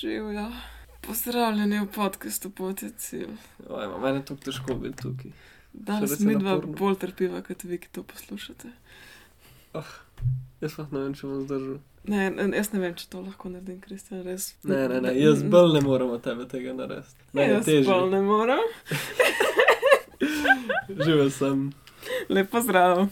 Živijo. 0.00 0.50
Pozdravljeni 1.00 1.80
v 1.80 1.86
podkastu 1.86 2.50
Poti 2.50 2.90
cilj. 2.96 3.28
Oj, 3.68 3.86
ma, 3.88 3.98
meni 3.98 4.18
je 4.18 4.24
tako 4.24 4.40
težko 4.40 4.74
biti 4.74 5.02
tukaj. 5.02 5.30
Danes 5.72 6.20
je 6.20 6.26
mi 6.26 6.36
dva 6.36 6.50
naporno. 6.54 6.76
bolj 6.76 6.94
trpiva, 6.96 7.42
kot 7.42 7.64
vi, 7.64 7.78
ki 7.78 7.88
to 7.92 8.02
poslušate. 8.02 8.68
Jaz 10.60 10.74
pa 10.76 10.86
ne 10.92 11.02
vem, 11.02 11.14
če 11.14 11.26
bom 11.26 11.42
zdržal. 11.44 11.76
Ne, 12.08 12.30
ne, 12.30 12.48
jaz 12.56 12.72
ne 12.72 12.80
vem, 12.80 12.94
če 12.96 13.06
to 13.12 13.20
lahko 13.20 13.52
naredim, 13.52 13.80
Kristjan, 13.80 14.22
res. 14.24 14.54
Ne, 14.64 14.88
ne, 14.88 15.00
ne, 15.04 15.12
jaz 15.20 15.42
bolj 15.42 15.76
ne 15.76 15.84
morem 15.84 16.10
od 16.16 16.24
tebe 16.24 16.48
tega 16.48 16.72
narediti. 16.74 17.28
Ne, 17.36 17.42
je 17.42 17.52
Jaz 17.52 17.64
bolj 17.66 17.84
težje. 17.84 18.10
ne 18.10 18.22
morem. 18.22 18.64
Živel 21.04 21.30
sem. 21.30 21.66
Lepo 22.28 22.60
zdrav. 22.60 23.06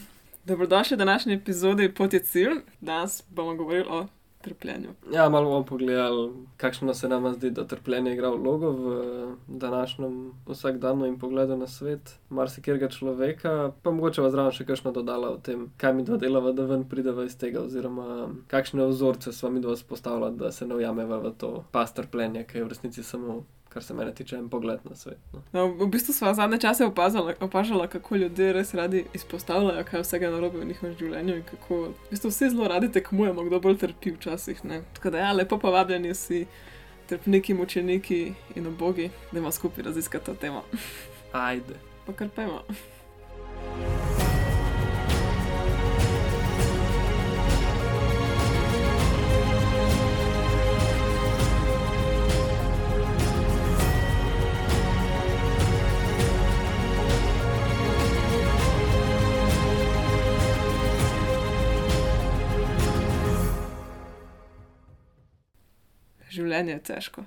Dobrodošli 0.45 0.97
v 0.97 0.99
današnji 0.99 1.35
epizodi 1.35 1.95
Poti 1.95 2.21
cilj. 2.25 2.63
Danes 2.81 3.23
bomo 3.29 3.55
govorili 3.55 3.87
o 3.91 4.07
trpljenju. 4.41 4.91
Ja, 5.13 5.29
malo 5.29 5.51
bomo 5.51 5.65
pogledali, 5.65 6.31
kakšno 6.57 6.95
se 6.95 7.09
nam 7.09 7.35
zdi, 7.35 7.51
da 7.51 7.67
trpljenje 7.67 8.13
igra 8.13 8.31
vlogo 8.31 8.71
v 8.71 9.37
današnjem 9.49 10.33
vsakdanu 10.47 11.07
in 11.07 11.19
pogledu 11.19 11.57
na 11.57 11.67
svet 11.67 12.15
marsikega 12.29 12.89
človeka, 12.89 13.73
pa 13.83 13.91
mogoče 13.91 14.23
vas 14.23 14.33
zraven 14.33 14.53
še 14.53 14.67
kakšno 14.69 14.93
dodala 14.93 15.33
o 15.35 15.39
tem, 15.43 15.69
kaj 15.77 15.95
mi 15.95 16.07
dva 16.07 16.17
delava, 16.17 16.53
da 16.53 16.69
ven 16.71 16.85
prideva 16.89 17.27
iz 17.27 17.37
tega, 17.39 17.65
oziroma 17.67 18.29
kakšne 18.49 18.87
vzorce 18.87 19.33
sva 19.33 19.51
mi 19.51 19.61
dva 19.61 19.77
spostavila, 19.77 20.31
da 20.31 20.53
se 20.53 20.67
ne 20.67 20.79
ujameva 20.79 21.19
v 21.19 21.35
to 21.39 21.53
pas 21.73 21.95
trpljenja, 21.95 22.47
ki 22.47 22.59
je 22.59 22.65
v 22.65 22.73
resnici 22.75 23.03
samo, 23.03 23.43
kar 23.69 23.85
se 23.85 23.95
mene 23.95 24.15
tiče, 24.15 24.37
en 24.37 24.49
pogled 24.49 24.81
na 24.85 24.97
svet. 24.97 25.19
No. 25.33 25.43
No, 25.53 25.67
v 25.67 25.89
bistvu 25.93 26.13
smo 26.13 26.35
zadnje 26.35 26.59
čase 26.59 26.87
opazala, 26.87 27.35
opažala, 27.41 27.87
kako 27.87 28.17
ljudje 28.17 28.53
res 28.53 28.75
radi 28.75 29.05
izpostavljajo, 29.15 29.85
kaj 29.91 30.03
vsega 30.03 30.31
narobe 30.31 30.59
v 30.59 30.71
njihovem 30.71 30.97
življenju 30.99 31.37
in 31.37 31.45
kako 31.51 31.81
v 31.89 32.11
bistvu 32.11 32.33
vsi 32.33 32.51
zelo 32.51 32.69
radi 32.69 32.93
tekmujemo, 32.93 33.45
kdo 33.45 33.61
bolj 33.61 33.79
trpi 33.85 34.15
včasih. 34.17 34.65
Ne? 34.65 34.83
Tako 34.97 35.11
da 35.11 35.27
ja, 35.27 35.33
lepo 35.33 35.59
povabljeni 35.59 36.15
si 36.15 36.47
trpniki, 37.09 37.55
mučeniki 37.55 38.23
in 38.57 38.67
obogi, 38.67 39.11
da 39.33 39.39
ima 39.39 39.53
skupaj 39.53 39.85
raziskati 39.85 40.27
to 40.27 40.35
temo. 40.35 40.65
Ajde. 41.33 41.75
Pa 42.07 42.13
kar 42.13 42.29
pojmo. 42.29 42.63
Življenje 66.39 66.77
je 66.77 66.83
težko. 66.87 67.23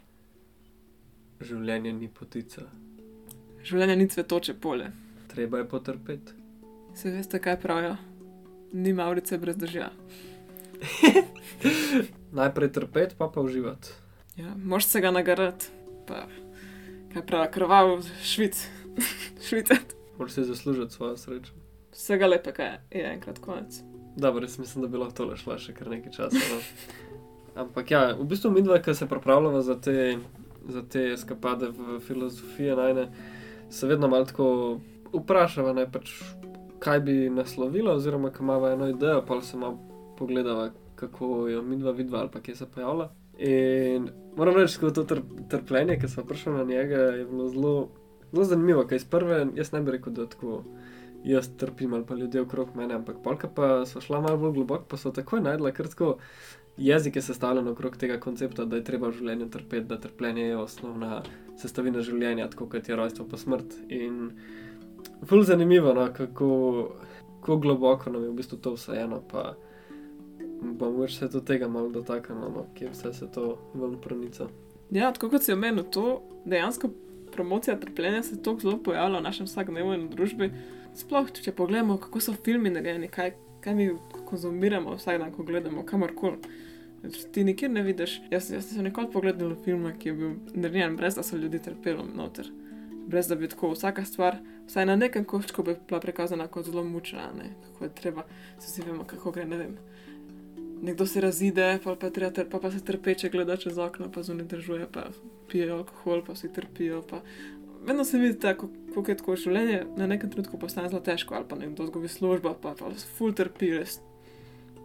Življenje 1.43 1.91
ni 1.97 2.07
potica, 2.07 2.63
Življenje 3.61 3.95
ni 3.99 4.05
cvetoče 4.07 4.53
polje. 4.53 4.87
treba 5.27 5.57
je 5.59 5.65
potrpeti. 5.67 6.31
Se 6.95 7.11
veste, 7.11 7.39
kaj 7.39 7.57
pravijo? 7.59 7.97
Ni 8.73 8.93
Maurice 8.93 9.37
brez 9.37 9.57
držja. 9.59 9.89
Najprej 12.39 12.71
trpeti, 12.71 13.15
pa 13.19 13.27
pa 13.27 13.41
uživati. 13.41 13.91
Ja, 14.39 14.55
moš 14.55 14.85
se 14.85 15.01
ga 15.01 15.11
nagrad, 15.11 15.67
pa 16.07 16.25
kaj 17.13 17.25
pravi, 17.27 17.51
krvav 17.51 17.97
švic, 18.23 18.63
švicet. 19.47 19.95
Moraš 20.17 20.39
si 20.39 20.43
zaslužiti 20.43 20.93
svojo 20.93 21.17
srečo. 21.17 21.53
Vsega 21.91 22.27
lepega 22.31 22.63
je 22.91 23.03
enkrat 23.13 23.39
konec. 23.43 23.81
Dobro, 24.15 24.43
jaz 24.43 24.57
mislim, 24.59 24.81
da 24.81 24.87
bi 24.87 24.97
lahko 24.97 25.19
tole 25.19 25.37
šla 25.37 25.57
še 25.59 25.75
kar 25.75 25.91
nekaj 25.91 26.11
časa. 26.15 26.39
No. 26.51 26.61
Ampak 27.55 27.91
ja, 27.91 28.01
v 28.15 28.25
bistvu 28.25 28.51
mi 28.51 28.61
dva, 28.63 28.79
ki 28.79 28.93
se 28.95 29.07
pripravljamo 29.09 29.61
za 29.61 29.75
te, 29.75 30.17
za 30.69 30.81
te 30.81 31.11
eskapade 31.13 31.71
v 31.75 31.99
filozofiji 31.99 32.75
najne, 32.75 33.07
se 33.69 33.87
vedno 33.87 34.07
malo 34.07 34.25
tako 34.25 34.79
vprašava, 35.13 35.73
ne, 35.73 35.87
pač, 35.91 36.13
kaj 36.79 36.99
bi 36.99 37.15
naslovila, 37.29 37.95
oziroma 37.99 38.31
kaj 38.31 38.45
imamo 38.45 38.67
eno 38.67 38.87
idejo, 38.89 39.23
pa 39.27 39.41
se 39.41 39.57
malo 39.57 39.79
pogledava, 40.17 40.69
kako 40.95 41.47
jo 41.47 41.61
mi 41.61 41.77
dva 41.77 41.91
vidva 41.91 42.19
ali 42.19 42.29
pa 42.31 42.39
kje 42.39 42.55
se 42.55 42.65
pojavlja. 42.65 43.09
In 43.37 44.09
moram 44.37 44.55
reči, 44.55 44.79
da 44.81 44.93
to 44.93 45.03
tr 45.03 45.21
trpljenje, 45.49 45.99
ki 45.99 46.07
smo 46.07 46.23
prišli 46.23 46.53
na 46.53 46.63
njega, 46.63 46.95
je 46.95 47.25
bilo 47.25 47.49
zelo, 47.49 47.89
zelo 48.31 48.45
zanimivo, 48.45 48.85
kaj 48.87 48.95
iz 48.95 49.05
prve, 49.05 49.45
jaz 49.55 49.71
ne 49.71 49.81
bi 49.81 49.91
rekel, 49.91 50.13
da 50.13 50.27
tako 50.29 50.63
jaz 51.23 51.49
trpim 51.57 51.93
ali 51.93 52.05
pa 52.05 52.15
ljudje 52.15 52.41
okrog 52.41 52.75
mene, 52.75 52.93
ampak 52.93 53.15
polka 53.23 53.49
pa 53.55 53.85
so 53.85 54.01
šla 54.01 54.21
malo 54.21 54.37
bolj 54.37 54.53
globoko, 54.53 54.85
pa 54.89 54.97
so 54.97 55.11
takoj 55.11 55.41
najdla 55.41 55.71
kar 55.71 55.87
tako 55.87 56.15
jezik 56.77 57.15
je 57.15 57.21
sestavljen 57.21 57.67
okrog 57.67 57.97
tega 57.97 58.19
koncepta, 58.19 58.65
da 58.65 58.75
je 58.75 58.83
treba 58.83 59.09
v 59.09 59.17
življenju 59.19 59.49
trpeti, 59.49 59.87
da 59.87 59.99
trpljenje 59.99 60.45
je 60.47 60.57
osnovna 60.57 61.21
sestavina 61.61 62.01
življenja, 62.01 62.49
tako 62.49 62.69
kot 62.71 62.89
je 62.89 62.95
rojstvo 62.95 63.27
pa 63.29 63.37
smrt. 63.37 63.75
In 63.89 64.31
ful 65.27 65.43
zanimivo, 65.43 65.93
no, 65.93 66.07
kako, 66.13 66.49
kako 67.41 67.57
globoko 67.57 68.13
nam 68.13 68.23
je 68.23 68.31
v 68.31 68.39
bistvu 68.39 68.57
to 68.61 68.75
vseeno, 68.77 69.21
pa 69.31 69.53
bomo 70.61 71.03
več 71.03 71.19
se 71.19 71.29
do 71.29 71.41
tega 71.41 71.69
malo 71.69 71.89
dotaknili, 71.93 72.51
no, 72.55 72.65
kje 72.77 72.91
vse 72.93 73.13
se 73.13 73.29
to 73.33 73.55
ven 73.73 73.97
pronica. 74.01 74.49
Ja, 74.91 75.11
tako 75.13 75.31
kot 75.31 75.45
si 75.45 75.53
omenil, 75.53 75.85
to 75.93 76.21
dejansko 76.45 76.89
promocija 77.31 77.79
trpljenja 77.79 78.23
se 78.23 78.41
tako 78.43 78.59
zelo 78.59 78.77
pojavlja 78.83 79.19
v 79.19 79.23
našem 79.23 79.47
vsakdnevnem 79.47 80.09
družbi. 80.11 80.51
Sploh, 80.95 81.29
če 81.31 81.53
pogledamo, 81.55 81.95
kako 82.01 82.19
so 82.19 82.33
filmi 82.43 82.69
narejeni, 82.73 83.07
kaj, 83.07 83.31
kaj 83.63 83.75
mi 83.77 83.87
konzumiramo 84.31 84.95
vsak 84.95 85.19
dan, 85.19 85.31
ko 85.35 85.43
gledamo 85.43 85.85
kamorkoli. 85.85 86.39
Ti 87.33 87.43
nikjer 87.43 87.71
ne 87.71 87.81
vidiš. 87.81 88.19
Jaz, 88.31 88.51
jaz 88.51 88.69
sem 88.69 88.83
nikoli 88.85 89.09
pogledal 89.11 89.55
film, 89.65 89.87
ki 89.99 90.09
je 90.09 90.13
bil 90.13 90.33
narejen 90.53 90.95
brez 90.95 91.17
da 91.17 91.23
so 91.23 91.37
ljudje 91.37 91.61
trpeli 91.61 92.03
noter. 92.15 92.51
Brez 93.07 93.27
da 93.27 93.35
bi 93.35 93.49
tako 93.49 93.71
vsaka 93.73 94.05
stvar, 94.05 94.37
vsaj 94.67 94.85
na 94.85 94.95
nekem 94.95 95.25
koščku, 95.25 95.63
bi 95.63 95.75
bila 95.87 95.99
prikazana 95.99 96.47
kot 96.47 96.69
zelo 96.69 96.83
mučna, 96.83 97.31
ne? 97.37 97.49
kako 97.65 97.83
je 97.83 97.95
treba, 97.95 98.25
se 98.59 98.67
vsi 98.67 98.85
vemo, 98.87 99.03
kako 99.03 99.31
gre, 99.31 99.45
ne 99.45 99.57
vem. 99.57 99.73
Nekdo 100.81 101.05
se 101.05 101.21
razide, 101.21 101.79
pa, 101.83 101.95
pa, 101.95 102.09
tr- 102.09 102.45
pa, 102.49 102.59
pa 102.59 102.71
se 102.71 102.83
trpeče 102.85 103.29
gleda 103.29 103.57
čez 103.57 103.77
okno, 103.77 104.11
pa 104.11 104.23
zunaj 104.23 104.45
držuje, 104.53 104.87
pa 104.91 105.07
pijejo 105.49 105.81
alkohol, 105.81 106.23
pa 106.25 106.37
vsi 106.37 106.53
trpijo. 106.53 107.01
Pa... 107.09 107.21
Vedno 107.85 108.05
se 108.05 108.17
vidi, 108.17 108.37
kako 108.39 109.09
je 109.09 109.17
tako 109.17 109.35
življenje, 109.35 109.83
na 109.97 110.07
nekem 110.07 110.29
trenutku 110.29 110.59
postane 110.61 110.89
zelo 110.89 111.01
težko, 111.01 111.35
ali 111.35 111.49
pa 111.49 111.57
nekdo 111.57 111.89
zgubi 111.89 112.07
službo, 112.07 112.53
pa, 112.61 112.75
pa 112.77 112.93
ful 113.17 113.33
trpi, 113.33 113.73
res. 113.79 113.99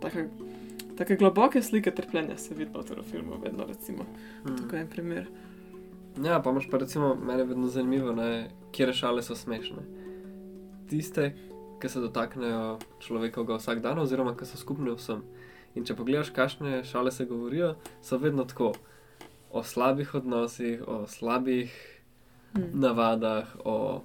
Take, 0.01 0.29
take 0.99 1.17
globoke 1.17 1.63
slike 1.63 1.95
trpljenja 1.95 2.37
se 2.39 2.55
vidi 2.55 2.71
noter 2.75 3.01
v 3.01 3.05
filmu, 3.11 3.41
vedno 3.43 3.67
recimo. 3.69 4.07
Mm. 4.45 4.57
Tukaj 4.57 4.79
je 4.79 4.83
en 4.83 4.91
primer. 4.91 5.27
Ja, 6.25 6.41
pa 6.43 6.51
imaš 6.51 6.69
pa 6.71 6.79
recimo, 6.81 7.15
meni 7.15 7.41
je 7.41 7.51
vedno 7.53 7.69
zanimivo, 7.69 8.13
ne, 8.13 8.51
kje 8.73 8.93
šale 8.93 9.23
so 9.23 9.37
smešne. 9.37 9.83
Tiste, 10.89 11.35
ki 11.81 11.89
se 11.89 12.01
dotaknejo 12.01 12.79
človekovega 13.05 13.59
vsakdana, 13.61 14.03
oziroma 14.03 14.37
ki 14.37 14.49
so 14.49 14.57
skupne 14.57 14.95
vsem. 14.97 15.25
In 15.77 15.85
če 15.85 15.97
pogledaš, 15.97 16.31
kakšne 16.33 16.85
šale 16.89 17.13
se 17.13 17.27
govorijo, 17.29 17.75
so 18.03 18.17
vedno 18.19 18.47
tako 18.49 18.73
o 19.53 19.63
slabih 19.63 20.15
odnosih, 20.15 20.81
o 20.89 21.05
slabih 21.07 21.75
Hm. 22.57 22.81
navadah, 22.81 23.57
o 23.65 24.05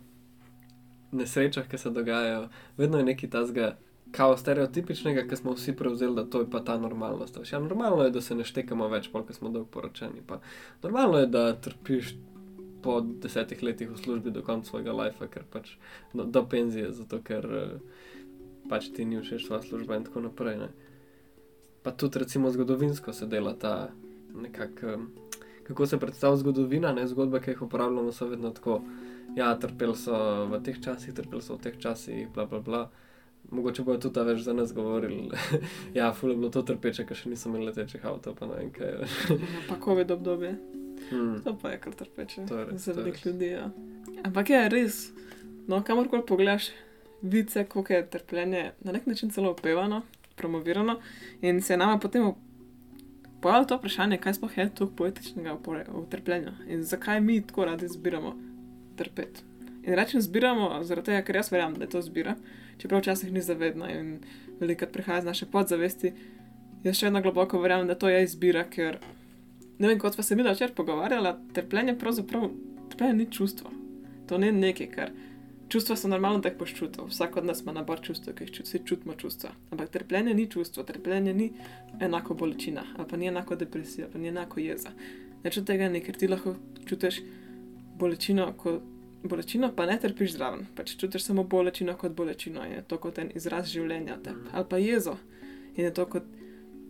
nesrečah, 1.12 1.68
ki 1.68 1.78
se 1.78 1.90
dogajajo. 1.90 2.50
Vedno 2.78 2.98
je 2.98 3.04
nekaj 3.04 3.30
tazga, 3.30 3.78
kao 4.12 4.38
stereotipičnega, 4.38 5.24
ki 5.28 5.36
smo 5.36 5.54
vsi 5.56 5.76
prevzeli, 5.76 6.16
da 6.16 6.26
to 6.26 6.40
je 6.40 6.50
pa 6.50 6.60
ta 6.60 6.78
normalnost. 6.78 7.40
Ja, 7.52 7.60
normalno 7.60 8.04
je, 8.04 8.12
da 8.12 8.22
se 8.22 8.36
ne 8.36 8.44
štekamo 8.44 8.88
več, 8.92 9.08
pol, 9.12 9.24
ko 9.28 9.34
smo 9.34 9.50
dolgo 9.50 9.70
poročeni. 9.72 10.24
Pa 10.28 10.42
normalno 10.84 11.22
je, 11.22 11.30
da 11.32 11.46
trpiš 11.56 12.16
po 12.84 13.00
desetih 13.02 13.64
letih 13.64 13.92
v 13.92 13.98
službi 13.98 14.32
do 14.32 14.42
konca 14.44 14.70
svojega 14.70 14.94
lajfa, 14.94 15.28
ker 15.30 15.46
pač 15.52 15.76
no, 16.14 16.26
do 16.26 16.44
penzije, 16.50 16.92
zato 16.98 17.22
ker 17.24 17.46
eh, 17.46 17.76
pač 18.70 18.90
ti 18.96 19.06
ni 19.06 19.22
všeč 19.22 19.48
tvoja 19.48 19.62
služba 19.62 20.00
in 20.00 20.08
tako 20.10 20.26
naprej. 20.28 20.58
Ne. 20.66 20.70
Pa 21.86 21.92
tudi 21.92 22.20
recimo 22.20 22.52
zgodovinsko 22.52 23.14
se 23.14 23.28
dela 23.28 23.54
ta 23.54 23.90
nekako. 24.34 24.88
em, 24.88 25.10
Kako 25.72 25.86
se 25.86 26.00
predstavlja 26.00 26.38
zgodovina, 26.38 26.92
ne 26.92 27.06
zgodbe, 27.08 27.40
ki 27.40 27.54
jih 27.54 27.62
uporabljamo, 27.62 28.12
so 28.12 28.26
vedno 28.28 28.50
tako. 28.52 28.82
Ja, 29.38 29.54
trpeli 29.56 29.96
so 29.96 30.18
v 30.52 30.60
teh 30.66 30.82
časih, 30.84 31.14
trpeli 31.16 31.42
so 31.42 31.56
v 31.56 31.62
teh 31.64 31.78
časih, 31.80 32.28
bla, 32.34 32.46
bla, 32.46 32.60
bla. 32.60 32.82
Mogoče 33.50 33.84
bojo 33.84 33.98
tudi 33.98 34.14
ta 34.14 34.24
več 34.24 34.42
za 34.42 34.54
nas 34.54 34.74
govorili. 34.74 35.30
ja, 35.94 36.14
ful 36.14 36.30
je 36.30 36.38
bilo 36.38 36.50
to 36.50 36.62
trpeče, 36.62 37.06
ker 37.06 37.18
še 37.18 37.30
nismo 37.30 37.52
imeli 37.52 37.66
letečih 37.66 38.06
avtomobilov, 38.06 38.38
pa 38.38 38.46
ne 38.46 38.54
vem 38.56 38.70
kaj. 38.72 38.88
Ja, 38.88 39.38
pa 39.70 39.76
COVID 39.78 40.12
obdobje, 40.12 40.54
Hmm. 41.10 41.42
to 41.44 41.58
pa 41.58 41.72
je 41.72 41.80
kar 41.80 41.94
trpeče. 41.94 42.46
To 42.46 42.58
je 42.58 42.66
res, 42.66 42.82
Za 42.82 42.94
to 42.94 43.00
je 43.00 43.04
veliko 43.04 43.18
res. 43.18 43.26
ljudi. 43.26 43.48
Ja. 43.48 43.66
Ampak 44.24 44.50
je 44.50 44.70
res, 44.70 45.00
no, 45.68 45.82
kamorkoli 45.82 46.22
pogledaš, 46.24 46.70
vidi 47.24 47.52
se, 47.52 47.64
koliko 47.66 47.94
je 47.94 48.06
trpljenje 48.08 48.62
na 48.80 48.92
nek 48.92 49.06
način 49.06 49.30
celo 49.30 49.52
opevano, 49.52 50.02
promovirano 50.36 51.00
in 51.42 51.62
se 51.62 51.74
je 51.74 51.78
nama 51.78 51.98
potem 51.98 52.30
pojavilo 53.42 53.66
to 53.66 53.78
vprašanje, 53.78 54.18
kaj 54.18 54.34
sploh 54.34 54.58
je 54.58 54.70
toliko 54.72 54.96
poetičnega 54.96 55.58
v 55.90 56.06
trpljenju 56.08 56.52
in 56.68 56.84
zakaj 56.84 57.20
mi 57.22 57.42
tako 57.42 57.66
radi 57.66 57.88
zbiramo 57.88 58.36
trpeti. 58.96 59.42
In 59.84 59.96
rečem 59.96 60.22
zbiramo, 60.22 60.84
zaradi 60.84 61.06
tega, 61.08 61.22
ker 61.24 61.36
jaz 61.36 61.50
verjamem, 61.52 61.76
da 61.76 61.84
je 61.84 61.90
to 61.90 62.02
zbira, 62.02 62.36
čeprav 62.82 63.02
včasih 63.04 63.32
ni 63.32 63.42
zavedna 63.46 63.92
in 63.94 64.20
velikokrat 64.60 64.94
prihaja 64.94 65.22
iz 65.22 65.30
naše 65.30 65.46
podzavesti. 65.54 66.14
Jaz 66.84 66.98
še 66.98 67.10
vedno 67.10 67.22
globoko 67.22 67.62
verjamem, 67.62 67.88
da 67.88 67.96
to 67.96 68.10
je 68.10 68.24
izbira, 68.26 68.66
ker 68.70 68.98
ne 69.78 69.88
vem, 69.88 70.00
kot 70.02 70.18
pa 70.18 70.26
se 70.26 70.36
mi 70.36 70.44
da 70.44 70.54
včeraj 70.56 70.76
pogovarjala, 70.76 71.38
trpljenje 71.54 71.98
pravzaprav 72.02 72.50
trpljenje 72.90 73.14
ni 73.14 73.32
čustvo. 73.32 73.72
To 74.28 74.38
ni 74.38 74.52
nekaj, 74.52 74.88
kar. 74.92 75.12
Čustva 75.70 75.96
so 75.96 76.08
normalno 76.08 76.42
tako 76.44 76.58
počutila. 76.58 77.08
Vsak 77.08 77.38
od 77.38 77.46
nas 77.46 77.62
ima 77.62 77.72
nabor 77.72 78.02
čustev, 78.04 78.36
ki 78.36 78.44
jih 78.44 78.52
čut, 78.52 78.66
vsi 78.66 78.82
čutimo 78.86 79.14
čustva. 79.16 79.52
Ampak 79.72 79.90
trpljenje 79.90 80.34
ni 80.34 80.48
čustvo, 80.52 80.84
trpljenje 80.84 81.34
ni 81.34 81.52
enako 82.00 82.34
bolečina, 82.34 82.84
ali 82.98 83.08
pa 83.08 83.18
ni 83.18 83.28
enako 83.28 83.56
depresija, 83.56 84.06
ali 84.06 84.14
pa 84.14 84.20
ni 84.20 84.28
enako 84.28 84.60
jeza. 84.60 84.92
Neč 85.44 85.58
od 85.58 85.68
tega 85.68 85.90
ni, 85.90 86.02
ker 86.04 86.18
ti 86.18 86.28
lahko 86.28 86.56
čutiš 86.86 87.22
bolečino, 88.00 88.52
kot 88.58 88.82
bolečino, 89.24 89.72
pa 89.76 89.86
ne 89.86 89.98
trpiš 90.00 90.36
zraven. 90.36 90.66
Pač 90.76 90.96
čutiš 90.98 91.24
samo 91.24 91.44
bolečino 91.44 91.98
kot 91.98 92.16
bolečino 92.18 92.66
in 92.66 92.80
je 92.80 92.84
to 92.88 92.98
kot 92.98 93.20
en 93.22 93.32
izraz 93.36 93.70
življenja, 93.72 94.18
te, 94.24 94.34
ali 94.52 94.70
pa 94.70 94.78
jezo. 94.82 95.18
In 95.76 95.86
je 95.86 95.94
to 95.94 96.06
kot 96.06 96.24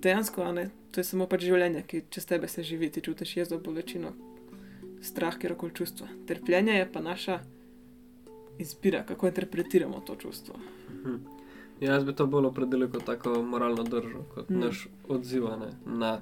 dejansko, 0.01 0.51
ne, 0.56 0.69
to 0.92 1.01
je 1.01 1.07
samo 1.07 1.28
pač 1.30 1.45
življenje, 1.45 1.83
ki 1.88 2.04
čez 2.10 2.25
tebe 2.30 2.48
se 2.48 2.63
živi, 2.63 2.89
ti 2.92 3.04
čutiš 3.06 3.36
jezo, 3.38 3.60
bolečino, 3.60 4.13
strah, 5.01 5.38
kjerkoli 5.38 5.75
čustva. 5.78 6.07
Trpljenje 6.28 6.80
je 6.80 6.88
pa 6.92 7.01
naša 7.01 7.39
izbira, 8.62 9.04
kako 9.07 9.27
interpretiramo 9.27 10.01
to 10.06 10.16
čustvo. 10.16 10.56
Mhm. 10.89 11.22
Ja, 11.81 11.95
jaz 11.95 12.04
bi 12.06 12.13
to 12.13 12.27
bolj 12.30 12.45
opredelil 12.45 12.92
kot 12.94 13.07
tako 13.10 13.39
moralno 13.42 13.84
držo, 13.84 14.22
kot 14.36 14.50
mm. 14.50 14.60
naš 14.60 14.84
odziv 15.10 15.48
ne, 15.57 15.72
na 15.86 16.19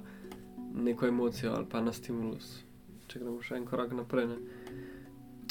neko 0.75 1.07
emocijo 1.07 1.51
ali 1.51 1.65
pa 1.71 1.81
na 1.81 1.91
stimulus. 1.93 2.61
Če 3.07 3.19
gremo 3.19 3.41
še 3.43 3.57
en 3.57 3.65
korak 3.67 3.91
naprej. 3.91 4.29
Ne. 4.29 4.37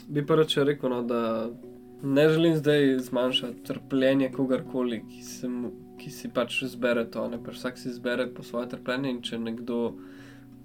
Bi 0.08 0.25
reče 0.28 0.64
rekel, 0.64 0.90
no, 0.90 1.02
da 1.02 1.50
ne 2.02 2.28
želim 2.28 2.56
zdaj 2.56 2.99
zmanjšati 2.99 3.62
trpljenje 3.64 4.31
kogarkoli, 4.32 5.02
ki, 5.08 5.22
ki 5.99 6.10
si 6.10 6.31
pač 6.34 6.62
izbere 6.62 7.05
to. 7.10 7.26
Pač 7.44 7.58
vsak 7.58 7.78
si 7.78 7.88
izbere 7.88 8.28
po 8.34 8.43
svoje 8.43 8.69
trpljenje 8.69 9.10
in 9.10 9.20
če 9.22 9.38
nekdo. 9.38 9.82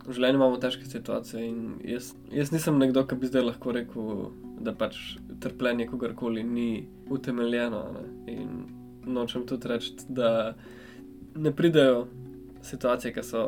V 0.04 0.12
življenju 0.12 0.36
imamo 0.36 0.58
težke 0.60 0.84
situacije 0.84 1.46
in 1.48 1.60
jaz, 1.88 2.10
jaz 2.32 2.50
nisem 2.52 2.76
nekdo, 2.76 3.06
ki 3.08 3.16
bi 3.16 3.30
zdaj 3.30 3.46
lahko 3.46 3.72
rekel, 3.72 4.10
da 4.64 4.74
pač 4.76 4.98
trpljenje 5.44 5.88
kogarkoli 5.92 6.44
ni 6.44 6.70
utemeljeno. 7.12 7.84
Ne? 7.96 8.34
In 8.34 8.50
nočem 9.08 9.46
tudi 9.48 9.72
reči, 9.72 9.94
da 10.10 10.54
ne 11.36 11.56
pridejo 11.56 12.08
situacije, 12.64 13.14
ki 13.16 13.24
so 13.24 13.46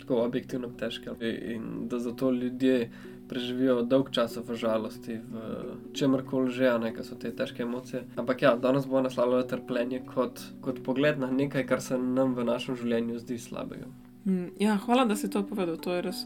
tako 0.00 0.20
objektivno 0.24 0.68
težke 0.78 1.16
in 1.54 1.88
da 1.88 1.98
zato 1.98 2.30
ljudje 2.30 2.90
preživijo 3.28 3.82
dolg 3.82 4.10
čas 4.10 4.36
v 4.36 4.56
žalosti, 4.56 5.18
v 5.18 5.94
čemkoli 5.96 6.52
že, 6.52 6.70
ne, 6.78 6.92
ker 6.94 7.04
so 7.06 7.16
te 7.16 7.32
težke 7.32 7.62
emocije. 7.62 8.04
Ampak 8.20 8.42
ja, 8.42 8.54
danes 8.56 8.86
bo 8.86 9.00
naslavljalo 9.00 9.42
trpljenje 9.48 10.02
kot, 10.14 10.42
kot 10.60 10.82
pogled 10.84 11.18
na 11.18 11.30
nekaj, 11.30 11.66
kar 11.66 11.82
se 11.82 11.98
nam 11.98 12.34
v 12.34 12.44
našem 12.44 12.76
življenju 12.76 13.18
zdi 13.24 13.38
slabega. 13.38 13.88
Mm, 14.24 14.54
ja, 14.60 14.76
hvala, 14.84 15.04
da 15.04 15.16
si 15.16 15.30
to 15.30 15.44
povedal. 15.46 15.76
To 15.76 15.96
je 15.96 16.04
res 16.04 16.24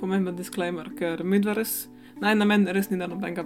pomemben 0.00 0.36
disclaimer, 0.36 0.90
ker 0.98 1.24
mi 1.24 1.40
dva 1.40 1.54
res 1.56 1.86
naj 2.20 2.34
namen 2.34 2.66
res 2.72 2.90
ni, 2.90 2.98
da 2.98 3.08
nobenega 3.10 3.44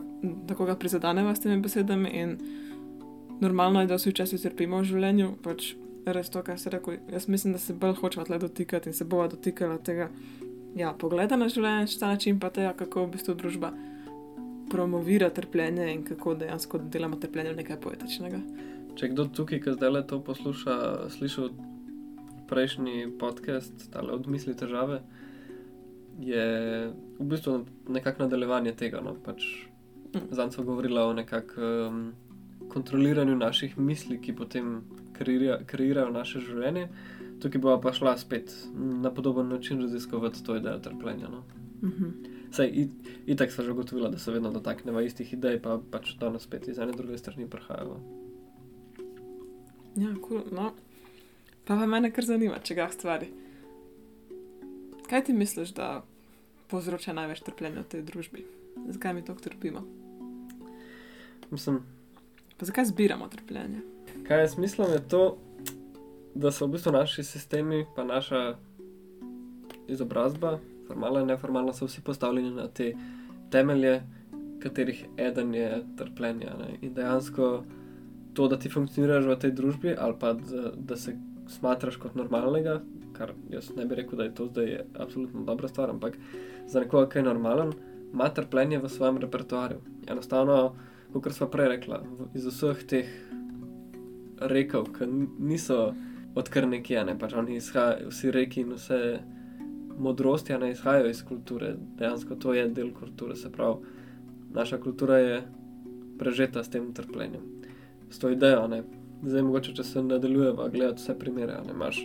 tako 0.48 0.66
ga 0.68 0.76
prizadeneva 0.78 1.34
s 1.34 1.44
temi 1.44 1.60
besedami. 1.62 2.10
In 2.22 2.36
normalno 3.40 3.80
je, 3.80 3.90
da 3.90 3.98
vsi 3.98 4.12
včasih 4.12 4.42
trpimo 4.42 4.82
v 4.82 4.90
življenju, 4.92 5.30
pač 5.44 5.74
res 6.06 6.30
to, 6.32 6.42
kar 6.46 6.58
se 6.58 6.70
reko. 6.72 6.94
Jaz 7.12 7.28
mislim, 7.28 7.54
da 7.56 7.62
se 7.62 7.74
bolj 7.74 7.98
hočemo 8.00 8.26
tle 8.28 8.38
dotikati 8.38 8.90
in 8.90 8.96
se 8.96 9.04
bova 9.04 9.28
dotikala 9.28 9.78
tega, 9.78 10.08
ja, 10.76 10.92
pogleda 10.98 11.36
na 11.36 11.48
življenje, 11.48 11.90
šta 11.94 12.12
način 12.14 12.40
pa 12.40 12.50
tega, 12.54 12.72
kako 12.76 13.06
v 13.06 13.16
bistvu 13.16 13.34
družba 13.34 13.72
promovira 14.70 15.30
trpljenje 15.34 15.88
in 15.94 16.04
kako 16.06 16.34
dejansko 16.34 16.78
delamo 16.78 17.16
trpljenje 17.16 17.54
v 17.54 17.62
nekaj 17.62 17.80
poetičnega. 17.82 18.38
Če 18.98 19.10
kdo 19.10 19.26
tukaj, 19.34 19.62
ki 19.64 19.74
zdaj 19.74 19.90
le 19.90 20.02
to 20.06 20.20
posluša, 20.22 20.76
slišal 21.16 21.50
prejšnji 22.50 23.10
podcast, 23.18 23.90
tale 23.94 24.14
odmisli 24.14 24.54
težave 24.58 25.00
je 26.20 26.46
v 27.18 27.26
bistvu 27.32 27.64
nekakšno 27.88 28.26
nadaljevanje 28.26 28.74
tega. 28.76 29.00
No? 29.04 29.14
Pač 29.24 29.46
mm. 30.14 30.30
Zdaj 30.30 30.52
smo 30.54 30.66
govorili 30.68 30.98
o 31.00 31.12
nekakšnem 31.16 31.86
um, 31.86 32.02
kontroliranju 32.70 33.36
naših 33.36 33.78
misli, 33.78 34.20
ki 34.22 34.34
potem 34.36 34.82
kreira, 35.16 35.60
kreirajo 35.66 36.10
naše 36.14 36.42
življenje. 36.44 36.88
Tukaj 37.40 37.60
bo 37.60 37.80
pa 37.80 37.92
šla 37.92 38.18
spet 38.18 38.52
na 38.74 39.14
podoben 39.14 39.48
način 39.48 39.80
raziskovati 39.80 40.44
to 40.44 40.56
idejo 40.56 40.78
trpljenja. 40.78 41.28
No? 41.28 41.42
Mm 41.82 41.90
-hmm. 41.90 42.12
Saj, 42.50 42.88
itak 43.26 43.52
smo 43.52 43.64
že 43.64 43.70
ugotovili, 43.70 44.10
da 44.10 44.18
se 44.18 44.32
vedno 44.32 44.50
dotaknemo 44.50 45.00
istih 45.00 45.32
idej, 45.32 45.62
pa 45.62 45.80
pač 45.90 46.14
danes 46.18 46.42
spet 46.42 46.68
iz 46.68 46.78
ene 46.78 46.92
druge 46.92 47.18
strani 47.18 47.50
prihajajo. 47.50 48.00
Ja, 49.96 50.14
cool. 50.28 50.42
no. 50.52 50.72
Pa, 51.64 51.76
pa 51.76 51.86
me 51.86 52.10
kar 52.10 52.24
zanima, 52.24 52.58
če 52.58 52.74
ga 52.74 52.88
stvari. 52.90 53.28
Kaj 55.10 55.24
ti 55.24 55.32
misliš, 55.32 55.70
da 55.74 56.02
povzroča 56.70 57.12
največ 57.12 57.42
trpljenja 57.46 57.82
v 57.82 57.90
tej 57.90 58.02
družbi? 58.02 58.44
Zakaj 58.88 59.14
mi 59.14 59.24
to 59.24 59.34
trpimo? 59.34 59.82
Mislim, 61.50 61.80
pa 62.58 62.66
zakaj 62.66 62.84
zbiramo 62.84 63.28
trpljenje? 63.28 63.82
Kaj 64.26 64.40
jaz 64.40 64.58
mislim, 64.58 64.92
je 64.92 65.08
to, 65.08 65.38
da 66.34 66.50
so 66.50 66.66
v 66.66 66.76
bistvu 66.76 66.92
naši 66.92 67.24
sistemi, 67.24 67.84
pa 67.96 68.04
naša 68.04 68.54
izobrazba, 69.88 70.58
formalna 70.86 71.20
in 71.20 71.26
neformalna, 71.26 71.72
so 71.72 71.86
vsi 71.86 72.02
postavljeni 72.06 72.50
na 72.54 72.68
te 72.68 72.94
temelje, 73.50 74.02
katerih 74.62 75.04
eden 75.16 75.54
je 75.54 75.82
trpljenje. 75.96 76.46
Ne? 76.58 76.78
In 76.82 76.94
dejansko 76.94 77.64
to, 78.34 78.48
da 78.48 78.58
ti 78.58 78.70
funkcioniraš 78.70 79.26
v 79.26 79.38
tej 79.40 79.52
družbi, 79.58 79.94
ali 79.98 80.14
pa 80.18 80.32
da, 80.32 80.70
da 80.76 80.96
se 80.96 81.16
smatraš 81.48 81.96
kot 81.96 82.14
normalnega, 82.14 82.80
kar 83.16 83.32
jaz 83.50 83.72
ne 83.76 83.86
bi 83.86 83.98
rekel, 83.98 84.18
da 84.18 84.24
je 84.24 84.34
to 84.34 84.46
zdaj 84.46 84.76
absolutno 84.94 85.42
dobra 85.44 85.68
stvar, 85.68 85.90
ampak 85.90 86.18
za 86.66 86.80
nekoga, 86.80 87.08
ki 87.10 87.18
je 87.18 87.26
normalen, 87.26 87.72
ima 88.12 88.28
trpljenje 88.34 88.78
v 88.78 88.88
svojem 88.88 89.18
repertoarju. 89.18 89.80
Enostavno, 90.10 90.74
kot 91.12 91.32
smo 91.32 91.50
prej 91.50 91.68
rekli, 91.74 91.98
iz 92.34 92.46
vseh 92.46 92.86
teh 92.86 93.10
rekel, 94.40 94.86
ki 94.94 95.08
niso 95.38 95.90
odkar 96.34 96.68
nekje, 96.68 97.04
ne 97.04 97.18
pač 97.18 97.34
oni 97.34 97.56
izhajajo, 97.56 98.10
vsi 98.10 98.30
reki 98.34 98.64
in 98.64 98.74
vse 98.76 99.00
modrosti, 100.00 100.56
ne 100.58 100.70
izhajajo 100.72 101.10
iz 101.10 101.22
kulture, 101.26 101.74
dejansko 101.98 102.36
to 102.40 102.54
je 102.54 102.68
del 102.68 102.92
kulture, 102.94 103.36
se 103.36 103.52
pravi, 103.52 103.76
naša 104.54 104.78
kultura 104.78 105.18
je 105.18 105.42
prežeta 106.18 106.64
s 106.64 106.70
tem 106.70 106.92
trpljenjem, 106.94 107.42
s 108.10 108.18
to 108.18 108.30
idejo. 108.30 108.66
Ne. 108.68 108.82
Zdaj, 109.22 109.42
mogoče, 109.42 109.74
če 109.76 109.84
se 109.84 110.02
nadaljujemo, 110.02 110.68
gledati 110.72 111.02
vse 111.02 111.18
primere, 111.18 111.58
ne 111.66 111.74
imaš 111.76 112.00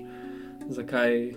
zakaj 0.69 1.33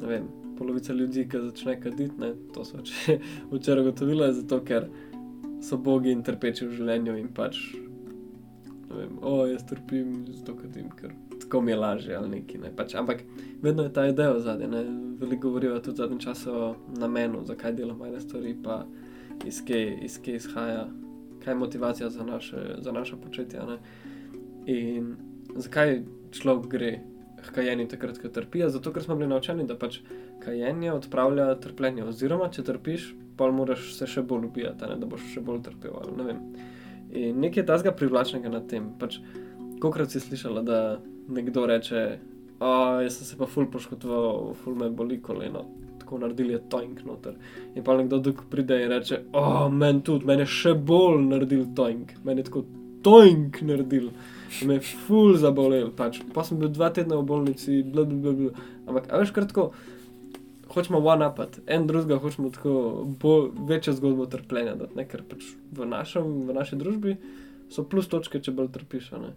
vem, 0.00 0.28
polovica 0.58 0.92
ljudi, 0.92 1.26
ki 1.28 1.40
začne 1.40 1.80
kaditi, 1.80 2.20
ne, 2.20 2.34
to 2.54 2.64
so 2.64 2.80
včeraj 3.52 3.84
ugotovili, 3.84 4.32
zato 4.34 4.60
ker 4.64 4.88
so 5.62 5.76
bogi 5.76 6.12
in 6.12 6.22
trpeči 6.24 6.66
v 6.66 6.76
življenju 6.78 7.16
in 7.20 7.28
pač, 7.36 7.58
ne 8.88 8.96
vem, 8.96 9.18
o, 9.20 9.42
jaz 9.50 9.64
trpim, 9.68 10.22
zato 10.32 10.56
kadim, 10.56 10.88
ker 10.96 11.12
tako 11.50 11.60
mi 11.60 11.72
je 11.72 11.76
lažje 11.76 12.16
ali 12.16 12.28
neki. 12.28 12.58
Ne, 12.58 12.70
pač, 12.76 12.94
ampak 12.94 13.22
vedno 13.62 13.82
je 13.82 13.92
ta 13.92 14.06
ideja 14.06 14.38
zadnja, 14.38 14.68
ne, 14.68 14.84
veliko 15.18 15.48
govorijo 15.48 15.80
tudi 15.80 15.94
v 15.94 15.96
zadnjem 15.96 16.18
času 16.18 16.50
o 16.54 16.74
namenu, 16.98 17.42
zakaj 17.44 17.72
delamo 17.72 18.06
ene 18.06 18.20
stvari, 18.20 18.54
pa 18.64 18.84
iz 19.46 19.58
kje, 19.64 19.98
iz 20.06 20.20
kje 20.22 20.36
izhaja, 20.36 20.86
kaj 21.44 21.52
je 21.52 21.58
motivacija 21.58 22.10
za 22.10 22.24
naše, 22.24 22.76
za 22.78 22.92
naše 22.92 23.16
početje. 23.16 23.66
Ne. 23.66 23.78
In 24.66 25.16
zakaj 25.56 26.02
človek 26.30 26.70
gre 26.70 26.92
k 27.42 27.54
kajenju 27.54 27.88
takrat, 27.88 28.22
ko 28.22 28.28
trpijo, 28.28 28.70
zato 28.70 28.92
ker 28.92 29.02
smo 29.02 29.16
bili 29.16 29.28
naučeni, 29.28 29.66
da 29.66 29.74
pač 29.74 29.98
kajenje 30.44 30.92
odpravlja 30.92 31.54
trpljenje. 31.58 32.04
Oziroma, 32.04 32.52
če 32.54 32.62
trpiš, 32.62 33.10
pa 33.36 33.50
moraš 33.50 33.90
se 33.98 34.06
še 34.06 34.22
bolj 34.22 34.52
ubijati, 34.52 34.86
ne, 34.86 35.02
da 35.02 35.10
boš 35.10 35.26
še 35.34 35.42
bolj 35.42 35.64
trpel. 35.66 35.98
Ne 36.14 36.38
In 37.10 37.40
nekaj 37.42 37.66
tazga 37.66 37.90
privlačnega 37.90 38.52
na 38.52 38.60
tem. 38.62 38.92
Pač, 39.00 39.18
Kokrat 39.80 40.12
si 40.12 40.20
slišala, 40.20 40.62
da 40.62 40.80
nekdo 41.28 41.66
reče, 41.66 42.00
da 42.58 43.10
sem 43.10 43.26
se 43.26 43.38
pa 43.38 43.46
ful 43.48 43.70
poškodoval, 43.72 44.54
ful 44.64 44.74
me 44.76 44.90
boli 44.90 45.20
koleno. 45.22 45.64
Tako 46.00 46.18
naredili 46.24 46.52
je 46.56 46.64
toink 46.72 47.04
noter. 47.06 47.38
In 47.74 47.84
pa 47.84 47.96
nekdo 47.96 48.18
drug 48.18 48.42
pride 48.50 48.82
in 48.82 48.92
reče, 48.92 49.22
oh, 49.32 49.68
meni 49.72 50.02
tudi, 50.04 50.26
meni 50.28 50.44
je 50.44 50.52
še 50.52 50.74
bolj 50.74 51.22
naredil 51.30 51.64
toink, 51.76 52.18
meni 52.24 52.44
je 52.44 52.50
tako 52.50 52.66
toink 53.04 53.62
naredil 53.64 54.10
me 54.66 54.74
je 54.74 54.80
ful 54.80 55.36
zabolel. 55.36 55.90
Pač. 55.96 56.20
Pa 56.34 56.44
sem 56.44 56.58
bil 56.60 56.70
dva 56.74 56.90
tedna 56.94 57.20
v 57.20 57.26
bolnici, 57.26 57.80
bla, 57.86 58.04
bla, 58.04 58.18
bla, 58.18 58.32
bla. 58.32 58.68
ampak 58.88 59.10
veš, 59.22 59.32
kratko, 59.36 59.70
hočemo 60.74 61.02
one 61.02 61.28
upati, 61.30 61.62
en 61.66 61.86
drugega 61.86 62.20
hočemo 62.22 62.50
tako 62.54 62.72
bolj, 63.22 63.50
večjo 63.68 63.94
zgodbo 63.98 64.26
trpljenja 64.30 64.76
ker 65.10 65.22
pač 65.26 65.46
v, 65.72 65.86
našem, 65.86 66.26
v 66.48 66.56
naši 66.56 66.78
družbi 66.78 67.16
so 67.70 67.86
plus 67.86 68.10
točke, 68.10 68.42
če 68.42 68.54
bolj 68.54 68.72
trpiš. 68.74 69.12
Ne? 69.22 69.34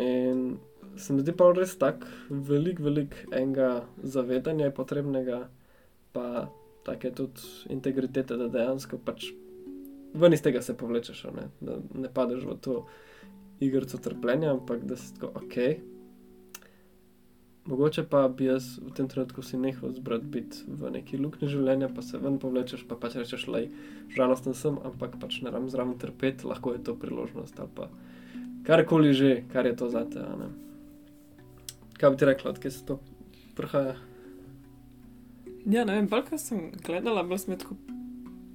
In 0.00 0.58
se 0.96 1.12
mi 1.12 1.22
zdi 1.24 1.34
pa 1.36 1.50
res 1.56 1.76
tako 1.80 2.08
velik, 2.30 2.80
velik 2.80 3.14
enega 3.30 3.84
zavedanja 4.02 4.68
je 4.68 4.74
potrebnega, 4.74 5.42
pa 6.16 6.48
tako 6.86 7.06
je 7.06 7.14
tudi 7.20 7.46
integritete, 7.76 8.36
da 8.40 8.48
dejansko 8.48 8.98
pač 9.04 9.30
ven 10.14 10.34
iz 10.34 10.42
tega 10.42 10.62
se 10.62 10.74
povlečeš, 10.76 11.24
ne? 11.36 11.46
da 11.60 11.78
ne 11.94 12.10
padeš 12.12 12.44
v 12.48 12.56
to 12.64 12.76
igrico 13.60 14.00
trpljenja, 14.00 14.54
ampak 14.56 14.84
da 14.88 14.96
si 14.96 15.14
tako, 15.14 15.32
ok, 15.44 15.56
Mogoče 17.70 18.02
pa 18.08 18.24
bi 18.28 18.46
jaz 18.48 18.78
v 18.80 18.90
tem 18.96 19.08
trenutku 19.08 19.42
si 19.44 19.58
nehal 19.60 19.92
zbrati 19.92 20.26
biti 20.26 20.64
v 20.66 20.90
neki 20.96 21.20
luknji 21.20 21.48
življenja, 21.52 21.90
pa 21.92 22.02
se 22.02 22.18
ven 22.18 22.38
povlečeš, 22.40 22.86
pa 22.88 22.96
pač 22.96 23.18
rečeš, 23.20 23.44
lej, 23.52 23.68
žalosten 24.16 24.56
sem, 24.56 24.78
ampak 24.80 25.18
pač 25.20 25.42
ne 25.44 25.52
ram 25.52 25.68
zraven 25.68 25.98
trpeti, 26.00 26.48
lahko 26.48 26.72
je 26.72 26.80
to 26.88 26.96
priložnost 26.96 27.60
ali 27.60 27.70
pa 27.76 27.90
karkoli 28.70 29.14
že, 29.14 29.42
kar 29.52 29.66
je 29.66 29.76
to 29.76 29.90
za 29.90 30.04
te. 30.06 30.22
Kaj 31.98 32.10
bi 32.10 32.16
ti 32.16 32.24
rekla, 32.24 32.50
odkje 32.50 32.70
se 32.70 32.86
to 32.86 33.00
prihaja? 33.56 33.96
Ja, 35.66 35.84
ne 35.84 35.98
vem, 35.98 36.06
bolj 36.08 36.28
ko 36.30 36.38
sem 36.38 36.70
gledala, 36.86 37.26
bolj 37.26 37.42
se 37.42 37.50
mi 37.50 37.58
tako. 37.58 37.74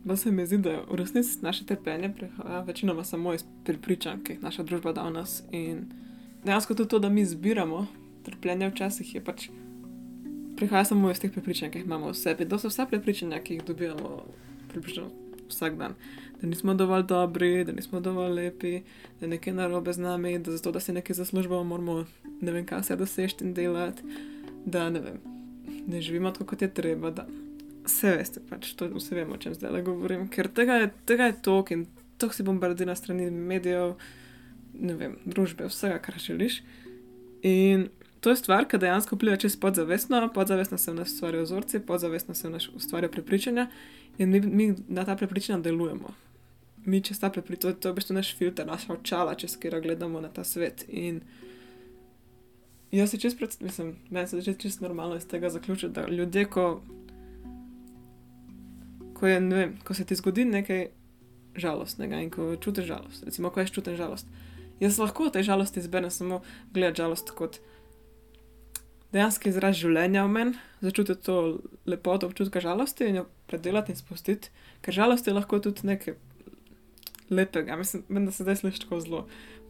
Bolj 0.06 0.18
se 0.18 0.32
mi 0.32 0.46
zdi, 0.46 0.58
da 0.64 0.80
v 0.88 0.98
resnici 1.02 1.42
naše 1.42 1.66
trpljenje 1.66 2.14
prihaja 2.16 2.62
večinoma 2.66 3.04
samo 3.04 3.34
iz 3.34 3.44
prepričanj, 3.66 4.24
ki 4.24 4.38
jih 4.38 4.44
naša 4.44 4.64
družba 4.64 4.94
da 4.94 5.04
v 5.04 5.14
nas. 5.18 5.44
In 5.52 5.86
dejansko 6.46 6.74
tudi 6.74 6.90
to, 6.90 7.00
da 7.00 7.10
mi 7.10 7.26
zbiramo 7.26 7.86
trpljenje 8.26 8.70
včasih 8.70 9.16
je 9.16 9.24
pač 9.24 9.50
prihaja 10.58 10.86
samo 10.86 11.12
iz 11.12 11.20
teh 11.20 11.32
prepričanj, 11.32 11.72
ki 11.72 11.84
jih 11.84 11.86
imamo 11.86 12.14
v 12.14 12.18
sebi. 12.18 12.48
To 12.50 12.60
so 12.60 12.72
vsa 12.72 12.88
prepričanja, 12.90 13.44
ki 13.44 13.60
jih 13.60 13.68
dobivamo 13.68 14.24
približno 14.72 15.10
vsak 15.50 15.78
dan. 15.78 15.96
Da 16.42 16.48
nismo 16.48 16.74
dovolj 16.74 17.04
dobri, 17.04 17.64
da 17.64 17.72
nismo 17.72 18.00
dovolj 18.00 18.34
lepi, 18.34 18.74
da 19.20 19.26
je 19.26 19.30
nekaj 19.30 19.54
narobe 19.54 19.94
z 19.94 20.04
nami, 20.04 20.40
da 20.40 20.52
zato, 20.52 20.72
da 20.72 20.80
si 20.80 20.94
nekaj 20.94 21.16
zaslužimo, 21.16 21.64
moramo 21.64 22.06
ne 22.42 22.52
vem, 22.52 22.66
kaj 22.66 22.84
vse 22.84 22.96
doseči 23.00 23.44
in 23.46 23.54
delati, 23.54 24.04
da 24.66 24.90
ne 24.90 25.00
vem, 25.00 25.20
ne 25.88 26.02
živimo 26.02 26.32
tako, 26.32 26.46
kot 26.46 26.62
je 26.62 26.74
treba. 26.74 27.12
Da 27.12 27.28
vse 27.86 28.16
veste, 28.18 28.42
pač 28.50 28.74
to 28.78 28.90
vse 28.94 29.16
vemo, 29.16 29.36
o 29.36 29.42
čem 29.42 29.54
zdaj 29.54 29.72
le 29.72 29.84
govorim, 29.86 30.28
ker 30.32 30.50
tega 30.50 30.80
je, 30.82 30.92
tega 31.06 31.30
je 31.30 31.38
tok 31.46 31.72
in 31.76 31.86
tok 32.22 32.34
si 32.34 32.44
bombardira 32.44 32.96
strani 32.96 33.30
medijev, 33.30 33.96
ne 34.74 34.96
vem, 34.98 35.20
družbe, 35.26 35.70
vsega, 35.72 36.00
kar 36.04 36.18
želiš. 36.20 36.62
In 37.46 37.90
to 38.24 38.34
je 38.34 38.40
stvar, 38.40 38.66
ki 38.66 38.80
dejansko 38.82 39.16
vpliva 39.16 39.38
čez 39.38 39.58
podzavestno, 39.62 40.24
podzavestno 40.34 40.78
se 40.82 40.92
v 40.92 40.96
nas 41.00 41.14
ustvarjajo 41.14 41.46
vzorci, 41.46 41.84
podzavestno 41.86 42.34
se 42.34 42.48
v 42.48 42.56
nas 42.56 42.68
ustvarjajo 42.74 43.12
prepričanja 43.12 43.68
in 44.18 44.30
mi, 44.30 44.40
mi 44.40 44.76
na 44.88 45.06
ta 45.06 45.16
prepričanja 45.16 45.62
delujemo. 45.62 46.14
Mi 46.86 47.02
čez 47.02 47.20
ta 47.20 47.30
prepričanja, 47.30 47.74
to, 47.74 47.80
to 47.80 47.88
je 47.88 47.92
v 47.92 47.96
bistvu 47.96 48.14
naš 48.14 48.36
filter, 48.38 48.68
naša 48.68 48.94
očala, 48.94 49.36
čez 49.36 49.58
katero 49.58 49.82
gledamo 49.82 50.22
na 50.22 50.30
ta 50.30 50.44
svet. 50.44 50.86
In 50.88 51.22
jaz 52.92 53.12
se 53.12 53.18
čez 53.18 53.36
predstavljam, 53.38 53.68
mislim, 53.68 53.96
meni 54.10 54.28
se 54.28 54.42
že 54.42 54.54
čisto 54.54 54.88
normalno 54.88 55.16
iz 55.16 55.28
tega 55.28 55.50
zaključiti, 55.50 55.94
da 55.94 56.08
ljudje, 56.08 56.46
ko, 56.46 56.82
ko, 59.14 59.28
je, 59.28 59.42
ne 59.42 59.56
vem, 59.56 59.78
ko 59.84 59.94
se 59.94 60.06
ti 60.06 60.16
zgodi 60.16 60.46
nekaj 60.46 60.88
žalostnega 61.56 62.20
in 62.22 62.30
ko 62.30 62.56
čutiš 62.56 62.86
žalost, 62.86 63.24
recimo, 63.24 63.50
ko 63.50 63.60
jaz 63.60 63.72
čutim 63.72 63.96
žalost. 63.96 64.28
Jaz 64.80 65.00
lahko 65.00 65.30
tej 65.30 65.44
žalosti 65.44 65.80
izberem 65.80 66.12
samo 66.12 66.42
gledati 66.74 66.98
žalost 66.98 67.32
kot 67.32 67.60
dejansko 69.16 69.50
izraz 69.50 69.80
življenja 69.80 70.26
v 70.26 70.34
meni, 70.36 70.62
začutiti 70.84 71.24
to 71.24 71.38
lepoto 71.88 72.28
občutka 72.28 72.62
žalosti 72.64 73.08
in 73.10 73.22
jo 73.22 73.26
predelati 73.50 73.94
in 73.94 74.00
spustiti, 74.00 74.52
ker 74.84 74.96
žalost 74.96 75.28
je 75.28 75.36
lahko 75.36 75.62
tudi 75.64 75.88
nekaj 75.88 76.18
lepega. 77.32 77.78
Mislim, 77.80 78.04
vem, 78.10 78.28
da 78.28 78.36
se 78.36 78.44
zdaj 78.44 78.62
sliši 78.62 78.84
tako 78.84 79.02
zelo 79.02 79.26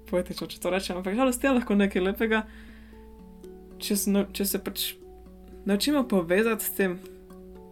poetično, 0.10 0.50
če 0.50 0.62
to 0.62 0.74
rečem, 0.74 1.00
ampak 1.00 1.18
žalost 1.18 1.44
je 1.44 1.54
lahko 1.54 1.78
nekaj 1.78 2.04
lepega, 2.04 2.44
če 3.82 3.98
se, 4.02 4.12
no, 4.12 4.26
če 4.34 4.50
se 4.50 4.62
pač 4.66 4.92
naučimo 5.66 6.06
povezati 6.10 6.66
s 6.66 6.78
tem 6.78 7.00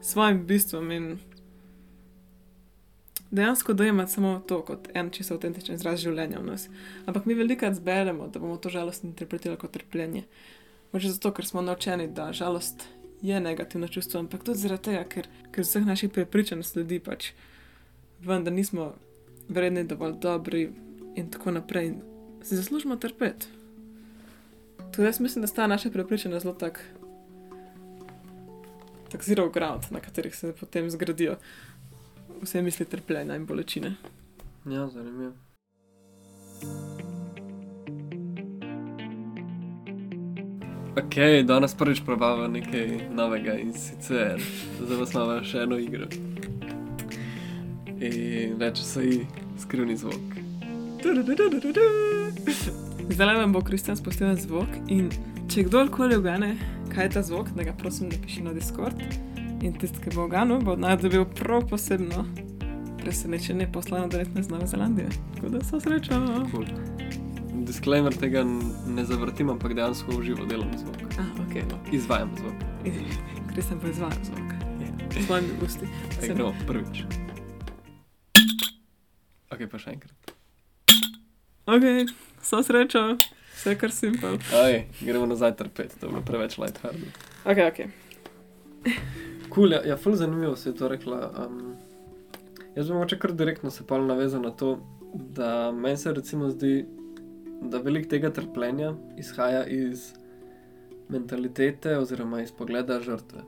svojim 0.04 0.44
bistvom 0.48 0.92
in 0.92 1.14
dejansko 3.34 3.74
dojemati 3.74 4.12
samo 4.12 4.42
to 4.48 4.62
kot 4.66 4.90
en 4.94 5.10
čisto 5.10 5.38
avtentičen 5.38 5.80
izraz 5.80 6.02
življenja 6.04 6.42
v 6.42 6.52
nas. 6.52 6.68
Ampak 7.10 7.26
mi 7.26 7.38
velikokrat 7.38 7.80
zberemo, 7.80 8.28
da 8.30 8.42
bomo 8.42 8.60
to 8.62 8.70
žalost 8.70 9.06
interpretirali 9.08 9.58
kot 9.62 9.74
trpljenje. 9.74 10.28
Možno 10.94 11.12
zato, 11.12 11.32
ker 11.34 11.46
smo 11.46 11.62
naučeni, 11.62 12.08
da 12.08 12.34
žalost 12.34 12.84
je 13.22 13.40
negativno 13.40 13.88
čustvo, 13.88 14.20
ampak 14.20 14.44
tudi 14.44 14.60
zaradi 14.60 14.84
tega, 14.84 15.04
ker, 15.10 15.28
ker 15.52 15.66
vseh 15.66 15.86
naših 15.86 16.12
prepričanj 16.14 16.64
sledi 16.64 17.00
pač 17.00 17.32
ven, 18.22 18.44
da 18.44 18.52
nismo 18.52 18.94
vredni, 19.50 19.84
dovolj 19.84 20.20
dobri 20.22 20.70
in 21.16 21.32
tako 21.32 21.52
naprej. 21.52 21.88
In 21.88 22.02
si 22.44 22.56
zaslužimo 22.56 22.96
trpeti. 22.96 23.48
Tudi 24.92 25.08
jaz 25.08 25.20
mislim, 25.20 25.42
da 25.42 25.48
sta 25.48 25.68
naše 25.68 25.92
prepričanja 25.92 26.40
zelo 26.40 26.54
tak, 26.54 26.84
tak 29.12 29.24
zero 29.24 29.50
ground, 29.50 29.84
na 29.92 30.00
katerih 30.00 30.36
se 30.36 30.54
potem 30.60 30.90
zgradijo 30.90 31.36
vse 32.42 32.62
misli 32.62 32.86
trpljenja 32.86 33.36
in 33.36 33.46
bolečine. 33.46 33.96
Ja, 34.66 34.90
zanimivo. 34.90 35.34
Ok, 40.94 41.16
danes 41.46 41.74
prvič 41.74 42.04
probava 42.06 42.48
nekaj 42.48 43.10
novega 43.18 43.56
in 43.58 43.74
sicer 43.74 44.38
za 44.78 44.98
vas 45.00 45.14
imamo 45.14 45.40
še 45.42 45.64
eno 45.66 45.80
igro. 45.82 46.06
In 47.98 48.60
reče 48.62 48.84
se 48.84 49.06
ji 49.06 49.18
skrivni 49.58 49.98
zvok. 49.98 50.38
Zdaj 53.10 53.36
vam 53.42 53.58
bo 53.58 53.62
Kristjan 53.66 53.98
spustil 53.98 54.30
en 54.30 54.38
zvok 54.38 54.70
in 54.88 55.10
če 55.50 55.66
kdorkoli 55.66 56.22
ugane, 56.22 56.54
kaj 56.94 57.10
je 57.10 57.14
ta 57.18 57.26
zvok, 57.26 57.50
da 57.58 57.66
ga 57.66 57.74
prosim 57.74 58.14
napiši 58.14 58.46
na 58.46 58.54
Discord. 58.54 59.02
In 59.66 59.74
tisti, 59.74 59.98
ki 59.98 60.14
bo 60.14 60.28
uganil, 60.30 60.62
bo 60.62 60.78
od 60.78 60.86
nas 60.86 61.02
dobil 61.02 61.26
prav 61.26 61.66
posebno 61.74 62.28
presenečenje 63.02 63.72
poslano 63.74 64.08
direktno 64.14 64.46
iz 64.46 64.50
Nove 64.54 64.70
Zelandije. 64.70 65.10
Tako 65.36 65.58
da 65.58 65.66
so 65.66 65.82
srečo. 65.82 66.22
Cool. 66.52 66.93
Disclaimer 67.64 68.14
tega 68.14 68.44
ne 68.88 69.06
zavrtim, 69.06 69.50
ampak 69.50 69.72
dejansko 69.78 70.18
v 70.18 70.24
živo 70.28 70.46
delam 70.46 70.72
zvok. 70.78 70.98
Ah, 71.16 71.30
ok, 71.46 71.54
no. 71.72 71.78
Izvajam 71.96 72.32
zvok. 72.38 72.64
Kristjan 73.54 73.80
pa 73.80 73.88
izvaja 73.88 74.18
zvok. 74.24 74.50
S 75.14 75.26
svojimi 75.26 75.50
usti. 75.64 75.88
Tako, 76.22 76.34
no, 76.40 76.54
prvič. 76.68 77.04
Ok, 79.54 79.64
pa 79.72 79.80
še 79.80 79.94
enkrat. 79.96 80.34
Ok, 81.72 81.86
so 82.44 82.60
srečo. 82.68 83.04
Vse 83.54 83.76
kar 83.80 83.96
simpel. 83.96 84.36
Aj, 84.60 84.82
gremo 85.00 85.30
nazaj 85.30 85.56
trpeti, 85.62 85.96
to 86.00 86.10
je 86.10 86.12
bilo 86.12 86.24
preveč 86.28 86.58
light 86.60 86.82
hard. 86.84 87.00
Ok, 87.48 87.62
ok. 87.70 87.80
Kul, 88.84 88.98
cool, 89.54 89.78
ja, 89.78 89.80
ja 89.94 89.96
ful 89.96 90.18
zanimivo 90.20 90.58
si 90.60 90.68
je 90.68 90.76
to 90.76 90.92
rekla. 90.92 91.22
Um, 91.46 91.78
jaz 92.76 92.92
bi 92.92 92.98
moče 92.98 93.20
kar 93.22 93.32
direktno 93.32 93.72
se 93.72 93.88
pa 93.88 94.02
navezal 94.04 94.44
na 94.44 94.52
to, 94.52 94.76
da 95.14 95.72
meni 95.72 95.98
se 95.98 96.12
recimo 96.12 96.52
zdi, 96.52 96.84
da 97.70 97.80
velik 97.84 98.10
tega 98.10 98.32
trpljenja 98.34 98.94
izhaja 99.18 99.66
iz 99.66 100.14
mentalitete 101.10 101.98
oziroma 101.98 102.42
iz 102.42 102.52
pogleda 102.52 103.00
žrtve. 103.00 103.44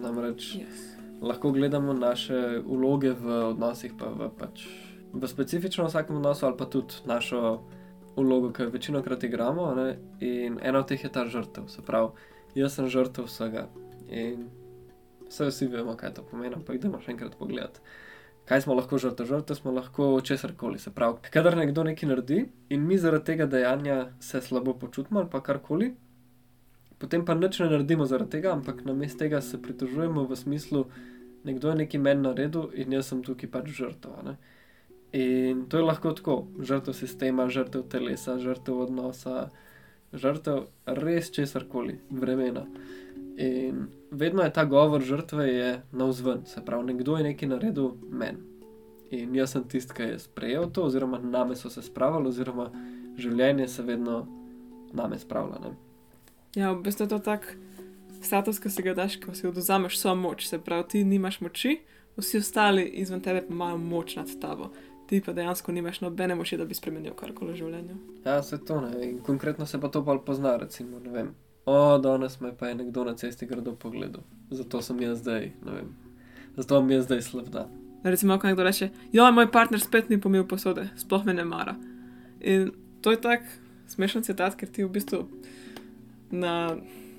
Namreč 0.00 0.54
Yes. 0.56 0.96
lahko 1.22 1.52
gledamo 1.52 1.92
naše 1.92 2.62
vloge 2.66 3.12
v 3.12 3.44
odnosih, 3.52 3.92
pa 3.98 4.08
v, 4.08 4.30
pač, 4.38 4.64
v 5.12 5.28
specifično 5.28 5.84
vsakem 5.84 6.16
odnosu, 6.16 6.46
ali 6.46 6.56
pa 6.56 6.64
tudi 6.64 6.94
našo 7.04 7.60
vlogo, 8.16 8.52
ki 8.52 8.62
jo 8.62 8.70
večino 8.70 9.02
krat 9.02 9.24
igramo. 9.24 9.74
Ne? 9.74 9.98
In 10.20 10.58
ena 10.62 10.78
od 10.78 10.88
teh 10.88 11.04
je 11.04 11.12
ta 11.12 11.26
žrtev, 11.26 11.68
se 11.68 11.82
pravi, 11.82 12.10
jaz 12.54 12.74
sem 12.74 12.88
žrtev 12.88 13.28
vsega. 13.28 13.68
In 14.08 14.48
vse 15.28 15.50
vsi 15.50 15.66
vemo, 15.66 15.96
kaj 15.96 16.14
to 16.14 16.22
pomeni, 16.22 16.54
ampak 16.54 16.80
idemo 16.80 17.00
še 17.00 17.12
enkrat 17.14 17.36
pogledati. 17.38 17.80
Kaj 18.50 18.64
smo 18.64 18.74
lahko 18.74 18.98
žrtev? 18.98 19.28
Žrtev 19.30 19.56
smo 19.56 19.70
lahko 19.70 20.06
česar 20.26 20.56
koli. 20.58 20.78
Se 20.82 20.90
pravi, 20.90 21.30
kadar 21.30 21.54
nekdo 21.56 21.84
nekaj 21.86 22.08
naredi 22.08 22.40
in 22.68 22.86
mi 22.86 22.96
zaradi 22.98 23.24
tega 23.24 23.46
dejanja 23.46 23.98
se 24.20 24.40
slabo 24.42 24.74
počutimo 24.74 25.20
ali 25.20 25.28
pa 25.30 25.38
karkoli, 25.40 25.92
potem 26.98 27.22
pa 27.24 27.34
nič 27.38 27.60
ne 27.60 27.68
naredimo 27.70 28.08
zaradi 28.10 28.30
tega, 28.30 28.52
ampak 28.52 28.82
namesto 28.84 29.22
tega 29.22 29.40
se 29.40 29.60
pritožujemo 29.62 30.24
v 30.26 30.36
smislu, 30.36 30.82
nekdo 31.44 31.70
je 31.70 31.76
nekaj 31.84 32.00
meni 32.00 32.26
naredil 32.26 32.74
in 32.74 32.98
jaz 32.98 33.12
sem 33.12 33.22
tukaj 33.22 33.50
pač 33.50 33.70
žrtev. 33.78 34.18
a 34.18 34.22
ne. 34.22 34.34
In 35.12 35.62
to 35.70 35.78
je 35.78 35.86
lahko 35.86 36.10
tako, 36.18 36.36
žrtev 36.58 36.94
sistema, 36.94 37.46
žrtev 37.46 37.86
telesa, 37.86 38.34
žrtev 38.38 38.82
odnosa, 38.82 39.50
žrtev 40.12 40.66
res 40.86 41.30
česar 41.30 41.70
koli, 41.70 42.00
vremena. 42.10 42.66
In 43.38 43.86
vedno 44.10 44.42
je 44.42 44.52
ta 44.52 44.64
govor 44.64 45.02
žrtve 45.02 45.48
je 45.48 45.82
navzven, 45.92 46.46
se 46.46 46.64
pravi, 46.64 46.84
nekdo 46.92 47.16
je 47.16 47.24
nekaj 47.24 47.48
naredil 47.48 47.90
meni. 48.10 48.38
In 49.10 49.34
jaz 49.34 49.50
sem 49.56 49.64
tisti, 49.68 49.94
ki 49.94 50.02
je 50.02 50.18
sprejel 50.18 50.70
to, 50.70 50.84
oziroma 50.86 51.18
name 51.18 51.56
so 51.56 51.70
se 51.70 51.82
spravili, 51.82 52.28
oziroma 52.28 52.70
življenje 53.18 53.66
se 53.68 53.82
vedno 53.82 54.26
name 54.92 55.18
spravlja. 55.18 55.58
Ne? 55.64 55.72
Ja, 56.54 56.72
v 56.72 56.82
bistvu 56.82 57.04
je 57.04 57.08
to 57.08 57.18
tak 57.18 57.56
status, 58.22 58.60
ki 58.62 58.70
si 58.70 58.82
ga 58.86 58.94
daš, 58.94 59.18
ko 59.22 59.34
si 59.34 59.48
oduzameš 59.50 59.98
svojo 59.98 60.14
moč. 60.14 60.46
Se 60.46 60.58
pravi, 60.62 60.88
ti 60.88 61.04
nimaš 61.04 61.40
moči, 61.40 61.80
vsi 62.16 62.38
ostali 62.38 62.86
izven 63.02 63.20
tebe 63.20 63.42
pa 63.46 63.54
imajo 63.54 63.78
moč 63.82 64.16
nad 64.16 64.30
tabo. 64.40 64.70
Ti 65.10 65.18
pa 65.26 65.34
dejansko 65.34 65.72
nimaš 65.72 66.00
nobene 66.00 66.34
moči, 66.38 66.56
da 66.56 66.64
bi 66.64 66.74
spremenil 66.74 67.16
karkoli 67.18 67.52
v 67.52 67.62
življenju. 67.64 67.96
Ja, 68.24 68.42
se 68.42 68.60
to 68.64 68.80
ne. 68.80 68.94
In 69.08 69.18
konkretno 69.26 69.66
se 69.66 69.80
pa 69.80 69.90
to 69.90 70.04
pa 70.06 70.18
pozna, 70.22 70.54
recimo, 70.56 71.02
ne 71.02 71.10
vem. 71.10 71.34
O, 71.70 71.98
danes 72.02 72.40
me 72.42 72.50
pa 72.56 72.68
je 72.68 72.74
nekdo 72.74 73.04
na 73.06 73.14
cesti 73.14 73.46
grdo 73.46 73.76
pogledal. 73.78 74.24
Zato 74.50 74.82
sem 74.82 75.02
jaz 75.04 75.20
zdaj, 75.22 75.52
ne 75.66 75.72
vem. 75.72 75.90
Zato 76.56 76.80
mi 76.82 76.96
je 76.96 77.02
zdaj 77.02 77.22
slab 77.22 77.50
dan. 77.54 77.68
Recimo, 78.02 78.38
ko 78.38 78.48
nekdo 78.48 78.64
reče, 78.66 78.88
ja, 79.12 79.28
moj 79.30 79.50
partner 79.52 79.80
spet 79.80 80.08
ni 80.10 80.18
pomil 80.20 80.46
posode, 80.48 80.88
sploh 80.98 81.26
me 81.26 81.34
ne 81.36 81.44
mara. 81.44 81.76
In 82.40 82.72
to 83.04 83.12
je 83.14 83.20
tak 83.20 83.46
smešen 83.92 84.26
citat, 84.26 84.56
ker 84.58 84.70
ti 84.72 84.82
v 84.82 84.90
bistvu 84.90 85.22
na 86.32 86.74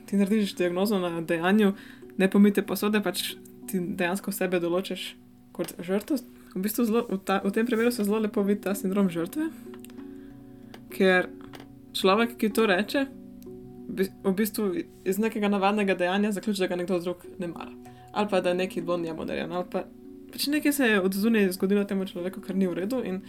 ti 0.09 0.19
narediš 0.19 0.55
diagnozo 0.59 0.99
na 0.99 1.21
dejanju, 1.21 1.71
ne 2.17 2.29
pomite 2.29 2.65
posode, 2.67 2.99
pač 2.99 3.35
ti 3.71 3.79
dejansko 3.79 4.33
sebe 4.35 4.59
določiš 4.59 5.13
kot 5.55 5.77
žrtev. 5.79 6.19
V, 6.51 6.65
bistvu 6.65 6.89
zelo, 6.89 7.05
v, 7.07 7.21
ta, 7.23 7.39
v 7.45 7.53
tem 7.55 7.65
primeru 7.65 7.93
se 7.95 8.03
zelo 8.03 8.19
lepo 8.19 8.43
vidi 8.43 8.65
ta 8.65 8.75
sindrom 8.75 9.07
žrtve, 9.07 9.47
ker 10.91 11.29
človek, 11.95 12.35
ki 12.35 12.51
to 12.51 12.67
reče, 12.67 13.05
v 14.23 14.33
bistvu 14.35 14.71
iz 15.05 15.19
nekega 15.19 15.49
navadnega 15.51 15.95
dejanja 15.95 16.31
zaključi, 16.31 16.61
da 16.63 16.67
ga 16.67 16.75
nekdo 16.75 16.99
drug 16.99 17.25
ne 17.39 17.47
mara. 17.47 17.71
Ali 18.11 18.29
pa 18.29 18.41
da 18.41 18.49
je 18.49 18.55
neki 18.55 18.81
bolj 18.81 19.01
njemu 19.01 19.25
narejen, 19.25 19.51
ali 19.51 19.65
pa 19.71 19.83
pač 20.31 20.47
nekaj 20.47 20.73
se 20.73 20.87
je 20.87 21.01
od 21.01 21.13
zunaj 21.13 21.51
zgodilo 21.51 21.83
temu 21.83 22.05
človeku, 22.05 22.41
kar 22.41 22.55
ni 22.55 22.67
v 22.67 22.73
redu. 22.73 23.03
In 23.03 23.21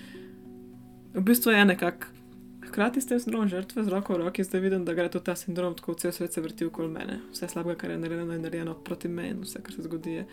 v 1.15 1.23
bistvu 1.23 1.53
je 1.53 1.65
nekako. 1.65 2.19
Hkrati 2.63 3.01
s 3.01 3.07
tem 3.07 3.19
sindromom 3.21 3.51
žrtve, 3.53 3.83
z 3.85 3.91
roko 3.93 4.15
v 4.15 4.23
roki, 4.23 4.45
zdaj 4.47 4.61
vidim, 4.63 4.85
da 4.87 4.95
gre 4.97 5.11
tudi 5.13 5.27
ta 5.27 5.35
sindrom, 5.37 5.75
tako 5.77 5.93
cel 5.99 6.13
svet 6.15 6.33
se 6.33 6.41
vrti 6.41 6.65
okoli 6.65 6.89
mene. 6.89 7.19
Vse 7.35 7.49
slabega, 7.51 7.77
kar 7.77 7.91
je 7.91 7.99
narejeno, 8.01 8.33
je 8.33 8.39
narejeno 8.39 8.75
proti 8.87 9.11
meni, 9.13 9.43
vse, 9.43 9.61
kar 9.61 9.75
se 9.75 9.83
zgodi, 9.83 10.15
je 10.23 10.27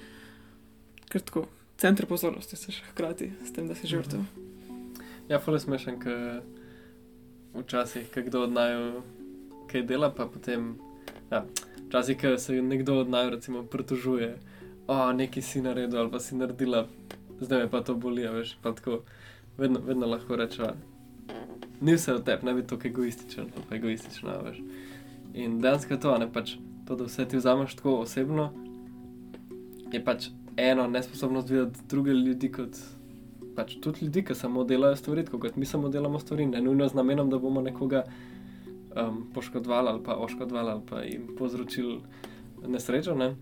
kar 1.09 1.25
tako. 1.25 1.47
Center 1.79 2.05
pozornosti 2.05 2.55
si 2.59 2.71
še 2.75 2.85
hkrati 2.91 3.31
s 3.43 3.51
tem, 3.55 3.67
da 3.67 3.75
si 3.75 3.87
žrtev. 3.87 4.23
Ja, 5.27 5.41
fole 5.43 5.59
smešen, 5.59 5.99
ker 5.99 6.39
včasih, 7.55 8.07
ko 8.13 8.23
kdo 8.23 8.45
od 8.47 8.55
naju 8.55 9.01
kaj 9.71 9.85
dela, 9.89 10.09
pa 10.15 10.25
potem, 10.25 10.73
ja, 11.31 11.43
včasih, 11.87 12.25
se 12.37 12.61
nekdo 12.61 12.99
od 12.99 13.09
naju, 13.09 13.29
recimo, 13.29 13.63
pritožuje, 13.63 14.37
o, 14.87 15.13
nekaj 15.13 15.43
si 15.43 15.61
naredil 15.61 15.99
ali 15.99 16.11
pa 16.11 16.19
si 16.19 16.35
naredila, 16.35 16.87
zdaj 17.41 17.63
me 17.63 17.69
pa 17.69 17.81
to 17.81 17.95
boli, 17.95 18.27
veš, 18.27 18.57
pa 18.61 18.73
tako, 18.73 19.01
vedno, 19.57 19.79
vedno 19.85 20.07
lahko 20.07 20.35
rečeva, 20.35 20.73
ni 21.81 21.95
vse 21.95 22.13
od 22.13 22.25
tebe, 22.25 22.45
ne 22.45 22.53
bi 22.53 22.67
tako 22.67 22.87
egoističen, 22.87 23.51
pa 23.69 23.75
egoistično, 23.75 24.29
a 24.29 24.41
veš. 24.49 24.61
In 25.33 25.59
dejansko 25.61 25.93
je 25.93 25.99
to, 25.99 26.17
ne 26.17 26.27
pač 26.33 26.55
to, 26.87 26.95
da 26.95 27.05
vse 27.05 27.27
ti 27.27 27.37
vzameš 27.37 27.75
tako 27.79 27.99
osebno, 28.03 28.49
je 29.91 30.03
pač 30.05 30.29
eno 30.57 30.87
nesposobnost 30.87 31.49
videti 31.49 31.85
druge 31.89 32.11
ljudi 32.11 32.51
kot 32.51 32.77
pač 33.55 33.75
tudi 33.83 34.05
ljudi, 34.05 34.23
ki 34.23 34.35
samo 34.35 34.63
delajo 34.63 34.95
stvari, 34.95 35.25
kot 35.25 35.55
mi 35.55 35.65
samo 35.65 35.89
delamo 35.89 36.19
stvari, 36.19 36.45
ne 36.45 36.61
nujno 36.61 36.87
z 36.87 36.95
namenom, 36.95 37.29
da 37.29 37.39
bomo 37.39 37.61
nekoga 37.61 38.03
um, 38.95 39.23
poškodovali 39.33 39.89
ali 39.89 40.03
pa 40.03 40.15
oškodovali 40.15 40.71
ali 40.71 40.81
pa 40.89 41.01
jim 41.01 41.27
povzročili 41.37 42.01
nesrečo, 42.67 43.15
ne? 43.15 43.35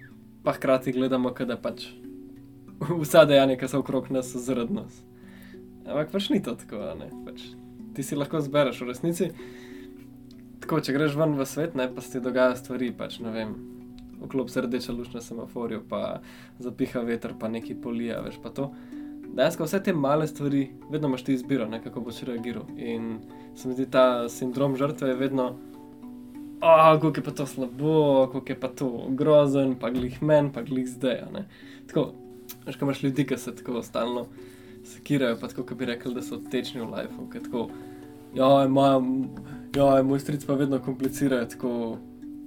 pa 0.44 0.54
hkrati 0.54 0.92
gledamo, 0.92 1.32
da 1.32 1.58
pač 1.58 1.90
vsa 3.04 3.26
dejanja, 3.26 3.58
ki 3.60 3.68
so 3.68 3.82
okrog 3.82 4.12
nas, 4.16 4.30
so 4.32 4.40
zaradi 4.40 4.78
nas. 4.78 5.02
Ampak 5.88 6.12
pač 6.12 6.30
ni 6.32 6.40
to 6.44 6.54
tako, 6.56 6.80
ne. 7.00 7.10
Pač, 7.26 7.50
ti 7.96 8.04
si 8.04 8.16
lahko 8.16 8.40
zbereš 8.44 8.80
v 8.80 8.88
resnici. 8.88 9.28
Tako, 10.64 10.80
če 10.84 10.96
greš 10.96 11.18
ven 11.20 11.36
v 11.36 11.48
svet, 11.48 11.76
ne, 11.76 11.90
pa 11.92 12.04
se 12.04 12.16
ti 12.16 12.24
dogajajo 12.24 12.60
stvari, 12.60 12.94
pač 12.96 13.20
ne 13.24 13.34
vem. 13.36 13.52
Vklop 14.22 14.48
se 14.50 14.64
rdeča 14.64 14.96
luč 14.96 15.12
na 15.14 15.22
semaforju, 15.22 15.84
pa 15.90 16.22
zapiha 16.64 17.04
veter, 17.06 17.36
pa 17.40 17.52
neki 17.52 17.76
polija, 17.84 18.22
veš 18.26 18.40
pa 18.44 18.52
to. 18.56 18.72
Dejansko 19.34 19.68
vse 19.68 19.84
te 19.84 19.94
male 19.94 20.28
stvari, 20.28 20.70
vedno 20.92 21.08
imaš 21.08 21.24
ti 21.24 21.34
izbiro, 21.34 21.68
ne, 21.70 21.82
kako 21.84 22.02
boš 22.02 22.22
reagiral. 22.28 22.64
In 22.78 23.20
se 23.56 23.68
mi 23.68 23.74
zdi 23.74 23.86
ta 23.92 24.30
sindrom 24.30 24.76
žrtve 24.78 25.10
je 25.10 25.16
vedno, 25.16 25.48
oh, 26.62 27.00
kako 27.02 27.14
je 27.16 27.24
pa 27.24 27.32
to 27.32 27.46
slabo, 27.46 28.28
kako 28.34 28.52
je 28.52 28.60
pa 28.60 28.68
to 28.68 29.08
grozen, 29.10 29.76
pa 29.80 29.90
glih 29.90 30.24
men, 30.24 30.52
pa 30.54 30.62
glih 30.62 30.88
zdaj. 30.88 31.24
Tako, 31.88 32.12
veš, 32.66 32.76
ko 32.76 32.86
imaš 32.86 33.04
ljudi, 33.04 33.28
ki 33.28 33.38
se 33.38 33.56
tako 33.56 33.84
stalno 33.84 34.26
sekirajo, 34.86 35.38
pa 35.42 35.48
tako, 35.48 35.64
ki 35.64 35.76
bi 35.76 35.86
rekli, 35.86 36.14
da 36.16 36.22
so 36.22 36.40
tečni 36.52 36.82
v 36.82 36.90
lifeu, 36.96 37.30
ker 37.32 37.44
tako, 37.44 37.68
ja, 38.36 38.66
ima, 38.66 38.90
ja, 39.76 40.04
moj 40.04 40.20
stric 40.20 40.46
pa 40.46 40.56
vedno 40.56 40.80
komplicirajo, 40.80 41.46
tako, 41.46 41.72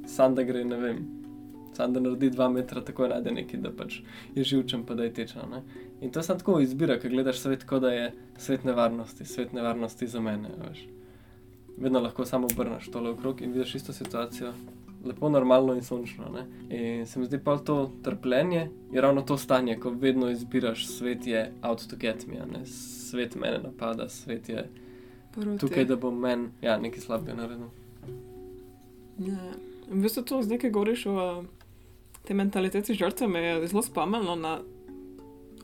sam 0.07 0.35
da 0.35 0.43
gre, 0.43 0.65
ne 0.65 0.77
vem. 0.77 1.20
Sam 1.81 1.93
da 1.93 2.01
naredi 2.01 2.29
dva 2.31 2.49
metra, 2.49 2.81
tako 2.85 3.07
najde 3.09 3.31
nekaj, 3.33 3.61
da 3.65 3.71
pač 3.73 4.03
je 4.35 4.45
živčen, 4.45 4.83
pa 4.87 4.95
da 4.95 5.07
je 5.07 5.13
tečen. 5.17 5.47
Ne? 5.51 5.63
In 6.01 6.11
to 6.13 6.21
je 6.21 6.27
samo 6.27 6.39
tako 6.39 6.59
izbira, 6.61 6.99
ker 7.01 7.09
gledaš 7.13 7.39
svet, 7.41 7.65
kot 7.65 7.81
da 7.87 7.93
je 7.95 8.11
svet 8.37 8.67
nevarnosti, 8.69 9.25
svet 9.25 9.55
nevarnosti 9.57 10.07
za 10.07 10.21
mene. 10.21 10.51
Veš. 10.61 10.83
Vedno 11.81 12.03
lahko 12.05 12.27
samo 12.29 12.51
obrneš 12.53 12.91
tole 12.93 13.15
okrog 13.15 13.41
in 13.41 13.55
vidiš 13.57 13.75
isto 13.75 13.93
situacijo, 13.97 14.53
lepo, 15.05 15.31
normalno 15.33 15.75
in 15.75 15.81
sončno. 15.83 16.29
Ne? 16.35 16.45
In 16.77 17.07
se 17.07 17.19
mi 17.21 17.31
zdi 17.31 17.41
pa 17.45 17.57
to 17.59 17.79
trpljenje, 18.05 18.67
je 18.93 19.01
ravno 19.01 19.23
to 19.23 19.39
stanje, 19.41 19.79
ko 19.81 19.91
vedno 19.91 20.29
izbiraš, 20.31 20.85
svet 20.89 21.27
je 21.27 21.47
out 21.63 21.87
to 21.89 21.97
get 21.97 22.27
me, 22.27 22.43
ne? 22.59 22.67
svet 22.67 23.39
mene 23.41 23.63
napada, 23.63 24.09
svet 24.09 24.49
je 24.49 24.67
Proti. 25.33 25.59
tukaj, 25.59 25.85
da 25.85 25.97
bom 25.97 26.21
meni 26.21 26.51
ja, 26.61 26.77
nekaj 26.77 27.01
slabega 27.01 27.39
naredil. 27.41 27.73
Ja. 29.19 29.49
V 29.91 30.03
bistvu 30.03 30.23
to 30.23 30.43
zdaj, 30.43 30.59
ki 30.59 30.71
govoriš 30.71 31.07
o 31.07 31.25
tej 32.25 32.37
mentaliteti 32.37 32.95
žrtve, 32.95 33.29
me 33.29 33.41
je 33.41 33.67
zelo 33.69 33.83
spomnilo 33.83 34.37
na 34.37 34.61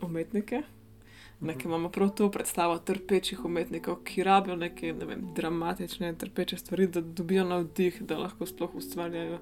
umetnike. 0.02 0.62
Nekaj 1.40 1.64
imamo 1.64 1.88
prav 1.88 2.10
to 2.16 2.30
predstavo 2.30 2.78
trpečih 2.78 3.44
umetnikov, 3.44 3.96
ki 4.04 4.22
rabijo 4.22 4.56
neke 4.56 4.92
ne 4.92 5.04
vem, 5.04 5.26
dramatične, 5.34 6.14
trpeče 6.18 6.56
stvari, 6.56 6.86
da 6.86 7.00
dobijo 7.00 7.44
navdih, 7.44 8.02
da 8.02 8.18
lahko 8.18 8.46
sploh 8.46 8.74
ustvarjajo. 8.74 9.38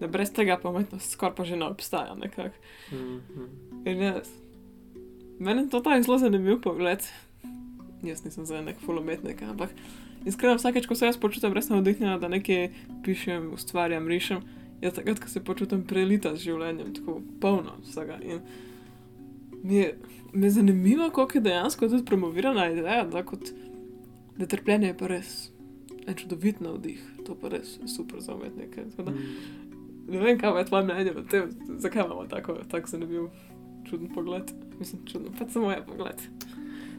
Da 0.00 0.06
brez 0.06 0.32
tega 0.32 0.58
pa 0.62 0.68
umetnost 0.68 1.10
skoraj 1.10 1.34
pa 1.34 1.44
že 1.44 1.56
ne 1.56 1.66
obstaja. 1.66 2.14
nekako. 2.14 2.56
Mhm. 2.92 3.44
In 3.84 4.02
jaz, 4.02 4.28
meni 5.38 5.62
je 5.62 5.68
to 5.68 5.80
tako 5.80 6.02
zelo 6.02 6.18
zanimiv 6.18 6.60
pogled. 6.60 7.00
Jaz 8.02 8.24
nisem 8.24 8.46
za 8.46 8.60
nek 8.60 8.76
full 8.80 8.98
umetnik, 8.98 9.42
ampak 9.42 9.70
iskreno 10.24 10.54
vsakeč, 10.56 10.86
ko 10.86 10.94
se 10.94 11.06
jaz 11.06 11.16
počutim 11.16 11.52
res 11.52 11.68
navdihnjena, 11.68 12.18
da 12.18 12.28
nekaj 12.28 12.68
pišem, 13.04 13.52
ustvarjam, 13.54 14.08
rišem, 14.08 14.40
je 14.84 14.92
takrat, 14.98 15.20
ko 15.22 15.28
se 15.28 15.44
počutim 15.44 15.82
prelita 15.88 16.34
z 16.36 16.44
življenjem, 16.48 16.92
tako 16.98 17.18
polno 17.40 17.78
vsega. 17.82 18.18
In 18.22 18.40
mi 19.62 19.80
je, 19.80 19.90
mi 20.32 20.46
je 20.46 20.54
zanimivo, 20.58 21.10
koliko 21.10 21.38
je 21.38 21.46
dejansko 21.48 21.88
tudi 21.88 22.04
promovirana 22.04 22.68
ideja, 22.70 23.04
da, 23.10 23.24
kot, 23.26 23.52
da 24.36 24.46
trpljenje 24.46 24.92
je 24.92 24.96
pa 24.98 25.10
res 25.10 25.34
en 26.04 26.16
čudovit 26.20 26.60
navdih, 26.60 27.00
to 27.24 27.36
pa 27.40 27.48
res 27.48 27.78
je 27.80 27.88
super 27.88 28.20
za 28.20 28.34
umetnike. 28.36 28.84
Da, 28.96 29.14
Ne 30.08 30.18
vem, 30.20 30.38
kaj 30.38 30.58
je 30.58 30.64
tvoje 30.68 30.84
mnenje 30.84 31.12
o 31.16 31.22
tem, 31.22 31.50
zakaj 31.80 32.04
imamo 32.04 32.26
tako, 32.28 32.58
tako 32.70 32.88
zanimiv, 32.88 33.28
čuden 33.88 34.08
pogled. 34.14 34.50
Mislim, 34.78 35.06
čuden, 35.06 35.32
pa 35.38 35.48
samo 35.48 35.70
je 35.70 35.84
pogled. 35.86 36.20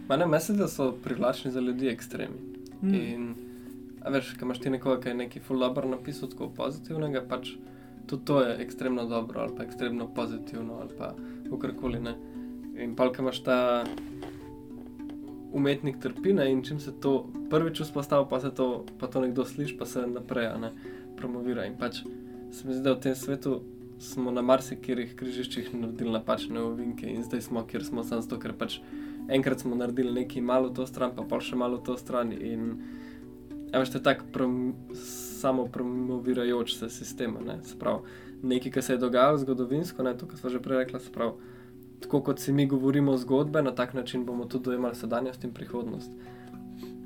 Ma 0.07 0.17
ne, 0.17 0.25
mislim, 0.27 0.57
da 0.57 0.67
so 0.67 0.91
privlačni 1.03 1.51
za 1.51 1.59
ljudi 1.59 1.87
ekstremi. 1.87 2.35
Mm. 2.81 2.93
In, 2.93 3.35
a 4.01 4.09
veš, 4.09 4.33
ko 4.39 4.45
imaš 4.45 4.59
ti 4.59 4.69
nekoga, 4.69 5.01
ki 5.01 5.09
je 5.09 5.19
nekaj 5.21 5.41
full 5.41 5.59
dobro 5.59 5.89
napisal, 5.89 6.29
tako 6.29 6.49
pozitivnega, 6.57 7.21
pač 7.29 7.53
tudi 8.07 8.25
to 8.25 8.41
je 8.41 8.55
ekstremno 8.63 9.05
dobro 9.05 9.41
ali 9.41 9.55
pa 9.57 9.63
ekstremno 9.63 10.07
pozitivno 10.13 10.79
ali 10.81 10.89
pa 10.97 11.13
kakorkoli 11.49 11.99
ne. 11.99 12.15
In 12.77 12.95
pa, 12.95 13.07
ko 13.13 13.21
imaš 13.21 13.43
ta 13.43 13.83
umetnik 15.55 15.99
trpine 15.99 16.51
in 16.51 16.63
čim 16.63 16.79
se 16.79 16.91
to 17.01 17.29
prvič 17.49 17.79
vzpostavi, 17.79 18.25
pa 18.29 18.39
se 18.39 18.51
to, 18.51 18.85
pa 18.99 19.07
to 19.07 19.21
nekdo 19.21 19.45
sliši, 19.45 19.77
pa 19.77 19.85
se 19.85 20.07
naprej 20.07 20.49
ne, 20.59 20.71
promovira. 21.17 21.65
In 21.65 21.77
pač 21.79 22.01
se 22.51 22.67
mi 22.67 22.73
zdi, 22.73 22.83
da 22.83 22.93
v 22.93 22.99
tem 22.99 23.15
svetu 23.15 23.61
smo 23.99 24.31
na 24.31 24.41
marsikirih 24.43 25.15
križiščih 25.15 25.71
naredili 25.73 26.11
napačne 26.11 26.59
ovinke 26.59 27.07
in 27.07 27.23
zdaj 27.23 27.41
smo, 27.41 27.63
kjer 27.63 27.85
smo 27.85 28.03
samo 28.03 28.21
zato, 28.21 28.39
ker 28.39 28.53
pač 28.59 28.81
enkrat 29.31 29.63
smo 29.63 29.75
naredili 29.75 30.11
nekaj 30.13 30.43
malo 30.43 30.69
to 30.69 30.87
stran, 30.87 31.15
pa 31.15 31.23
pa 31.23 31.39
še 31.39 31.55
malo 31.55 31.79
to 31.79 31.95
stran. 31.97 32.33
In 32.35 32.75
veš, 33.71 33.95
to 33.95 34.01
je 34.01 34.03
tako 34.03 34.27
prom, 34.33 34.59
samo 35.45 35.65
promovirajoč 35.65 36.75
se 36.75 36.89
sistem. 36.89 37.37
a 37.37 37.43
ne. 37.45 37.57
Se 37.63 37.77
pravi, 37.79 37.99
nekaj, 38.41 38.71
kar 38.71 38.83
se 38.83 38.93
je 38.93 38.97
dogajalo 38.97 39.37
zgodovinsko, 39.37 40.03
ne, 40.03 40.17
to, 40.17 40.25
kar 40.25 40.39
smo 40.41 40.49
že 40.49 40.61
prej 40.61 40.77
rekli, 40.77 40.99
se 40.99 41.11
pravi, 41.11 41.33
tako 42.01 42.21
kot 42.21 42.39
si 42.39 42.53
mi 42.53 42.65
govorimo 42.65 43.17
zgodbe, 43.17 43.61
na 43.61 43.75
tak 43.75 43.93
način 43.93 44.25
bomo 44.25 44.45
tudi 44.45 44.65
dojemali 44.65 44.95
sedanjost 44.95 45.43
in 45.43 45.53
prihodnost. 45.53 46.11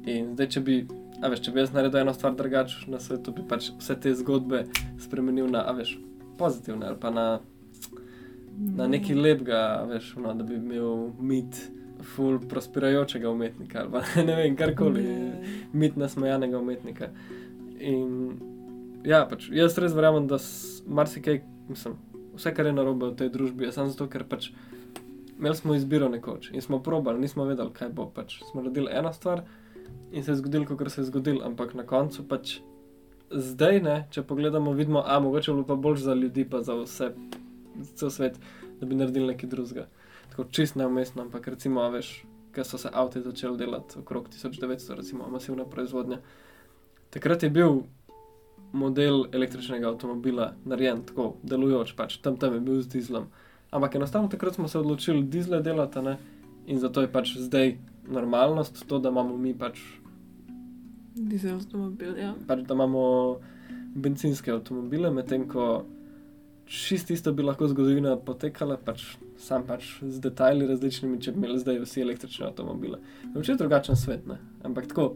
In 0.05 0.33
zdaj, 0.33 0.47
če 0.55 0.63
bi, 0.63 0.77
a 1.21 1.29
veš, 1.29 1.43
če 1.45 1.51
bi 1.51 1.59
jaz 1.59 1.73
naredil 1.75 2.01
eno 2.01 2.13
stvar 2.15 2.35
drugače 2.35 2.87
na 2.87 2.99
svetu, 2.99 3.35
bi 3.35 3.43
pač 3.47 3.71
vse 3.79 3.99
te 3.99 4.13
zgodbe 4.15 4.63
spremenil 4.99 5.51
na, 5.51 5.65
a 5.67 5.75
veš, 5.75 5.97
pozitivne 6.39 6.87
ali 6.87 6.99
pa 6.99 7.11
na 7.11 7.27
na 8.59 8.87
nekaj 8.87 9.15
lepega, 9.15 9.59
veš, 9.87 10.15
no, 10.19 10.33
da 10.35 10.43
bi 10.43 10.57
imel 10.59 11.11
mit, 11.19 11.59
ful 12.03 12.39
prospirajočega 12.39 13.29
umetnika 13.29 13.79
ali 13.79 13.91
pa 13.91 14.01
ne 14.27 14.35
vem, 14.35 14.55
karkoli, 14.55 15.05
mit 15.73 15.95
nasmejanega 15.95 16.59
umetnika. 16.59 17.09
In 17.79 18.39
ja, 19.07 19.23
pač 19.29 19.47
jaz 19.53 19.77
res 19.79 19.95
verjamem, 19.95 20.27
da 20.27 20.39
marsikaj, 20.87 21.41
mislim, 21.69 21.95
vse, 22.35 22.53
kar 22.55 22.67
je 22.67 22.75
narobe 22.75 23.11
v 23.11 23.17
tej 23.19 23.31
družbi, 23.33 23.67
je 23.67 23.75
samo 23.75 23.93
zato, 23.93 24.09
ker 24.11 24.25
pač 24.27 24.51
imeli 25.39 25.55
smo 25.55 25.75
izbiro 25.75 26.09
nekoč 26.11 26.49
in 26.51 26.61
smo 26.61 26.81
probali, 26.83 27.21
nismo 27.21 27.45
vedeli, 27.47 27.71
kaj 27.73 27.93
bo. 27.95 28.09
Pač 28.11 28.41
smo 28.51 28.63
naredili 28.63 28.91
eno 28.91 29.13
stvar 29.13 29.45
in 30.11 30.23
se 30.23 30.31
je 30.31 30.41
zgodilo, 30.41 30.65
kot 30.65 30.91
se 30.91 31.01
je 31.01 31.07
zgodilo, 31.11 31.45
ampak 31.45 31.73
na 31.73 31.85
koncu 31.87 32.27
pač. 32.27 32.59
Zdaj, 33.29 33.79
ne, 33.85 33.95
če 34.09 34.23
pogledamo, 34.25 34.71
vidimo, 34.73 35.03
da 35.05 35.19
mogoče 35.21 35.53
bilo 35.53 35.65
pa 35.69 35.75
bolj 35.77 35.99
za 36.01 36.15
ljudi, 36.17 36.47
pa 36.49 36.63
za 36.65 36.73
vse, 36.79 37.11
za 37.77 37.91
cel 38.01 38.09
svet, 38.09 38.39
da 38.79 38.87
bi 38.89 38.97
naredili 38.97 39.35
nekaj 39.35 39.51
drugega. 39.51 39.85
Tako 40.31 40.47
čist 40.49 40.79
neumestno, 40.79 41.21
ampak 41.27 41.47
recimo, 41.53 41.83
a 41.85 41.91
veš, 41.93 42.09
ker 42.55 42.65
so 42.65 42.79
se 42.81 42.89
avtomobili 42.89 43.29
začeli 43.29 43.61
delati 43.61 43.99
okrog 44.01 44.31
1900, 44.33 44.97
recimo, 44.97 45.29
masivna 45.29 45.67
proizvodnja. 45.69 46.23
Takrat 47.09 47.43
je 47.43 47.49
bil 47.49 47.83
model 48.71 49.25
električnega 49.33 49.89
avtomobila 49.89 50.53
narejen 50.65 51.01
tako, 51.05 51.33
delujoč, 51.43 51.95
pač 51.97 52.19
tam 52.21 52.37
tam 52.37 52.53
je 52.53 52.59
bil 52.59 52.81
z 52.81 52.91
dizlom. 52.93 53.29
Ampak 53.71 53.95
enostavno 53.95 54.29
takrat 54.29 54.55
smo 54.55 54.67
se 54.67 54.79
odločili 54.79 55.23
dizle 55.23 55.61
delati 55.61 56.01
ne? 56.01 56.17
in 56.67 56.79
zato 56.79 57.01
je 57.01 57.11
pač 57.11 57.37
zdaj 57.37 57.77
normalnost 58.09 58.85
to, 58.87 58.99
da 58.99 59.09
imamo 59.09 59.37
mi 59.37 59.53
pač, 59.57 59.79
Dizel 61.19 61.57
avtomobil, 61.57 62.13
ja. 62.17 62.33
pač 62.47 62.61
da 62.67 62.75
imamo 62.77 63.01
benzinske 63.95 64.53
avtomobile, 64.53 65.09
medtem 65.11 65.47
ko 65.49 65.83
čist 66.69 67.09
isto 67.11 67.33
bi 67.33 67.43
lahko 67.43 67.67
zgodovina 67.67 68.13
potekala, 68.15 68.77
pač 68.77 69.17
sam 69.41 69.65
pač 69.67 69.95
z 70.05 70.21
detajli 70.21 70.67
različnimi, 70.69 71.19
če 71.19 71.33
bi 71.33 71.41
imeli 71.41 71.59
zdaj 71.59 71.81
vsi 71.83 72.03
električne 72.05 72.47
avtomobile. 72.51 73.01
Vse 73.33 73.55
je 73.55 73.59
drugačen 73.59 73.97
svet, 73.99 74.27
ne? 74.29 74.37
ampak 74.63 74.91
tako. 74.93 75.15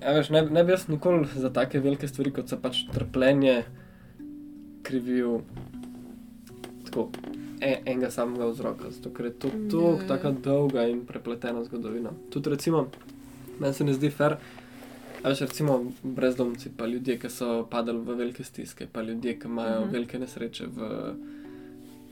Ja, 0.00 0.12
veš, 0.12 0.30
ne, 0.30 0.42
ne 0.42 0.64
bi 0.64 0.72
jaz 0.72 0.88
nikoli 0.88 1.28
za 1.34 1.50
take 1.50 1.80
velike 1.80 2.08
stvari, 2.08 2.30
kot 2.32 2.48
so 2.48 2.56
pač 2.56 2.84
trpljenje, 2.88 3.58
krivil 4.82 5.40
tako, 6.84 7.08
en, 7.60 7.76
enega 7.84 8.10
samega 8.10 8.46
vzroka, 8.46 8.90
zato 8.90 9.10
ker 9.10 9.26
je 9.26 9.32
to 9.34 9.48
Ja, 9.48 9.58
tako 9.68 9.90
ja. 9.92 10.06
taka 10.08 10.30
dolga 10.32 10.86
in 10.88 11.04
prepletena 11.06 11.64
zgodovina. 11.64 12.10
Tudi 12.30 12.50
recimo, 12.50 12.86
meni 13.58 13.74
se 13.74 13.84
ne 13.84 13.94
zdi 13.94 14.10
fair, 14.10 14.36
a 15.22 15.28
veš, 15.28 15.40
recimo 15.40 15.76
brezdomci, 16.02 16.70
pa 16.72 16.86
ljudje, 16.86 17.18
ki 17.18 17.28
so 17.28 17.66
padali 17.66 18.00
v 18.00 18.16
velike 18.16 18.44
stiske, 18.44 18.86
pa 18.86 19.02
ljudje, 19.02 19.38
ki 19.38 19.46
imajo 19.46 19.80
Mhm. 19.80 19.90
velike 19.90 20.18
nesreče 20.18 20.66
v. 20.68 20.88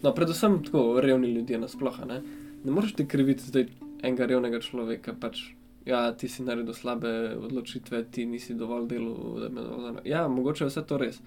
No, 0.02 0.12
predvsem 0.12 0.62
tako 0.62 1.00
revni 1.00 1.28
ljudje 1.28 1.58
nasploh. 1.58 2.04
Ne? 2.06 2.20
ne 2.64 2.70
moreš 2.70 2.92
ti 2.92 3.06
kriviti 3.06 3.42
zdaj 3.42 3.66
enega 4.02 4.26
revnega 4.26 4.60
človeka, 4.60 5.12
pač 5.14 5.40
ja, 5.86 6.12
ti 6.12 6.28
si 6.28 6.42
naredil 6.42 6.74
slabe 6.74 7.36
odločitve, 7.36 8.04
ti 8.10 8.26
nisi 8.26 8.54
dovolj 8.54 8.88
delal. 8.88 9.40
da 9.40 9.48
me- 9.92 10.00
Ja, 10.04 10.28
mogoče 10.28 10.64
je 10.64 10.68
vse 10.68 10.82
to 10.86 10.98
res. 10.98 11.20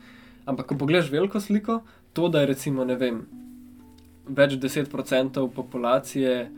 Ampak, 0.45 0.65
ko 0.65 0.75
pogledaš 0.75 1.11
veliko 1.11 1.39
sliko, 1.39 1.81
to, 2.13 2.29
da 2.29 2.39
je 2.39 2.45
recimo, 2.45 2.85
ne 2.85 2.95
vem, 2.95 3.27
več 4.27 4.55
deset 4.57 4.89
procentov 4.89 5.51
populacije, 5.53 6.51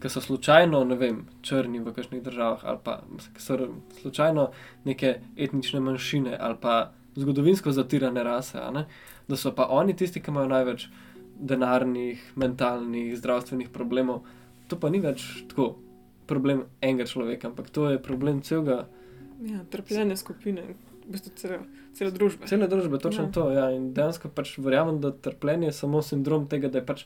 ki 0.00 0.08
so 0.08 0.20
slučajno, 0.20 0.84
ne 0.84 0.96
vem, 0.96 1.24
črni 1.42 1.80
v 1.80 1.92
kakšnih 1.92 2.22
državah, 2.22 2.64
ali 2.64 2.78
pa 2.84 3.00
ki 3.34 3.40
so 3.40 3.56
slučajno 4.02 4.50
neke 4.84 5.20
etnične 5.36 5.80
manjšine, 5.80 6.36
ali 6.40 6.56
pa 6.60 6.92
zgodovinsko 7.16 7.72
zatirane 7.72 8.22
rase, 8.22 8.58
ne, 8.72 8.86
da 9.28 9.36
so 9.36 9.54
pa 9.54 9.66
oni 9.70 9.96
tisti, 9.96 10.20
ki 10.20 10.30
imajo 10.30 10.48
največ 10.48 10.88
denarnih, 11.40 12.32
mentalnih, 12.36 13.16
zdravstvenih 13.18 13.68
problemov. 13.68 14.22
To 14.68 14.76
pa 14.76 14.90
ni 14.90 15.00
več 15.00 15.44
tako 15.48 15.76
problem 16.26 16.64
enega 16.80 17.06
človeka, 17.06 17.48
ampak 17.48 17.70
to 17.70 17.90
je 17.90 18.02
problem 18.02 18.42
celega, 18.42 18.86
ja 19.44 19.64
trpljenje 19.70 20.16
skupine, 20.16 20.62
v 21.04 21.12
bistvu 21.12 21.32
cele, 21.36 21.58
cele 21.92 22.10
družbe. 22.10 22.46
cele 22.46 22.68
družbe. 22.68 22.98
Točno 22.98 23.24
Ja. 23.24 23.30
to. 23.30 23.50
Ja. 23.50 23.70
In 23.70 23.92
dejansko 23.92 24.28
pač 24.28 24.58
verjamem, 24.58 25.00
da 25.00 25.10
trpljenje 25.12 25.66
je 25.68 25.72
samo 25.72 26.02
sindrom 26.02 26.48
tega, 26.48 26.68
da 26.68 26.78
je 26.78 26.86
pač 26.86 27.04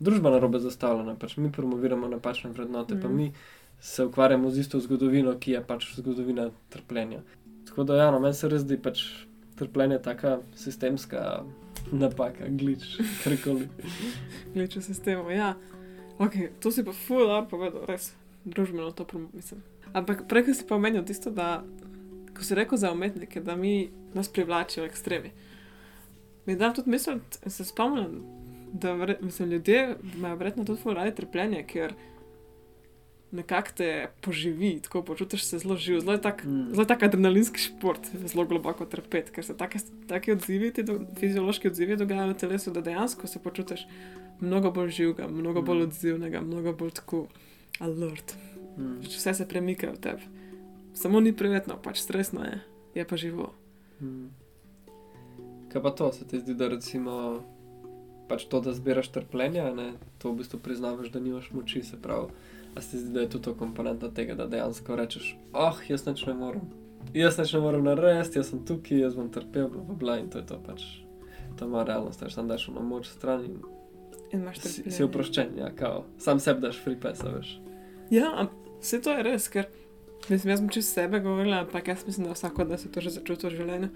družba 0.00 0.30
na 0.30 0.38
robe 0.38 0.58
zastavljena. 0.58 1.14
Pač 1.18 1.36
mi 1.36 1.50
promoviramo 1.52 2.08
napačne 2.08 2.50
vrednote, 2.50 2.94
mm. 2.94 3.00
pa 3.00 3.08
Mhm. 3.08 3.16
mi 3.16 3.32
se 3.80 4.04
ukvarjamo 4.04 4.50
z 4.50 4.58
isto 4.58 4.80
zgodovino, 4.80 5.34
ki 5.38 5.52
je 5.52 5.62
pač 5.62 5.94
zgodovina 5.96 6.50
trpljenja. 6.70 7.22
Tako 7.66 7.84
da, 7.84 7.96
ja, 7.96 8.10
no, 8.10 8.20
meni 8.20 8.34
se 8.34 8.48
res 8.48 8.62
zdi 8.62 8.78
pač 8.78 9.02
trpljenje 9.56 9.98
taka 10.02 10.38
sistemska 10.54 11.42
napaka, 11.92 12.46
glič, 12.48 12.98
karkoli. 13.24 13.68
Gleče 14.54 14.80
sistemov. 14.80 15.30
Ja, 15.30 15.56
ok, 16.18 16.32
to 16.60 16.70
si 16.70 16.84
pa 16.84 16.92
ful 16.92 17.26
dobro 17.26 17.46
povedal, 17.50 17.86
res 17.88 18.12
družbeno 18.44 18.90
to 18.90 19.06
mislim. 19.32 19.62
Ampak 19.92 20.24
prej 20.28 20.44
ko 20.44 20.54
si 20.54 20.66
pa 20.68 20.76
omenil 20.76 21.04
tisto, 21.04 21.30
da 21.30 21.64
ko 22.36 22.44
si 22.44 22.54
rekel 22.54 22.78
za 22.78 22.92
umetnike, 22.92 23.40
da 23.40 23.56
mi 23.56 23.90
nas 24.14 24.28
privlačijo 24.28 24.84
ekstremi. 24.84 25.32
Mi 26.46 26.56
da 26.56 26.72
tudi 26.72 26.90
misliti, 26.90 27.38
in 27.44 27.50
se 27.50 27.64
spomnim, 27.64 28.22
da 28.72 28.92
vre, 28.92 29.18
mislim, 29.20 29.50
ljudje 29.50 29.96
imajo 30.14 30.36
verjetno 30.36 30.64
tudi 30.64 30.94
radi 30.94 31.14
trpljenje, 31.14 31.66
ker 31.66 31.94
nekako 33.32 33.68
te 33.76 34.08
poživi, 34.20 34.80
tako 34.82 35.02
počutiš 35.02 35.44
se 35.44 35.58
zelo 35.58 35.76
živ, 35.76 36.00
zelo 36.00 36.12
je 36.12 36.20
tak 36.20 36.44
Mm. 36.44 36.74
Zelo 36.74 36.84
tak 36.84 37.02
adrenalinski 37.02 37.58
šport, 37.58 38.00
zelo 38.26 38.44
globoko 38.44 38.86
trpeti, 38.86 39.32
ker 39.32 39.44
se 39.44 39.56
take, 39.56 39.78
take 40.08 40.32
odzivi, 40.32 40.72
ti 40.72 40.82
do, 40.82 41.00
fiziološki 41.20 41.68
odzivi 41.68 41.96
dogajajo 41.96 42.32
v 42.32 42.36
telesu, 42.36 42.70
da 42.70 42.80
dejansko 42.80 43.26
se 43.26 43.38
počutiš 43.38 43.86
mnogo 44.40 44.70
bolj 44.70 44.90
živega, 44.90 45.28
mnogo 45.28 45.62
bolj 45.62 45.78
Mm. 45.78 45.82
odzivnega, 45.82 46.40
mnogo 46.40 46.72
bolj 46.72 46.90
tako 46.90 47.26
alert. 47.80 48.36
Mm. 48.76 49.00
Pač 49.02 49.16
Vse 49.16 49.34
se 49.34 49.48
premika 49.48 49.92
v 49.92 50.00
tebi. 50.00 50.22
Samo 50.94 51.20
ni 51.20 51.32
prijetno, 51.32 51.78
pač 51.82 52.02
stresno 52.04 52.44
je, 52.44 52.60
je 52.94 53.04
pa 53.08 53.16
živo. 53.16 53.52
Mm. 54.00 54.28
Kaj 55.72 55.82
pa 55.82 55.90
to, 55.90 56.12
se 56.12 56.28
ti 56.28 56.40
zdi, 56.40 56.54
da 56.54 56.68
recimo 56.68 57.40
pač 58.28 58.44
to, 58.44 58.60
da 58.60 58.72
zbiraš 58.72 59.08
trpljenje, 59.12 59.64
ne, 59.76 59.92
to 60.18 60.32
v 60.32 60.40
bistvu 60.40 60.60
priznavaš, 60.60 61.10
da 61.12 61.20
nimaš 61.20 61.50
moči, 61.52 61.82
se 61.84 62.00
pravi. 62.00 62.32
A 62.74 62.80
se 62.80 62.98
zdi, 62.98 63.12
da 63.12 63.20
je 63.20 63.28
tudi 63.28 63.44
to 63.44 63.54
komponenta 63.54 64.08
tega, 64.08 64.34
da 64.34 64.46
dejansko 64.48 64.96
rečeš, 64.96 65.34
oh, 65.52 65.80
jaz 65.88 66.06
nič 66.06 66.24
ne 66.26 66.34
morem. 66.34 66.64
Jaz 67.12 67.36
nič 67.38 67.52
ne 67.52 67.60
morem 67.60 67.84
narediti, 67.84 68.40
jaz 68.40 68.52
sem 68.52 68.62
tukaj, 68.64 69.02
jaz 69.04 69.16
bom 69.18 69.28
trpel, 69.32 69.68
bla, 69.68 69.84
bla, 69.84 69.96
bla, 70.00 70.18
in 70.22 70.30
to 70.32 70.40
je 70.40 70.48
to 70.48 70.60
pač. 70.64 70.84
To 71.58 71.68
ima 71.68 71.84
realnost, 71.84 72.24
veš, 72.24 72.38
sam 72.38 72.48
daš 72.48 72.70
na 72.72 72.80
moč 72.80 73.10
stran 73.12 73.44
in 73.44 73.60
In 74.32 74.40
imaš 74.40 74.58
si, 74.58 74.62
trpljenje. 74.62 74.96
si 74.96 75.04
oproščen, 75.04 75.54
ja, 75.58 75.70
kao. 75.76 76.04
Sam 76.18 76.40
sebi 76.40 76.64
daš 76.64 76.80
free 76.80 77.00
pass, 77.00 77.24
a 77.24 77.34
veš. 77.34 77.54
Ja, 78.10 78.48
vse 78.80 79.00
to 79.04 79.12
je 79.16 79.24
res, 79.26 79.48
ker 79.52 79.68
mislim, 80.28 80.52
jaz 80.52 80.62
sem 80.62 80.68
čez 80.72 80.88
sebe 80.88 81.20
govorila, 81.20 81.62
ampak 81.66 81.88
jaz 81.88 82.06
mislim, 82.06 82.26
da 82.26 82.36
vsako 82.36 82.64
da 82.64 82.78
se 82.78 82.90
to 82.92 83.00
že 83.00 83.14
začuti 83.18 83.46
v 83.46 83.56
življenju. 83.56 83.88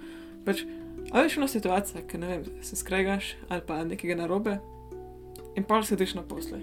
Pač, 0.47 0.65
a 1.13 1.25
veš, 1.25 1.39
ena 1.41 1.49
situacija, 1.49 2.05
ki 2.09 2.21
ne 2.21 2.33
vem, 2.33 2.49
se 2.63 2.77
skregaš 2.77 3.35
ali 3.49 3.65
pa 3.67 3.83
nekaj 3.85 4.17
narobe 4.19 4.59
in 5.57 5.65
pa 5.65 5.81
sediš 5.83 6.17
na 6.19 6.23
posli. 6.23 6.61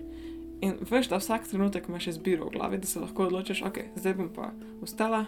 In 0.63 0.77
veš, 0.87 1.09
da 1.11 1.19
vsak 1.19 1.49
trenutek 1.49 1.89
imaš 1.89 2.13
izbiro 2.13 2.47
v 2.47 2.57
glavi, 2.57 2.77
da 2.79 2.87
se 2.87 3.01
lahko 3.01 3.25
odločiš, 3.27 3.65
ok, 3.67 3.79
zdaj 3.97 4.13
bom 4.19 4.29
pa 4.31 4.53
vstala 4.83 5.25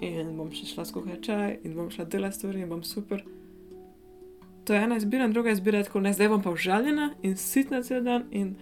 in 0.00 0.36
bom 0.36 0.52
še 0.52 0.68
šla 0.70 0.84
skuhati 0.86 1.24
čaj 1.28 1.58
in 1.64 1.74
bom 1.76 1.90
šla 1.92 2.06
delati 2.08 2.38
stvari 2.38 2.62
in 2.64 2.70
bom 2.70 2.84
super. 2.84 3.24
To 4.66 4.74
je 4.74 4.82
ena 4.82 4.96
izbira, 4.96 5.24
in 5.24 5.32
druga 5.32 5.50
izbira 5.50 5.78
je 5.78 5.84
tako, 5.84 6.00
ne, 6.00 6.12
zdaj 6.12 6.28
bom 6.28 6.42
pa 6.42 6.50
užaljena 6.50 7.10
in 7.22 7.36
sitna 7.36 7.82
cel 7.86 8.02
dan 8.02 8.24
in 8.30 8.56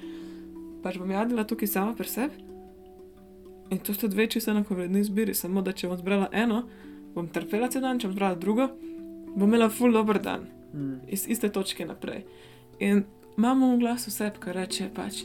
pač 0.83 0.99
bom 1.01 1.11
jadila 1.11 1.47
tukaj 1.49 1.69
sama 1.69 1.95
pri 1.97 2.09
sebi. 2.09 2.43
In 3.71 3.79
to 3.79 3.95
sta 3.95 4.09
dve 4.09 4.27
čisto 4.29 4.51
enakovredni 4.53 5.01
izbiri, 5.01 5.35
samo 5.35 5.63
da 5.63 5.73
če 5.73 5.89
bom 5.89 5.97
zbrala 5.99 6.29
eno, 6.33 6.67
bom 7.15 7.29
trpela 7.29 7.71
cel 7.73 7.83
dan, 7.83 7.99
če 7.99 8.11
bom 8.11 8.17
zbrala 8.19 8.37
drugo, 8.37 8.69
bom 9.35 9.49
imela 9.49 9.71
full 9.73 9.93
dober 9.93 10.21
dan, 10.23 10.51
Mm. 10.75 10.97
iz 11.09 11.29
iste 11.29 11.49
točke 11.49 11.87
naprej. 11.87 12.25
In 12.79 13.05
imamo 13.39 13.77
v 13.77 13.79
glasu 13.79 14.11
sebe, 14.11 14.41
ki 14.43 14.53
reče 14.53 14.89
pač, 14.95 15.21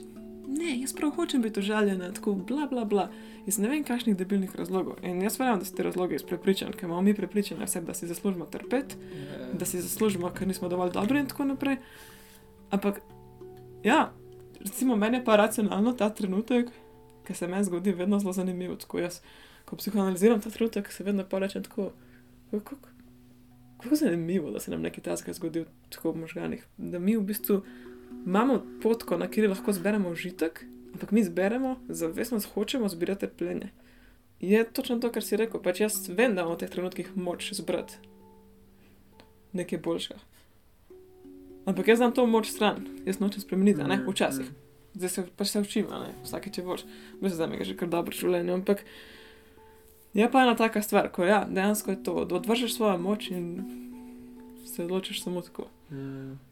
ne, 0.58 0.80
jaz 0.82 0.94
prav 0.94 1.12
hočem 1.12 1.42
biti 1.42 1.60
užaljena, 1.60 2.12
tako 2.14 2.34
bla 2.34 2.68
bla 2.70 2.86
bla, 2.86 3.10
iz 3.46 3.58
ne 3.58 3.70
vem 3.70 3.84
kakšnih 3.84 4.18
debilnih 4.18 4.56
razlogov. 4.56 4.98
In 5.04 5.22
jaz 5.22 5.40
verjamem, 5.40 5.60
da 5.60 5.66
so 5.66 5.76
ti 5.76 5.84
razlogi 5.84 6.16
iz 6.16 6.24
prepričanj, 6.24 6.74
ker 6.78 6.90
imamo 6.90 7.02
mi 7.02 7.14
prepričanja 7.16 7.66
vse, 7.66 7.82
da 7.82 7.94
si 7.94 8.08
zaslužimo 8.08 8.46
trpeti, 8.46 8.96
da 9.54 9.66
si 9.66 9.82
zaslužimo, 9.82 10.30
ker 10.34 10.48
nismo 10.48 10.70
dovolj 10.70 10.92
dobri 10.92 11.20
in 11.20 11.28
tako 11.28 11.46
naprej. 11.46 11.78
Ampak, 12.70 13.02
ja, 13.84 14.12
recimo 14.60 14.96
meni 14.96 15.18
je 15.18 15.26
pa 15.26 15.36
racionalno 15.36 15.94
ta 15.94 16.10
trenutek, 16.10 16.70
ki 17.28 17.34
se 17.34 17.48
meni 17.48 17.64
zgodi, 17.64 17.92
vedno 17.92 18.20
zelo 18.20 18.34
zanimiv. 18.34 18.76
Tako 18.78 19.00
jaz, 19.00 19.22
ko 19.66 19.76
psihoanaliziram 19.76 20.42
ta 20.42 20.50
trenutek, 20.50 20.92
se 20.92 21.04
vedno 21.04 21.26
pa 21.30 21.40
rečem 21.40 21.64
tako, 21.64 21.92
kako, 22.52 22.76
kako 23.78 23.96
zanimivo, 23.96 24.52
da 24.52 24.60
se 24.60 24.72
nam 24.72 24.82
nekaj 24.82 25.04
takega 25.04 25.34
zgodi 25.34 25.66
tako 25.90 26.12
v 26.12 26.26
možganih. 26.26 26.66
Da 26.78 27.00
mi 27.00 27.18
v 27.18 27.22
bistvu 27.22 27.62
imamo 28.26 28.62
potko, 28.82 29.18
na 29.18 29.28
kateri 29.28 29.48
lahko 29.48 29.74
zberemo 29.74 30.10
užitek, 30.10 30.66
ampak 30.94 31.12
mi 31.12 31.24
zberemo, 31.24 31.76
zavestno 31.90 32.40
hočemo 32.54 32.90
zbirati 32.90 33.28
trpljenje. 33.28 33.70
Je 34.40 34.64
točno 34.64 35.00
to, 35.00 35.12
kar 35.12 35.24
si 35.24 35.38
rekel. 35.38 35.62
Pač 35.62 35.80
jaz 35.80 36.08
vem, 36.08 36.36
da 36.36 36.42
imamo 36.42 36.56
v 36.56 36.60
teh 36.60 36.70
trenutkih 36.70 37.12
moč 37.18 37.52
zbrati 37.54 37.98
nekaj 39.54 39.80
boljšega. 39.80 40.20
Ampak 41.66 41.88
jaz 41.88 41.98
znam 41.98 42.12
to 42.12 42.26
moč 42.26 42.48
stran, 42.48 42.86
jaz 43.06 43.20
nočem 43.20 43.42
spremeniti, 43.42 43.84
ne 43.84 43.98
Mm, 43.98 44.10
včasih. 44.12 44.46
mm. 44.46 44.56
Zdaj 44.96 45.10
se 45.10 45.24
pač 45.38 45.48
se 45.48 45.60
učim, 45.60 45.86
ne 45.92 46.14
vsakeč 46.24 46.58
je 46.58 46.64
boš. 46.64 46.82
Mislim, 47.22 47.38
da 47.38 47.48
mi 47.48 47.58
je 47.58 47.64
že 47.64 47.78
kar 47.78 47.90
dobro 47.90 48.12
življenje, 48.16 48.54
ampak 48.54 48.86
je 50.14 50.32
pa 50.32 50.42
ena 50.42 50.56
taka 50.56 50.82
stvar, 50.82 51.12
ko 51.12 51.24
ja, 51.24 51.46
dejansko 51.50 51.92
je 51.92 52.04
to, 52.04 52.26
da 52.26 52.36
odvržeš 52.36 52.76
svojo 52.76 52.98
moč 52.98 53.32
in 53.32 53.64
se 54.66 54.84
odločiš 54.84 55.24
samo 55.24 55.42
tako. 55.42 55.68
Ja. 55.92 56.49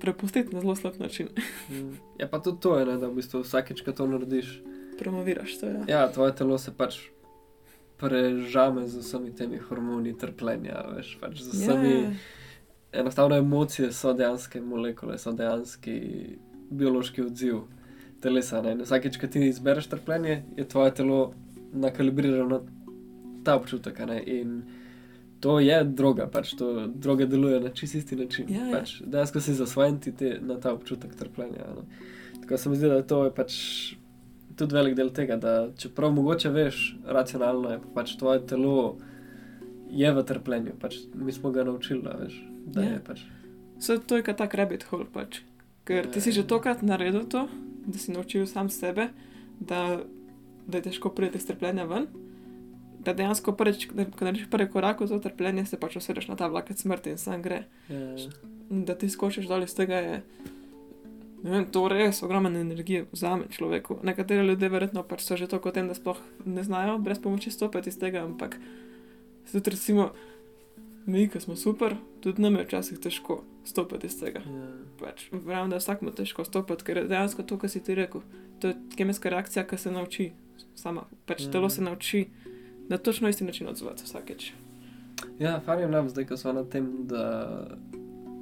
Prepustiti 0.00 0.54
na 0.54 0.60
zelo 0.60 0.76
slab 0.76 1.00
način. 1.00 1.28
Mm. 1.70 1.98
Ja, 2.18 2.28
pa 2.28 2.40
tudi 2.42 2.60
to 2.60 2.78
je, 2.78 2.86
ne, 2.86 2.96
da 3.00 3.08
v 3.08 3.20
bistvu 3.20 3.42
vsakeč, 3.44 3.82
ko 3.84 3.92
to 3.92 4.06
narediš, 4.06 4.58
Promoviraš 4.98 5.58
to, 5.58 5.66
ja. 5.66 5.84
ja, 5.88 6.12
tvoje 6.12 6.34
telo 6.36 6.58
se 6.58 6.72
pač 6.72 6.98
prežame 8.00 8.86
z 8.88 9.00
vsemi 9.00 9.34
temi 9.36 9.58
hormoni 9.58 10.14
trpljenja, 10.18 10.84
veš, 10.96 11.16
pač 11.20 11.40
z 11.44 11.52
vsemi. 11.52 11.92
Ja, 11.92 12.10
Enostavno 12.96 13.36
emocije 13.36 13.90
so 13.92 14.14
dejanske 14.16 14.60
molekule, 14.60 15.18
so 15.18 15.32
dejanski 15.36 15.96
biološki 16.70 17.26
odziv 17.26 17.66
telesa. 18.24 18.62
Ne? 18.64 18.76
Vsakeč, 18.84 19.18
ko 19.20 19.28
ti 19.28 19.42
izbereš 19.50 19.90
trpljenje, 19.92 20.42
je 20.56 20.64
tvoje 20.68 20.94
telo 20.94 21.18
nakalibrirano 21.72 22.62
ta 23.44 23.56
občutek. 23.56 23.98
Ne? 24.08 24.22
In 24.38 24.62
to 25.40 25.60
je 25.60 25.84
droga, 25.84 26.26
pač 26.26 26.54
to 26.56 26.86
droga 26.88 27.26
deluje 27.26 27.60
na 27.60 27.68
čist 27.70 27.94
isti 27.94 28.16
način. 28.16 28.46
Ja, 28.48 28.66
ja. 28.66 28.78
pač, 28.78 28.96
dejansko 29.04 29.40
si 29.40 29.54
zasvojen 29.54 29.98
ti 30.00 30.12
te, 30.12 30.38
na 30.42 30.56
ta 30.60 30.72
občutek 30.72 31.14
trpljenja. 31.14 31.66
Ne? 31.76 31.84
Tako 32.40 32.56
se 32.58 32.70
mi 32.70 32.76
zdi, 32.76 32.88
da 32.88 33.02
to 33.02 33.24
je 33.24 33.34
pač 33.34 33.52
tudi 34.56 34.74
velik 34.74 34.94
del 34.96 35.10
tega, 35.10 35.36
da 35.36 35.68
čeprav 35.76 36.12
mogoče 36.12 36.48
veš, 36.50 36.96
racionalno 37.04 37.70
je 37.70 37.80
pač 37.94 38.16
tvoje 38.16 38.40
telo. 38.46 38.96
Je 39.86 40.08
v 40.12 40.22
trpljenju, 40.26 40.72
pač 40.80 40.96
mi 41.14 41.30
smo 41.32 41.52
ga 41.54 41.62
naučili, 41.64 42.02
a 42.10 42.16
veš, 42.18 42.34
da 42.66 42.82
Ja. 42.82 42.96
je 42.96 43.02
pač. 43.06 43.20
Vse 43.78 43.98
to 44.02 44.16
je 44.16 44.22
kot 44.26 44.36
tak 44.36 44.54
rabbit 44.54 44.82
hole, 44.90 45.04
pač. 45.12 45.42
ker 45.84 46.08
ti 46.10 46.20
si 46.20 46.32
že 46.32 46.42
tokrat 46.42 46.82
naredil 46.82 47.22
to, 47.30 47.44
da 47.86 47.98
si 47.98 48.10
naučil 48.10 48.46
sam 48.46 48.66
sebe, 48.68 49.08
da, 49.60 50.00
da 50.66 50.78
je 50.78 50.82
težko 50.90 51.12
priti 51.14 51.38
iz 51.38 51.46
trpljenja 51.46 51.84
ven. 51.86 52.08
Da 53.06 53.14
dejansko, 53.14 53.54
prvič, 53.54 53.86
ko 53.86 54.24
narediš 54.24 54.48
prvi 54.50 54.66
korak 54.66 55.00
v 55.00 55.06
to 55.06 55.18
trpljenje, 55.20 55.66
se 55.66 55.76
pač 55.76 55.96
usedeš 55.96 56.26
na 56.26 56.34
ta 56.34 56.48
vlak 56.48 56.72
smrti 56.72 57.10
in 57.10 57.18
sam 57.18 57.38
gre. 57.40 57.62
Ja, 57.88 58.16
In 58.68 58.82
Da 58.82 58.94
ti 58.94 59.06
skočiš 59.06 59.46
dol 59.46 59.62
iz 59.62 59.74
tega 59.74 59.94
je. 59.96 60.16
Ne 61.38 61.50
vem, 61.52 61.66
to 61.66 61.86
res 61.86 62.18
ogromno 62.20 62.50
energije 62.50 63.04
vzame 63.12 63.46
človeku. 63.46 64.00
Nekateri 64.02 64.42
ljudje 64.42 64.68
verjetno 64.68 65.02
pač 65.02 65.22
so 65.22 65.36
že 65.36 65.46
tako 65.46 65.70
tem, 65.70 65.86
da 65.86 65.94
sploh 65.94 66.18
ne 66.44 66.64
znajo 66.64 66.98
brez 66.98 67.18
pomoči 67.18 67.50
stopiti 67.50 67.88
iz 67.88 67.96
tega, 67.96 68.24
ampak 68.24 68.58
se 69.44 69.52
tudi 69.52 69.70
recimo 69.70 70.10
mi, 71.06 71.28
ki 71.28 71.38
smo 71.38 71.54
super, 71.54 71.94
tudi 72.20 72.42
nam 72.42 72.56
je 72.56 72.64
včasih 72.64 72.98
težko 72.98 73.44
stopiti 73.64 74.06
iz 74.06 74.18
tega. 74.18 74.40
ja. 74.40 74.66
Pač, 74.98 75.28
Verjamem, 75.30 75.70
da 75.70 75.76
je 75.76 75.80
vsakmu 75.80 76.10
težko 76.10 76.42
stopiti, 76.42 76.82
ker 76.82 77.06
dejansko 77.06 77.42
to, 77.44 77.54
kar 77.56 77.70
si 77.70 77.78
ti 77.80 77.94
rekel. 77.94 78.26
To 78.58 78.68
je 78.68 78.74
kemijska 78.96 79.30
reakcija, 79.30 79.62
ki 79.62 79.78
se 79.78 79.90
nauči 79.90 80.32
sama. 80.74 81.06
Pač 81.24 81.42
Mhm. 81.42 81.52
telo 81.52 81.70
se 81.70 81.82
nauči 81.82 82.26
na 82.88 82.98
točno 82.98 83.28
isti 83.28 83.44
način 83.44 83.68
odzvati 83.68 84.04
vsakeč. 84.04 84.52
Ja, 85.38 85.60
farim 85.60 85.90
nam 85.90 86.08
zdaj, 86.08 86.26
ko 86.26 86.36
smo 86.36 86.52
na 86.52 86.64
tem, 86.64 87.06
da, 87.08 87.24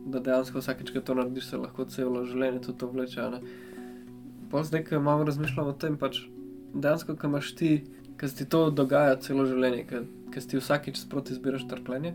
da 0.07 0.21
dejansko 0.21 0.59
vsakeč, 0.59 0.91
ko 0.91 1.01
to 1.01 1.15
narediš, 1.15 1.51
se 1.51 1.59
lahko 1.59 1.87
celo 1.91 2.25
življenje 2.25 2.63
tudi 2.67 2.79
to 2.79 2.91
vleče. 2.91 3.29
Pol 4.51 4.65
zdaj, 4.65 4.85
ko 4.89 5.01
malo 5.03 5.25
razmišljam 5.25 5.71
o 5.71 5.77
tem, 5.79 5.99
pač 5.99 6.25
dejansko, 6.75 7.17
ko 7.17 7.31
imaš 7.31 7.55
ti, 7.59 7.71
ko 8.21 8.29
se 8.29 8.43
ti 8.43 8.49
to 8.51 8.69
dogaja 8.71 9.17
celo 9.23 9.47
življenje, 9.47 9.87
ko 10.35 10.41
si 10.41 10.51
ti 10.51 10.61
vsakeč 10.61 11.01
sproti 11.03 11.39
zbiraš 11.39 11.69
trpljenje, 11.71 12.15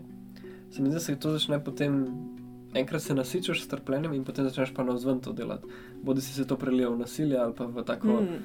se 0.70 0.82
mi 0.82 0.88
zdi, 0.88 0.98
da 0.98 1.00
se 1.00 1.16
to 1.16 1.34
začne 1.36 1.62
potem. 1.64 2.04
Enkrat 2.74 3.02
se 3.02 3.14
nasičeš 3.14 3.64
s 3.64 3.68
trpljenjem, 3.68 4.12
in 4.14 4.24
potem 4.24 4.46
začneš 4.46 4.70
pa 4.74 4.84
navzven 4.86 5.18
to 5.20 5.32
delati. 5.32 5.66
Bodi 6.02 6.20
si 6.20 6.34
se 6.34 6.46
to 6.46 6.56
prelijo 6.56 6.92
v 6.94 6.98
nasilje 6.98 7.38
ali 7.38 7.54
pa 7.56 7.64
v 7.66 7.82
tako 7.84 8.06
mm. 8.06 8.38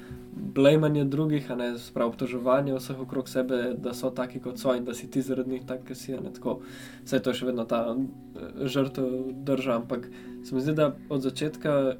Blejmanje 0.54 1.04
drugih, 1.04 1.50
ne 1.50 1.78
sprav 1.78 2.08
obtoževanje 2.08 2.74
vseh 2.74 2.98
okrog 3.00 3.28
sebe, 3.28 3.74
da 3.78 3.94
so 3.94 4.10
taki 4.10 4.40
kot 4.40 4.58
so 4.58 4.74
in 4.74 4.84
da 4.84 4.94
si 4.94 5.10
ti 5.10 5.22
zaradi 5.22 5.50
njih 5.50 5.62
tak, 5.66 5.86
kot 5.88 5.96
si. 5.96 6.12
ne, 6.12 6.32
tako. 6.34 6.60
Vse 7.04 7.20
to 7.22 7.30
je 7.30 7.38
še 7.40 7.46
vedno 7.46 7.64
ta 7.64 7.94
eh, 7.94 8.66
žrtev 8.66 9.30
drža, 9.46 9.76
ampak 9.76 10.10
se 10.42 10.54
mi 10.54 10.60
zdi, 10.60 10.74
da 10.74 10.96
od 11.08 11.22
začetka 11.22 11.96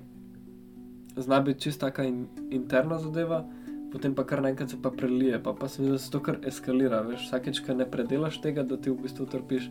zna 1.16 1.40
biti 1.40 1.60
čist 1.60 1.80
taka 1.80 2.04
in, 2.04 2.26
interna 2.50 2.98
zadeva, 2.98 3.44
potem 3.92 4.14
pa 4.14 4.24
kar 4.26 4.42
naenkrat 4.42 4.70
se 4.70 4.80
pa 4.82 4.90
prelije, 4.90 5.38
pa, 5.42 5.54
pa 5.54 5.68
se 5.68 5.82
mi 5.82 5.88
zdi, 5.88 5.92
da 5.92 5.98
se 5.98 6.10
to 6.10 6.20
kar 6.20 6.42
eskalira. 6.42 7.00
Veš, 7.06 7.30
vsakeč, 7.30 7.62
ko 7.62 7.74
ne 7.74 7.86
predelaš 7.90 8.40
tega, 8.42 8.66
da 8.66 8.76
ti 8.76 8.90
v 8.90 8.98
bistvu 9.06 9.30
trpiš, 9.30 9.70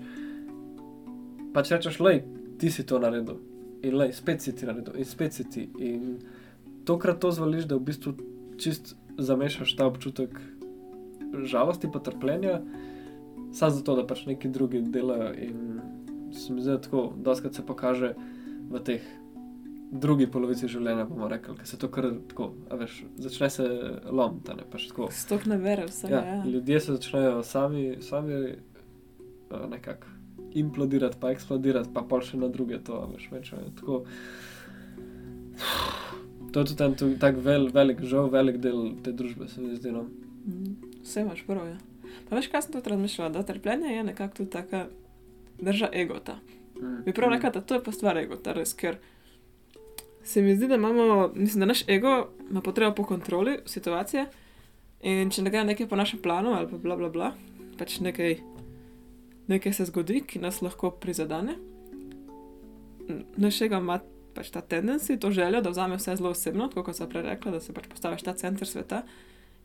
pač 1.54 1.72
rečeš, 1.76 2.00
lej, 2.00 2.24
ti 2.58 2.72
si 2.72 2.86
to 2.86 3.00
naredil. 3.00 3.40
In 3.84 3.98
lej, 3.98 4.14
spet 4.18 4.42
si 4.42 4.56
ti 4.56 4.66
naredil, 4.66 4.96
in 4.98 5.06
spet 5.06 5.34
si 5.34 5.46
ti. 5.50 5.68
In 5.80 6.18
tokrat 6.86 7.20
to 7.20 7.32
zvališ, 7.32 7.68
da 7.70 7.78
v 7.78 7.86
bistvu 7.90 8.16
čist 8.58 8.96
zamešaš 9.18 9.76
ta 9.76 9.88
občutek 9.88 10.40
žalosti, 11.44 11.92
potrpljenja, 11.92 12.62
samo 13.54 13.72
zato, 13.72 13.96
da 13.96 14.08
pač 14.08 14.26
neki 14.26 14.50
drugi 14.50 14.82
delajo. 14.82 15.34
In 15.34 15.80
se 16.34 16.54
mi 16.54 16.62
zdi, 16.62 16.72
da 16.72 16.82
tako, 16.82 17.14
da 17.18 17.36
se 17.36 17.66
pokaže 17.66 18.16
v 18.72 18.82
teh 18.84 19.04
drugi 19.92 20.28
polovici 20.28 20.68
življenja, 20.68 21.06
bomo 21.08 21.28
rekli, 21.32 21.56
ker 21.60 21.68
se 21.68 21.78
to 21.80 21.88
kar 21.94 22.10
tako, 22.30 22.50
veš, 22.80 23.04
začne 23.22 23.50
se 23.54 23.68
lomiti, 24.10 24.56
ne 24.58 24.66
pač 24.72 24.90
tako. 24.90 25.10
Stok 25.14 25.46
ne 25.52 25.60
vere 25.62 25.86
vsega. 25.88 26.16
Ja, 26.16 26.40
Ja, 26.40 26.44
ljudje 26.50 26.80
se 26.80 26.98
začnejo 26.98 27.44
sami, 27.44 27.86
sami 28.04 28.56
nekako 29.70 30.15
implodirati, 30.56 31.18
pa 31.20 31.32
eksplodirati, 31.32 31.90
pa 31.94 32.02
pol 32.02 32.22
še 32.22 32.38
na 32.38 32.48
druge 32.48 32.80
to, 32.80 32.98
veš, 33.14 33.30
več. 33.32 33.52
je 33.52 33.72
Tako, 33.76 34.04
to 36.52 36.60
je 36.60 36.66
tudi 36.66 36.84
en 36.84 36.96
tu- 36.96 37.18
tak 37.18 37.36
vel, 37.38 37.68
velik, 37.70 38.02
žal 38.02 38.30
velik 38.30 38.58
del 38.58 38.96
te 39.04 39.12
družbe, 39.12 39.48
se 39.48 39.62
mi 39.62 39.76
zdi. 39.76 39.92
No. 39.92 40.06
Mm, 40.46 40.76
Vse 41.04 41.22
imaš 41.22 41.44
prav. 41.46 41.68
Ja. 41.68 41.78
Pa 42.30 42.36
veš, 42.36 42.48
kaj 42.48 42.62
sem 42.62 42.74
tudi 42.74 42.90
razmišljala, 42.90 43.30
da 43.30 43.44
trpljenje 43.44 43.88
je 43.88 44.04
nekako 44.04 44.38
tudi 44.38 44.50
taka 44.50 44.86
drža 45.60 45.90
egota. 45.94 46.40
Mm. 46.76 47.04
Bi 47.06 47.14
prav 47.14 47.32
rekla, 47.32 47.50
da 47.50 47.62
to 47.62 47.76
je 47.76 47.84
pa 47.84 47.92
stvar 47.92 48.18
egota, 48.18 48.54
res, 48.54 48.74
ker 48.74 48.98
se 50.24 50.42
mi 50.42 50.56
zdi, 50.56 50.68
da 50.68 50.76
imamo, 50.76 51.32
mislim, 51.36 51.60
da 51.60 51.66
naš 51.66 51.84
ego 51.88 52.16
ima 52.50 52.62
potrebo 52.62 52.96
po 52.96 53.04
kontroli 53.04 53.60
situacije 53.66 54.26
in 55.02 55.30
če 55.30 55.42
nekaj, 55.42 55.66
nekaj 55.66 55.88
po 55.88 55.96
našem 55.96 56.20
planu 56.20 56.50
ali 56.50 56.68
pa 56.68 56.78
bla 56.78 56.96
bla 56.96 57.10
bla, 57.10 57.28
pač 57.78 58.00
nekaj, 58.00 58.40
nekaj 59.48 59.74
se 59.74 59.86
zgodi, 59.86 60.22
ki 60.28 60.40
nas 60.40 60.62
lahko 60.62 60.92
prizadene. 60.92 61.56
N- 63.10 63.24
Naš 63.38 63.62
ego 63.62 63.78
ima 63.78 64.00
pač 64.36 64.50
ta 64.52 64.62
tendenci, 64.62 65.20
to 65.20 65.32
željo, 65.32 65.62
da 65.62 65.72
vzame 65.72 65.96
vse 65.96 66.16
zelo 66.16 66.30
osebno, 66.36 66.70
kot 66.70 66.96
sem 66.96 67.10
prej 67.10 67.24
rekla, 67.24 67.56
da 67.56 67.60
se 67.64 67.74
pač 67.74 67.88
postaviš 67.88 68.26
ta 68.26 68.34
center 68.34 68.68
sveta. 68.68 69.04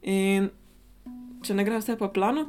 In 0.03 0.51
če 1.43 1.57
ne 1.57 1.64
gre 1.66 1.81
vse 1.81 1.97
po 1.99 2.09
planu, 2.12 2.47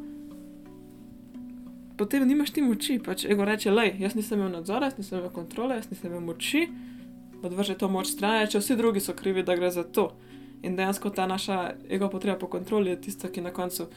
potem 1.98 2.28
nimaš 2.28 2.54
ti 2.54 2.62
moči. 2.62 3.00
Pač 3.04 3.26
ego 3.26 3.46
reče, 3.46 3.72
le, 3.72 3.88
jaz 4.00 4.15
nisem 4.17 4.39
imel 4.39 4.52
nadzora, 4.60 4.91
jaz 4.91 5.00
nisem 5.00 5.20
imel 5.20 5.34
kontrole, 5.34 5.80
jaz 5.80 5.89
nisem 5.89 6.12
imel 6.12 6.28
moči, 6.30 6.67
odvrže 7.41 7.78
to 7.82 7.89
moč 7.89 8.13
stran, 8.13 8.46
če 8.52 8.62
vsi 8.62 8.78
drugi 8.78 9.02
so 9.02 9.15
krivi, 9.17 9.44
da 9.44 9.56
gre 9.58 9.72
za 9.74 9.84
to. 9.84 10.12
In 10.62 10.76
dejansko 10.78 11.10
ta 11.10 11.26
naša 11.26 11.74
ego 11.89 12.10
potreba 12.10 12.38
po 12.38 12.52
kontroli 12.52 12.94
je 12.94 13.02
tista, 13.08 13.32
ki 13.34 13.41
na 13.41 13.50
koncu 13.54 13.88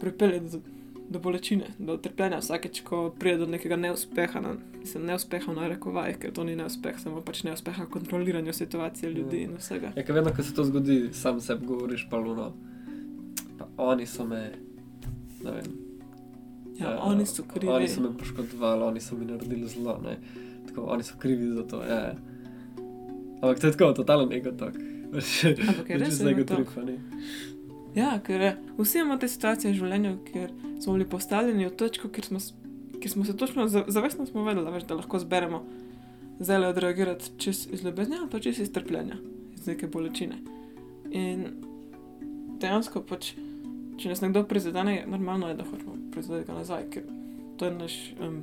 pripelje 0.00 0.40
do, 0.40 0.60
do 1.10 1.18
bolečine, 1.18 1.66
do 1.78 1.96
trpljenja 1.96 2.38
vsakeč, 2.42 2.80
ko 2.84 3.08
pride 3.18 3.38
do 3.38 3.46
nekega 3.46 3.76
neuspeha, 3.76 4.40
na, 4.40 4.54
mislim, 4.80 5.06
neuspeha 5.08 5.54
na 5.56 5.68
rekovaj, 5.72 6.18
ker 6.20 6.32
to 6.36 6.44
ni 6.44 6.56
neuspeh, 6.56 6.98
samo 7.00 7.22
pač 7.24 7.42
neuspeha 7.48 7.86
kontroliranja 7.90 8.52
situacije 8.52 9.12
ljudi 9.12 9.42
in 9.46 9.56
vsega. 9.56 9.92
Ja, 9.96 10.04
ker 10.04 10.18
vedno, 10.18 10.34
ko 10.36 10.44
se 10.44 10.54
to 10.54 10.64
zgodi, 10.68 10.98
sam 11.16 11.40
sebi 11.40 11.66
govoriš, 11.66 12.06
pa 12.10 12.20
luno. 12.20 12.52
Pa 13.58 13.68
oni 13.90 14.06
so 14.06 14.26
me, 14.28 14.42
ne 15.44 15.50
vem. 15.50 15.72
Ja, 16.78 16.92
eh, 16.92 17.00
oni 17.02 17.26
so 17.26 17.42
krivi. 17.42 17.72
Oni 17.72 17.88
so 17.88 18.04
me 18.04 18.12
poškodovali, 18.18 18.84
oni 18.84 19.00
so 19.00 19.16
mi 19.16 19.26
naredili 19.26 19.68
zlo, 19.68 19.98
ne. 20.04 20.18
Tako, 20.68 20.84
oni 20.92 21.02
so 21.02 21.16
krivi 21.18 21.54
za 21.54 21.64
to, 21.66 21.82
ja. 21.82 21.94
ja. 21.94 22.14
Ampak 23.42 23.60
to 23.60 23.66
je 23.66 23.72
tako, 23.72 23.92
totalen 23.92 24.32
ego 24.32 24.52
tak. 24.52 24.76
Ampak 25.68 25.90
je 25.90 25.98
res 25.98 26.20
ego 26.20 26.44
tak. 26.44 26.56
trip, 26.56 26.76
a 26.76 26.84
ne. 26.84 26.98
Ja, 27.98 28.12
ker 28.22 28.40
je, 28.40 28.50
vsi 28.78 29.00
imamo 29.00 29.16
te 29.18 29.28
situacije 29.28 29.72
v 29.72 29.78
življenju, 29.80 30.12
kjer 30.28 30.52
smo 30.80 30.94
bili 30.94 31.08
postavljeni 31.10 31.66
v 31.66 31.74
točko, 31.74 32.08
kjer 32.08 32.24
smo, 32.28 32.38
kjer 33.00 33.10
smo 33.10 33.24
se 33.24 33.36
točno 33.36 33.66
za- 33.68 33.84
zavestno 33.88 34.26
smo 34.26 34.44
vedeli, 34.46 34.70
veš, 34.70 34.86
da 34.86 34.94
lahko 34.94 35.18
zberemo 35.18 35.64
zdaj 36.38 36.68
odreagirati 36.68 37.32
čez 37.38 37.66
iz 37.72 37.82
ljubezni 37.84 38.16
ali 38.20 38.30
pa 38.30 38.38
čez 38.40 38.60
iz 38.60 38.72
trpljenja, 38.72 39.16
iz 39.56 39.66
neke 39.66 39.86
bolečine. 39.86 40.38
In 41.10 41.46
dejansko 42.60 43.02
pač, 43.02 43.32
če 43.98 44.08
nas 44.08 44.20
nekdo 44.22 44.44
prizadene, 44.44 45.04
normalno 45.06 45.48
je, 45.48 45.56
da 45.58 45.64
hočemo 45.66 45.96
prizadeti 46.12 46.46
ga 46.46 46.58
nazaj, 46.60 46.84
ker 46.90 47.02
to 47.58 47.66
je 47.66 47.74
naš 47.74 47.96
um, 48.20 48.42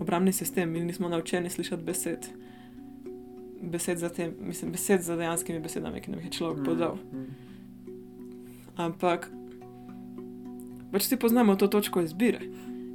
obrambni 0.00 0.32
sistem, 0.32 0.70
mi 0.72 0.80
nismo 0.84 1.08
naučeni 1.08 1.50
slišati 1.50 1.82
besed. 1.82 2.28
Besed 3.62 3.98
za, 3.98 4.08
tem, 4.08 4.34
mislim, 4.40 4.72
besed 4.72 5.00
za 5.00 5.16
dejanskimi 5.16 5.60
besedami, 5.60 6.00
ki 6.00 6.10
nam 6.10 6.20
jih 6.20 6.26
je 6.28 6.32
človek 6.32 6.64
podal. 6.66 6.98
Mm, 7.12 7.53
Ampak 8.76 9.30
pač 10.92 11.06
vsi 11.06 11.18
poznamo 11.18 11.56
to 11.56 11.68
točko 11.68 12.02
izbire. 12.02 12.40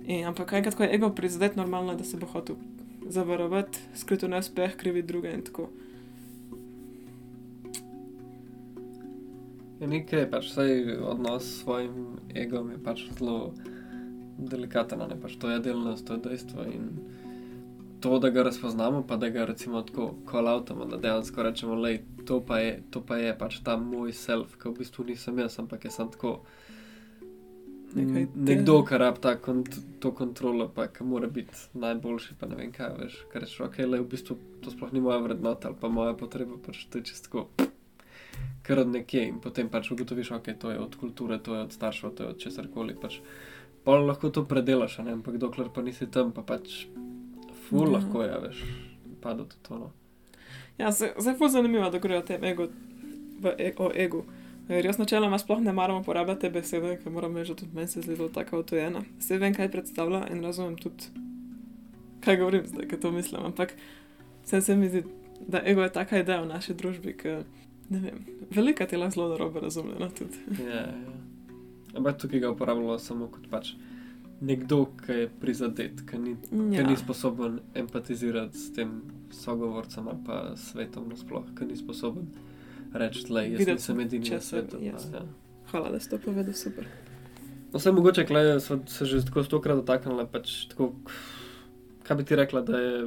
In, 0.09 0.25
ampak 0.25 0.53
enkrat, 0.53 0.75
ko 0.75 0.83
je 0.83 0.95
ego 0.95 1.11
prizadet, 1.13 1.55
normalno 1.55 1.93
je, 1.93 2.01
da 2.01 2.03
se 2.03 2.17
bo 2.17 2.25
hotel 2.25 2.55
zavarovati, 3.09 3.79
skrito 3.95 4.27
neuspeh, 4.27 4.75
krivi 4.77 5.03
druge 5.03 5.33
in 5.33 5.43
tako. 5.45 5.69
Ja, 9.79 9.87
nekaj 9.87 10.19
je 10.19 10.29
pač, 10.31 10.49
vsaj 10.49 10.97
odnos 11.07 11.45
s 11.45 11.61
svojim 11.61 12.17
egom 12.35 12.71
je 12.71 12.79
pač 12.83 13.05
zelo 13.19 13.53
delikaten, 14.37 14.99
ne 14.99 15.15
pač 15.19 15.37
to 15.39 15.51
je 15.51 15.59
delnost, 15.63 16.07
to 16.07 16.17
je 16.17 16.23
dejstvo. 16.25 16.65
In 16.67 16.89
to, 17.99 18.19
da 18.19 18.29
ga 18.29 18.43
razpoznamo, 18.43 19.03
pa 19.07 19.17
da 19.17 19.29
ga 19.29 19.45
recimo 19.45 19.81
tako 19.81 20.13
kolautamo, 20.25 20.85
da 20.85 20.97
dejansko 20.97 21.43
rečemo, 21.43 21.75
da 21.81 21.97
to, 22.25 22.41
pa 22.45 22.59
je- 22.59 22.83
to 22.91 23.01
pa 23.01 23.17
je 23.17 23.38
pač 23.38 23.59
ta 23.63 23.77
moj 23.77 24.13
self, 24.13 24.57
ki 24.57 24.69
v 24.69 24.73
bistvu 24.73 25.05
nisem 25.05 25.39
jaz, 25.39 25.59
ampak 25.59 25.85
je 25.85 25.91
sem 25.91 26.12
tako. 26.12 26.39
Nekaj 27.95 28.27
Nekdo, 28.35 28.83
ki 28.85 28.97
rab 28.97 29.17
ta 29.17 29.35
kont 29.35 29.69
to 29.99 30.12
kontrolo, 30.12 30.69
pa 30.75 30.88
ki 30.88 31.03
mora 31.03 31.27
biti 31.27 31.53
najboljši, 31.73 32.35
pa 32.39 32.47
ne 32.47 32.55
vem 32.55 32.71
kaj 32.71 32.89
veš. 32.99 33.15
Ker 33.33 33.41
rečeš, 33.41 33.62
ok, 33.62 33.77
le 33.77 33.99
v 33.99 34.07
bistvu 34.07 34.38
to 34.62 34.71
sploh 34.71 34.93
ni 34.93 35.01
moja 35.01 35.17
vrednota 35.17 35.67
ali 35.67 35.77
pa 35.81 35.89
moja 35.89 36.13
potreba, 36.13 36.57
pač 36.65 36.85
to 36.85 36.97
je 36.97 37.03
čisto. 37.03 37.47
kar 38.62 38.79
od 38.79 38.88
nekje 38.88 39.27
in 39.27 39.39
potem 39.41 39.69
pač 39.69 39.91
ugotoviš, 39.91 40.31
ok, 40.31 40.53
to 40.59 40.71
je 40.71 40.79
od 40.79 40.95
kulture, 40.95 41.39
to 41.39 41.55
je 41.55 41.62
od 41.62 41.71
staršev, 41.73 42.12
to 42.13 42.23
je 42.23 42.29
od 42.29 42.38
česar 42.38 42.67
koli. 42.73 42.93
Pač, 42.93 43.19
pa 43.83 43.97
lahko 43.97 44.29
to 44.29 44.45
predelaš, 44.45 44.99
ne? 45.01 45.12
ampak 45.12 45.38
dokler 45.41 45.69
pa 45.73 45.81
nisi 45.81 46.05
tam, 46.05 46.29
pa 46.31 46.41
pač 46.45 46.85
ful 47.69 47.91
lahko 47.91 48.23
je, 48.23 48.39
veš, 48.47 48.63
pada 49.21 49.45
to 49.45 49.55
tono. 49.62 49.91
Ja, 50.77 50.91
se- 50.91 51.13
je 51.17 51.21
zelo 51.21 51.49
zanimivo, 51.49 51.89
da 51.89 51.97
govorijo 51.99 52.19
o 52.19 52.27
tem 52.27 52.43
ego, 52.43 52.67
v, 53.41 53.55
e, 53.58 53.73
o 53.77 53.91
egu. 53.95 54.23
Ker 54.67 54.86
jaz 54.86 54.97
načeloma 54.97 55.38
sploh 55.39 55.62
ne 55.62 55.73
maram 55.73 55.97
uporabljati 56.01 56.41
te 56.41 56.49
besede, 56.49 56.97
ker 57.03 57.12
moram 57.12 57.38
reči, 57.38 57.51
da 57.51 57.55
tudi 57.55 57.75
meni 57.75 57.88
se 57.88 58.01
zdi 58.01 58.15
tako 58.34 58.60
otojena. 58.60 59.01
Vse 59.19 59.38
vem, 59.38 59.53
kaj 59.53 59.71
predstavlja 59.71 60.27
in 60.32 60.43
razumem 60.43 60.75
tudi, 60.77 61.10
kaj 62.21 62.38
govorim 62.38 62.67
zdaj, 62.67 62.88
ker 62.88 62.99
to 62.99 63.12
mislim. 63.12 63.45
Ampak 63.45 63.73
vse 64.45 64.62
se 64.62 64.75
mi 64.75 64.89
zdi, 64.89 65.03
da 65.47 65.62
ego 65.65 65.82
je 65.82 65.91
taka 65.91 66.19
ideja 66.19 66.41
v 66.41 66.47
naši 66.47 66.73
družbi, 66.73 67.17
ker 67.17 67.43
ne 67.89 67.99
vem, 67.99 68.25
velika 68.51 68.86
lahko 68.86 69.10
zelo 69.10 69.29
narobe 69.29 69.60
razumljena 69.60 70.10
tudi. 70.10 70.38
Ja, 70.63 70.75
ja. 70.75 70.93
Ampak 71.95 72.17
tukaj 72.17 72.39
ga 72.39 72.51
uporabljamo 72.51 72.99
samo 72.99 73.27
kot 73.27 73.49
pač 73.49 73.73
nekdo, 74.41 74.86
ki 75.06 75.12
je 75.12 75.30
prizadet, 75.41 76.02
ki 76.10 76.17
ni, 76.17 76.36
ja. 76.52 76.82
Ja, 76.82 76.88
ni 76.88 76.97
sposoben 76.97 77.60
empatizirati 77.75 78.58
s 78.58 78.73
tem 78.73 79.02
sogovorcem 79.32 80.08
ali 80.08 80.23
pa 80.25 80.56
svetom 80.56 81.10
nasploh, 81.10 81.45
ki 81.58 81.65
ni 81.65 81.78
sposoben 81.78 82.30
reči, 82.93 83.25
da 83.30 83.43
jaz 83.43 83.60
Videti, 83.60 83.78
nisem 83.82 83.99
edini 83.99 84.32
na 84.32 84.41
svetu. 84.41 84.78
pa, 84.78 84.86
jaz. 84.86 85.10
Ja. 85.13 85.25
hvala, 85.71 85.91
da 85.91 85.99
si 85.99 86.10
to 86.10 86.17
povedal, 86.17 86.54
super. 86.54 86.88
No, 87.71 87.78
vse 87.80 87.91
mogoče, 87.91 88.25
klej, 88.25 88.60
smo 88.60 88.80
se 88.88 89.06
že 89.06 89.25
tako 89.25 89.43
stokrat 89.43 89.78
dotaknili, 89.78 90.25
pač 90.32 90.65
tako, 90.71 90.93
kaj 92.04 92.17
bi 92.17 92.25
ti 92.25 92.36
rekla, 92.36 92.62
da 92.62 92.80
je 92.80 93.04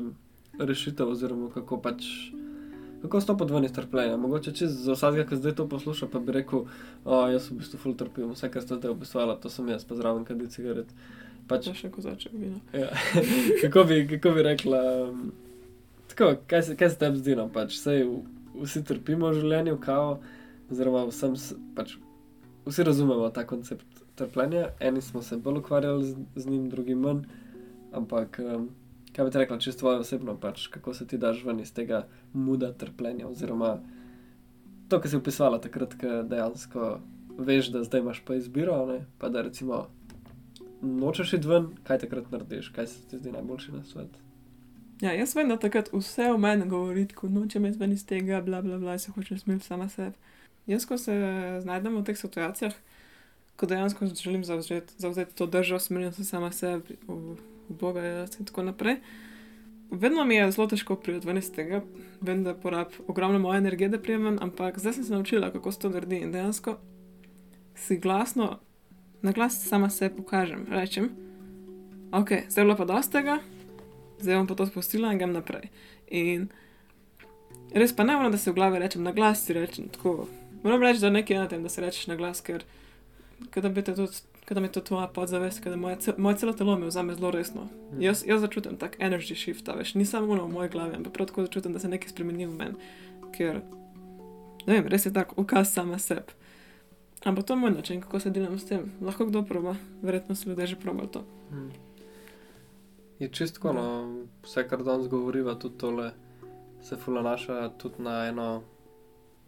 rešitev, 0.58 1.10
oziroma 1.10 1.50
kako 1.50 1.80
pač. 1.82 2.06
Kako 3.02 3.20
stopiti 3.20 3.52
ven 3.52 3.64
iz 3.64 3.72
trpljenja? 3.72 4.16
Mogoče 4.16 4.52
čez 4.52 4.76
za 4.78 4.92
vsakega, 4.92 5.24
ki 5.26 5.36
zdaj 5.36 5.54
to 5.54 5.66
posluša, 5.66 6.06
pa 6.06 6.20
bi 6.20 6.32
rekel, 6.32 6.64
da 7.04 7.28
jaz 7.28 7.48
v 7.50 7.56
bistvu 7.56 7.78
ful 7.78 7.94
trpim, 7.94 8.30
vse, 8.30 8.46
kar 8.48 8.62
ste 8.62 8.76
zdaj 8.76 8.92
opisovali, 8.92 9.34
to 9.40 9.50
sem 9.50 9.68
jaz, 9.68 9.84
pa 9.84 9.94
zraven 9.94 10.24
kadi 10.24 10.46
cigaret. 10.48 10.92
Pač, 11.48 11.64
Če 11.64 11.74
še 11.74 11.90
kozaček 11.90 12.32
vina. 12.32 12.60
ja. 12.72 12.88
kako, 13.62 13.84
bi, 13.84 14.06
kako 14.08 14.30
bi 14.30 14.42
rekla, 14.42 14.82
um, 15.04 15.32
tako, 16.08 16.36
kaj, 16.46 16.62
se- 16.62 16.76
kaj 16.76 16.90
se 16.90 16.98
tebi 16.98 17.18
zdi, 17.18 17.34
no, 17.34 17.48
pač, 17.48 17.74
sej, 17.76 18.06
vsi 18.56 18.84
trpimo 18.84 19.28
v 19.28 19.40
življenju, 19.40 19.74
kao, 19.80 20.20
oziroma 20.70 21.02
vsem, 21.06 21.34
s- 21.36 21.56
pač, 21.74 21.96
vsi 22.64 22.84
razumemo 22.84 23.26
ta 23.30 23.42
koncept 23.44 23.84
trpljenja, 24.14 24.68
eni 24.80 25.02
smo 25.02 25.22
se 25.22 25.36
bolj 25.36 25.58
ukvarjali 25.58 26.04
z, 26.04 26.14
z 26.36 26.46
njim, 26.46 26.68
drugi 26.70 26.94
manj, 26.94 27.24
ampak 27.92 28.38
um, 28.40 28.68
kaj 29.16 29.24
bi 29.24 29.30
ti 29.30 29.38
rekla, 29.38 29.58
čisto 29.58 29.88
osebno, 29.88 30.36
pač, 30.40 30.66
kako 30.72 30.94
se 30.94 31.06
ti 31.06 31.18
daš 31.18 31.44
ven 31.44 31.60
iz 31.60 31.72
tega 31.72 32.06
muda 32.32 32.72
trpljenja, 32.72 33.28
oziroma 33.28 33.78
to, 34.88 35.00
kar 35.00 35.10
si 35.10 35.16
opisala 35.16 35.60
takrat, 35.60 35.94
ko 36.00 36.22
dejansko 36.28 36.98
veš, 37.38 37.72
da 37.72 37.84
zdaj 37.84 38.00
imaš 38.00 38.22
pa 38.24 38.34
izbiro, 38.34 38.86
ne? 38.86 39.04
pa 39.18 39.28
da 39.28 39.42
recimo 39.42 39.86
nočeš 40.82 41.32
iti 41.32 41.48
ven, 41.48 41.70
kaj 41.84 41.98
takrat 42.04 42.30
narediš, 42.30 42.68
kaj 42.68 42.86
se 42.86 43.06
ti 43.10 43.18
zdi 43.18 43.32
najboljši 43.32 43.72
na 43.72 43.84
svet. 43.84 44.18
Ja, 45.02 45.12
jaz 45.12 45.34
vem, 45.36 45.48
da 45.48 45.56
takrat 45.58 45.88
vse 45.92 46.28
v 46.30 46.38
meni 46.38 46.68
govori, 46.68 47.06
ko 47.08 47.28
nočem 47.28 47.66
iti 47.66 47.78
ven 47.78 47.92
iz 47.92 48.04
tega, 48.06 48.40
bla, 48.42 48.62
bla, 48.62 48.78
bla, 48.78 48.98
se 48.98 49.10
hočem 49.10 49.38
smeti 49.38 49.66
sama 49.66 49.88
sebi. 49.88 50.14
Jaz, 50.66 50.86
ko 50.86 50.98
se 50.98 51.14
znajdem 51.62 51.96
v 51.96 52.04
teh 52.06 52.18
situacijah, 52.18 52.74
ko 53.56 53.66
dejansko 53.66 54.06
želim 54.14 54.44
zavzeti, 54.44 54.94
zavzeti 54.98 55.34
to 55.34 55.46
držo, 55.46 55.78
smerjam 55.78 56.12
se 56.12 56.24
sama 56.24 56.52
sebi, 56.52 56.98
Boga 57.72 58.26
in 58.38 58.46
tako 58.46 58.62
naprej. 58.62 59.00
Vedno 59.90 60.24
mi 60.24 60.34
je 60.34 60.50
zelo 60.52 60.66
težko 60.66 60.96
iz 61.38 61.50
tega, 61.52 61.82
vem, 62.20 62.44
da 62.44 62.54
porab 62.54 62.94
ogromno 63.08 63.38
moje 63.38 63.58
energije, 63.58 63.88
da 63.88 63.98
prijemem, 63.98 64.38
ampak 64.40 64.78
zdaj 64.78 64.92
sem 64.92 65.04
se 65.04 65.12
naučila, 65.12 65.50
kako 65.52 65.72
se 65.72 65.78
to 65.78 65.90
naredi 65.90 66.16
in 66.16 66.32
dejansko 66.32 66.78
si 67.74 67.98
glasno, 67.98 68.58
na 69.22 69.32
glas 69.32 69.68
sama 69.68 69.90
sebi 69.90 70.16
pokažem, 70.16 70.66
rečem, 70.70 71.10
ok, 72.12 72.28
zdaj 72.48 72.62
je 72.62 72.64
bilo 72.64 72.76
pa 72.76 72.84
dosti 72.84 73.12
tega, 73.12 73.38
zdaj 74.20 74.36
bom 74.36 74.46
pa 74.46 74.54
to 74.54 74.66
spustila 74.66 75.12
in 75.12 75.18
grem 75.18 75.32
naprej. 75.32 75.68
In 76.08 76.48
res 77.74 77.92
pa 77.96 78.04
ne 78.04 78.16
moram, 78.16 78.32
da 78.32 78.38
se 78.38 78.50
v 78.50 78.54
glavi 78.54 78.78
rečem, 78.78 79.02
na 79.02 79.12
glas 79.12 79.44
si 79.44 79.52
rečem 79.52 79.88
tako. 79.92 80.26
Moram 80.62 80.82
reči, 80.82 81.00
da 81.00 81.10
nekaj 81.10 81.36
je 81.36 81.40
na 81.40 81.48
tem, 81.48 81.62
da 81.62 81.68
se 81.68 81.80
rečeš 81.80 82.06
na 82.06 82.16
glas, 82.16 82.40
ker 82.40 82.64
kada 83.50 83.68
bi 83.68 83.82
te 83.82 83.94
tudi. 83.94 84.24
Kada 84.44 84.60
mi 84.60 84.66
je 84.66 84.72
to 84.72 84.80
tvoja 84.80 85.06
podzavest, 85.06 85.60
kada 85.60 85.76
moje, 85.76 85.96
ce- 85.96 86.14
moje 86.18 86.36
celo 86.36 86.52
telo 86.52 86.78
me 86.78 86.86
vzame 86.86 87.14
zelo 87.14 87.30
resno. 87.30 87.68
Jaz, 87.98 88.24
jaz 88.26 88.40
začutim 88.40 88.76
tak 88.76 88.96
energy 88.98 89.34
shift, 89.34 89.68
veš, 89.68 89.94
ni 89.94 90.04
samo 90.04 90.32
ono 90.32 90.46
v 90.46 90.52
moji 90.52 90.68
glavi, 90.68 90.96
ampak 90.96 91.12
prav 91.12 91.26
tako 91.26 91.42
začutim, 91.42 91.72
da 91.72 91.78
se 91.78 91.88
nekaj 91.88 92.08
spremeni 92.08 92.46
v 92.46 92.56
meni, 92.56 92.74
ker, 93.32 93.62
ne 94.66 94.74
vem, 94.74 94.86
res 94.86 95.06
je 95.06 95.12
tak 95.12 95.38
ukaz 95.38 95.72
sama 95.72 95.98
sebi. 95.98 96.34
Ampak 97.24 97.46
to 97.46 97.52
je 97.54 97.58
moj 97.58 97.70
način, 97.70 98.00
kako 98.00 98.20
se 98.20 98.30
delam 98.30 98.58
s 98.58 98.66
tem. 98.66 98.92
Lahko 99.00 99.26
kdo 99.26 99.42
proba, 99.42 99.76
verjetno 100.02 100.34
so 100.34 100.48
ljudje 100.50 100.66
že 100.66 100.76
probali 100.76 101.08
to. 101.08 101.24
Hmm. 101.50 101.70
Je 103.18 103.28
čistko, 103.28 103.72
no, 103.72 103.86
vse, 104.42 104.68
kar 104.68 104.82
danes 104.82 105.08
govoriva, 105.08 105.54
tudi 105.54 105.78
tole 105.78 106.10
se 106.82 106.96
fulanaša 106.96 107.70
tudi 107.78 108.02
na 108.02 108.26
eno 108.26 108.62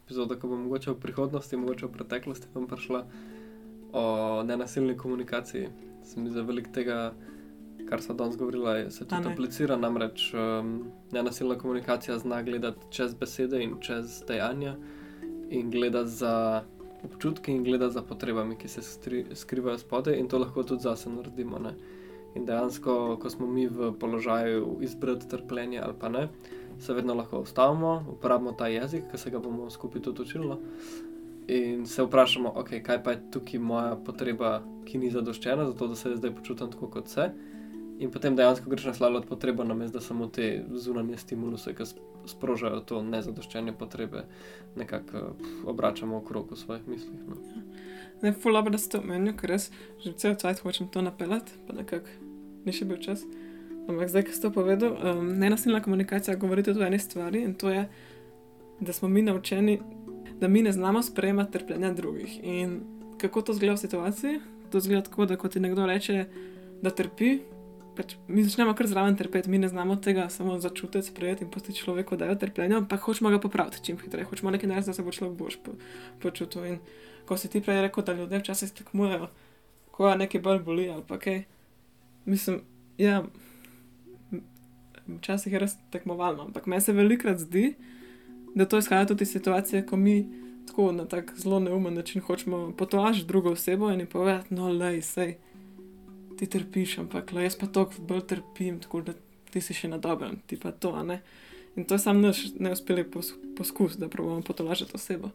epizodo, 0.05 0.39
ko 0.39 0.47
bo 0.47 0.55
mogoče 0.55 0.91
v 0.91 0.99
prihodnosti, 0.99 1.57
mogoče 1.57 1.85
v 1.85 1.91
preteklosti 1.91 2.47
vam 2.53 2.67
prišla 2.67 3.05
o 3.95 4.03
nenasilni 4.43 4.97
komunikaciji. 4.97 5.69
Se 6.03 6.19
mi 6.19 6.29
zdi, 6.29 6.35
da 6.35 6.43
veliko 6.43 6.69
tega, 6.71 7.13
kar 7.85 8.01
so 8.01 8.13
danes 8.13 8.35
govorila, 8.35 8.75
je- 8.75 8.91
se 8.91 9.05
tudi 9.05 9.21
ne. 9.21 9.31
aplicira, 9.31 9.77
namreč 9.77 10.33
um, 10.33 10.71
nenasilna 11.11 11.55
komunikacija 11.55 12.17
zna 12.19 12.41
gledati 12.43 12.79
čez 12.89 13.13
besede 13.15 13.63
in 13.63 13.75
čez 13.79 14.23
dejanja 14.27 14.75
in 15.49 15.71
gleda 15.71 16.05
za 16.05 16.63
občutki 17.03 17.51
in 17.51 17.63
gleda 17.63 17.89
za 17.89 18.01
potrebami, 18.01 18.55
ki 18.55 18.67
se 18.67 18.81
stri, 18.81 19.25
skrivajo 19.33 19.77
spodaj 19.77 20.15
in 20.15 20.27
to 20.27 20.39
lahko 20.39 20.63
tudi 20.63 20.81
zase 20.81 21.09
naredimo. 21.09 21.59
Ne? 21.59 21.73
In 22.35 22.45
dejansko, 22.45 22.95
ko 23.17 23.29
smo 23.29 23.47
mi 23.47 23.67
v 23.67 23.93
položaju 23.93 24.77
izbrati 24.81 25.29
trpljenje 25.29 25.79
ali 25.79 25.93
pa 25.99 26.09
ne, 26.09 26.27
se 26.79 26.93
vedno 26.93 27.13
lahko 27.13 27.39
ustavimo, 27.39 27.93
uporabimo 28.09 28.51
ta 28.51 28.67
jezik, 28.67 29.03
ki 29.11 29.17
se 29.17 29.29
ga 29.29 29.39
bomo 29.39 29.69
skupaj 29.69 30.01
tudi 30.01 30.21
učili. 30.21 30.55
In 31.47 31.85
se 31.85 32.03
vprašamo, 32.03 32.53
okay, 32.57 32.81
kaj 32.83 33.03
pa 33.03 33.11
je 33.11 33.21
tukaj 33.31 33.59
moja 33.59 33.95
potreba, 34.05 34.63
ki 34.85 34.97
ni 34.97 35.11
zadoščena, 35.13 35.67
zato 35.69 35.87
da 35.87 35.95
se 35.95 36.15
zdaj 36.15 36.33
počutim 36.35 36.71
tako 36.71 36.89
kot 36.89 37.09
se. 37.09 37.29
In 37.99 38.11
potem 38.11 38.35
dejansko 38.35 38.69
greš 38.69 38.85
naslavljati 38.85 39.27
potrebo, 39.27 39.63
namesto 39.63 39.99
da 39.99 40.03
samo 40.03 40.27
te 40.27 40.65
zunanje 40.73 41.17
stimuluse, 41.17 41.75
ki 41.75 41.85
sp- 41.87 42.01
sprožajo 42.27 42.79
to 42.79 43.01
nezadoščene 43.01 43.75
potrebe, 43.77 44.25
nekako 44.75 45.35
obračamo 45.65 46.17
okrog 46.17 46.51
v 46.51 46.57
svojih 46.59 46.87
mislih. 46.87 47.21
No. 47.27 47.37
Ne, 48.21 48.33
ful 48.33 48.53
dobro, 48.53 48.73
da 48.73 48.81
ste 48.81 48.99
omenili, 48.99 49.35
ker 49.37 49.53
res 49.53 49.69
že 50.03 50.15
cel 50.17 50.35
cajt 50.35 50.63
hočem 50.65 50.89
to 50.91 51.01
napeljati, 51.05 51.55
pa 51.67 51.77
nekako 51.77 52.09
ni 52.65 52.73
še 52.73 52.89
bil 52.89 52.97
čas. 52.97 53.23
Ampak 53.85 54.09
zdaj, 54.09 54.25
ko 54.25 54.33
ste 54.33 54.47
to 54.47 54.51
povedal, 54.51 54.97
um, 54.97 55.29
nenasilna 55.39 55.79
komunikacija 55.85 56.35
govori 56.41 56.63
tudi 56.65 56.81
o 56.81 56.87
eni 56.87 56.99
stvari 56.99 57.43
in 57.45 57.53
to 57.53 57.69
je, 57.69 57.85
da 58.81 58.93
smo 58.93 59.07
mi 59.07 59.21
naučeni, 59.21 59.79
da 60.39 60.47
mi 60.47 60.61
ne 60.61 60.71
znamo 60.71 61.03
sprejemati 61.03 61.51
trpljenja 61.51 61.93
drugih. 61.93 62.39
In 62.43 62.81
kako 63.17 63.41
to 63.41 63.53
zgleda 63.53 63.73
v 63.73 63.77
situaciji? 63.77 64.39
To 64.71 64.79
zgleda 64.79 65.01
tako, 65.01 65.25
da 65.25 65.37
ko 65.37 65.47
ti 65.47 65.59
nekdo 65.59 65.85
reče, 65.85 66.25
da 66.81 66.89
trpi, 66.89 67.39
pač 67.95 68.15
mi 68.27 68.43
začnemo 68.43 68.73
kar 68.75 68.87
zraven 68.87 69.15
trpeti, 69.15 69.49
mi 69.49 69.57
ne 69.57 69.67
znamo 69.71 69.95
tega 69.95 70.27
samo 70.29 70.57
začutiti, 70.59 71.07
sprejeti 71.07 71.45
in 71.45 71.51
pustiti 71.51 71.79
človeku, 71.79 72.17
da 72.19 72.25
je 72.25 72.39
trpljenje, 72.39 72.75
ampak 72.75 73.01
hočemo 73.07 73.31
ga 73.31 73.39
popraviti 73.39 73.83
čim 73.83 73.97
hitreje, 73.97 74.27
hočemo 74.29 74.51
nekaj 74.51 74.69
narediti, 74.69 74.89
da 74.89 74.93
se 74.93 75.03
bo 75.03 75.11
človek 75.15 75.37
boš 75.39 75.57
po, 75.63 75.77
počutil. 76.21 76.65
In 76.65 76.79
ko 77.25 77.37
si 77.37 77.49
ti 77.49 77.61
prej 77.61 77.81
rekel, 77.87 78.03
da 78.03 78.13
ljudje 78.13 78.39
včasih 78.43 78.71
tekmujejo, 78.75 79.29
ko 79.91 80.09
je 80.09 80.17
nekaj 80.25 80.41
bolj 80.41 80.63
boli 80.67 80.89
ali 80.89 81.03
pa 81.07 81.19
kaj. 81.19 81.43
Mislim, 82.25 82.61
ja, 82.97 83.23
včasih 85.07 85.53
je 85.53 85.59
res 85.61 85.77
tekmovalno, 85.93 86.49
ampak 86.49 86.65
meni 86.65 86.81
se 86.81 86.93
velikrat 86.93 87.39
zdi, 87.39 87.75
da 87.79 88.04
to 88.63 88.79
izhaja 88.79 89.05
tudi 89.05 89.23
iz 89.23 89.31
situacije, 89.31 89.85
ko 89.85 89.97
mi 89.97 90.29
tako 90.67 90.91
na 90.91 91.05
tak 91.05 91.33
zelo 91.37 91.59
neumen 91.59 91.93
način 91.93 92.21
hočemo 92.21 92.73
potolažiti 92.77 93.27
drugo 93.27 93.51
osebo 93.51 93.91
in 93.91 93.99
ji 93.99 94.05
povedati, 94.05 94.53
no, 94.53 94.69
lej, 94.71 95.01
sej, 95.01 95.35
ti 96.37 96.47
trpiš, 96.47 96.97
ampak 96.97 97.31
lej, 97.31 97.43
jaz 97.43 97.57
pa 97.59 97.67
toliko 97.67 97.93
bolj 97.99 98.21
trpim, 98.27 98.79
tako 98.79 99.01
da 99.01 99.13
ti 99.51 99.61
si 99.61 99.73
še 99.73 99.87
na 99.87 99.97
dobrem, 99.97 100.39
ti 100.47 100.59
pa 100.59 100.71
to, 100.71 100.93
a 100.95 101.03
ne. 101.03 101.21
In 101.75 101.83
to 101.83 101.95
je 101.95 101.99
sam 101.99 102.21
naš 102.21 102.45
neuspeli 102.59 103.03
pos 103.03 103.33
poskus, 103.57 103.97
da 103.99 104.07
probamo 104.07 104.41
potolažiti 104.41 104.95
osebo. 104.95 105.29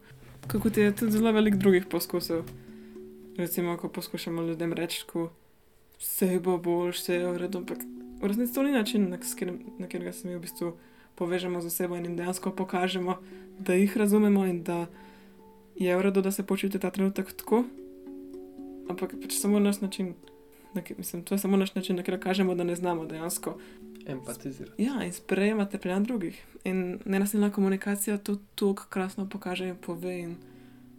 Kako 0.47 0.69
ti 0.69 0.81
je 0.81 0.95
tudi 0.95 1.11
zelo 1.11 1.31
veliko 1.31 1.57
drugih 1.57 1.85
poskusov. 1.85 2.49
Recimo, 3.37 3.77
ko 3.77 3.89
poskušamo 3.89 4.41
ljudem 4.41 4.73
reči, 4.73 5.05
da 5.13 5.27
vse 5.99 6.39
bo 6.39 6.57
boljše, 6.57 7.01
vse 7.01 7.13
je 7.15 7.27
v 7.27 7.37
redu, 7.37 7.61
ampak 7.61 7.77
v 8.21 8.27
resnici 8.27 8.53
to 8.53 8.63
ni 8.63 8.71
način, 8.71 9.09
na, 9.09 9.17
s 9.21 9.35
katerim- 9.35 9.61
na 9.77 9.85
katerega 9.85 10.13
se 10.13 10.27
mi 10.27 10.35
v 10.35 10.39
bistvu 10.39 10.73
povežemo 11.15 11.61
z 11.61 11.65
osebo 11.65 11.95
in 11.95 12.05
jim 12.05 12.15
dejansko 12.15 12.51
pokažemo, 12.51 13.17
da 13.59 13.73
jih 13.73 13.97
razumemo 13.97 14.45
in 14.45 14.63
da 14.63 14.85
je 15.75 15.97
v 15.97 16.01
redu, 16.01 16.21
da 16.21 16.31
se 16.31 16.43
počutijo 16.43 16.79
ta 16.79 16.89
trenutek 16.89 17.31
tako. 17.33 17.63
Ampak 18.89 19.15
pač 19.21 19.33
samo 19.33 19.59
naš 19.59 19.81
način, 19.81 20.13
na, 20.73 20.81
ki- 20.81 20.95
mislim, 20.97 21.23
to 21.23 21.33
je 21.33 21.39
samo 21.39 21.57
naš 21.57 21.75
način, 21.75 21.95
na 21.95 22.01
katerega 22.01 22.23
kažemo, 22.23 22.55
da 22.55 22.63
ne 22.63 22.75
znamo 22.75 23.05
dejansko 23.05 23.57
Empatizirati. 24.05 24.83
Ja, 24.83 25.03
in 25.03 25.13
sprejemati 25.13 25.71
trpljenje 25.71 25.99
drugih. 26.01 26.45
In 26.63 26.99
nenasilna 27.05 27.51
komunikacija 27.51 28.17
to 28.17 28.35
tako 28.55 28.85
krasno 28.89 29.29
pokaže 29.29 29.67
in 29.67 29.75
pove. 29.77 30.19
In 30.19 30.35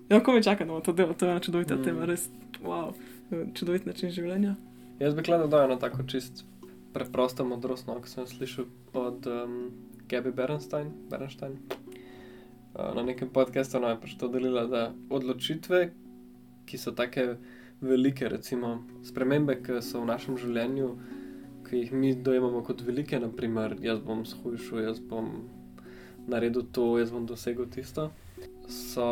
Ja, 0.09 0.21
ko 0.21 0.33
me 0.33 0.43
čaka, 0.43 0.65
da 0.65 0.69
bomo 0.69 0.81
to 0.81 0.93
delali, 0.93 1.15
to 1.15 1.27
je 1.27 1.31
ena 1.31 1.41
čudovita 1.41 1.75
Mm. 1.77 1.83
tema, 1.85 2.05
res, 2.05 2.29
wow, 2.63 2.93
čudovit 3.55 3.87
način 3.87 4.11
življenja. 4.11 4.55
Jaz 4.99 5.15
bi 5.15 5.23
gledal, 5.23 5.49
da 5.49 5.59
je 5.59 5.65
eno 5.65 5.77
tako 5.77 6.03
čist 6.03 6.45
preprosto 6.93 7.45
modrost, 7.45 7.87
no, 7.87 8.01
ki 8.01 8.09
sem 8.09 8.23
jo 8.23 8.27
slišal 8.29 8.65
od 8.95 9.27
um, 9.27 9.71
Gabi 10.13 10.31
Bernstein. 10.31 10.93
Bernstein. 11.11 11.59
Uh, 12.75 12.95
na 12.95 13.03
nekem 13.03 13.31
podkastu 13.33 13.81
no, 13.81 13.89
je 13.89 14.01
pač 14.01 14.13
to 14.21 14.29
delila, 14.29 14.67
da 14.69 14.83
odločitve, 15.09 15.81
ki 16.69 16.81
so 16.81 16.93
take 16.97 17.25
velike, 17.81 18.29
recimo 18.29 18.75
spremembe, 19.09 19.57
ki 19.65 19.81
so 19.81 20.03
v 20.03 20.11
našem 20.13 20.37
življenju, 20.37 20.91
ki 21.65 21.81
jih 21.81 21.97
mi 21.97 22.13
dojemamo 22.29 22.61
kot 22.69 22.85
velike, 22.85 23.17
naprimer, 23.25 23.79
jaz 23.81 24.05
bom 24.05 24.21
shujšal, 24.29 24.85
jaz 24.85 25.01
bom 25.01 25.33
naredil 26.29 26.69
to, 26.77 26.91
jaz 27.01 27.13
bom 27.13 27.25
dosegel 27.29 27.73
tisto, 27.73 28.11
so 28.69 29.07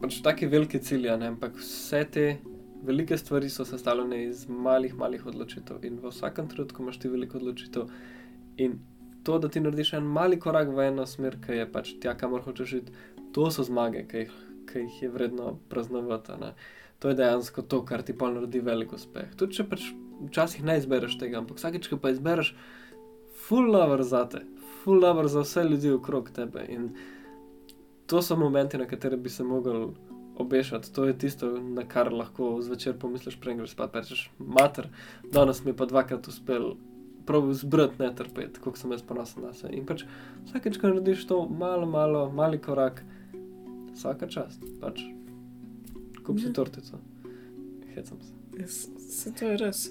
pač 0.00 0.22
taki 0.24 0.48
veliki 0.48 0.80
cilji, 0.80 1.12
a 1.12 1.20
ne? 1.20 1.34
ampak 1.36 1.60
vse 1.60 2.06
te 2.14 2.28
velike 2.88 3.20
stvari 3.20 3.52
so 3.52 3.68
sestavljene 3.68 4.24
iz 4.30 4.46
malih, 4.48 4.96
malih 4.96 5.28
odločitev 5.28 5.84
in 5.84 6.00
v 6.00 6.08
vsakem 6.08 6.48
trenutku 6.48 6.82
imaš 6.82 7.04
ti 7.04 7.12
veliko 7.12 7.36
odločitev. 7.36 7.92
In 8.64 8.80
to, 9.28 9.38
da 9.38 9.48
ti 9.52 9.60
narediš 9.60 9.92
en 9.98 10.06
mali 10.08 10.38
korak 10.40 10.70
v 10.72 10.86
eno 10.88 11.04
smer, 11.06 11.34
ki 11.44 11.58
je 11.58 11.64
pač 11.72 11.90
tja, 12.00 12.14
kamor 12.16 12.46
hočeš 12.46 12.70
iti, 12.78 12.92
to 13.36 13.50
so 13.52 13.64
zmage, 13.66 14.06
ki 14.08 14.22
jih, 14.22 14.36
ki 14.70 14.84
jih 14.86 15.02
je 15.02 15.10
vredno 15.12 15.50
praznovati. 15.68 16.38
ne. 16.40 16.54
To 16.98 17.12
je 17.12 17.18
dejansko 17.18 17.62
to, 17.62 17.82
kar 17.84 18.02
ti 18.02 18.16
pa 18.16 18.30
naredi 18.32 18.64
velik 18.64 18.94
uspeh. 18.96 19.34
Tudi 19.36 19.58
če 19.60 19.68
pač 19.68 19.84
včasih 20.30 20.64
ne 20.64 20.78
izbereš 20.80 21.18
tega, 21.20 21.42
ampak 21.42 21.60
vsakeč, 21.60 21.90
ko 21.92 22.00
pa 22.00 22.14
izbereš, 22.14 22.54
full 23.44 23.68
lover 23.76 24.02
za 24.02 24.24
te, 24.32 24.40
full 24.80 25.04
lover 25.04 25.28
za 25.28 25.44
vse 25.44 25.68
ljudi 25.68 25.92
okrog 25.92 26.32
tebe. 26.34 26.64
In 26.72 26.88
to 28.08 28.24
so 28.24 28.36
momenti, 28.36 28.80
na 28.80 28.88
katere 28.88 29.20
bi 29.20 29.30
se 29.30 29.44
mogel 29.44 29.90
obešati. 30.40 30.94
To 30.94 31.04
je 31.04 31.18
tisto, 31.18 31.52
na 31.60 31.84
kar 31.84 32.12
lahko 32.12 32.56
zvečer 32.64 32.96
pomisliš, 32.98 33.36
preden 33.40 33.60
greš 33.60 33.76
spat. 33.76 33.92
pa 33.92 34.00
Rečeš, 34.00 34.30
mater, 34.38 34.88
danes 35.32 35.64
mi 35.64 35.76
je 35.76 35.76
pa 35.76 35.86
dvakrat 35.86 36.28
uspel. 36.28 36.78
Prav 37.28 37.52
zbrati, 37.52 38.00
ne 38.00 38.08
trpeti, 38.16 38.60
kako 38.64 38.80
sem 38.80 38.92
jaz 38.96 39.02
ponosen 39.04 39.44
na 39.44 39.52
sebe. 39.52 39.76
In 39.76 39.84
pač 39.88 40.06
vsakeč, 40.48 40.80
ko 40.80 40.88
narediš 40.88 41.26
to 41.28 41.42
malo, 41.44 41.84
malo, 41.86 42.24
mali 42.32 42.56
korak, 42.58 43.02
vsaka 43.92 44.30
čast, 44.32 44.64
pač 44.80 45.04
kup 46.24 46.40
si 46.40 46.46
Ja. 46.48 46.52
tortico. 46.52 46.98
Hecam 47.94 48.18
se. 48.20 48.32
Se 48.98 49.32
to 49.34 49.44
je 49.44 49.56
res. 49.56 49.90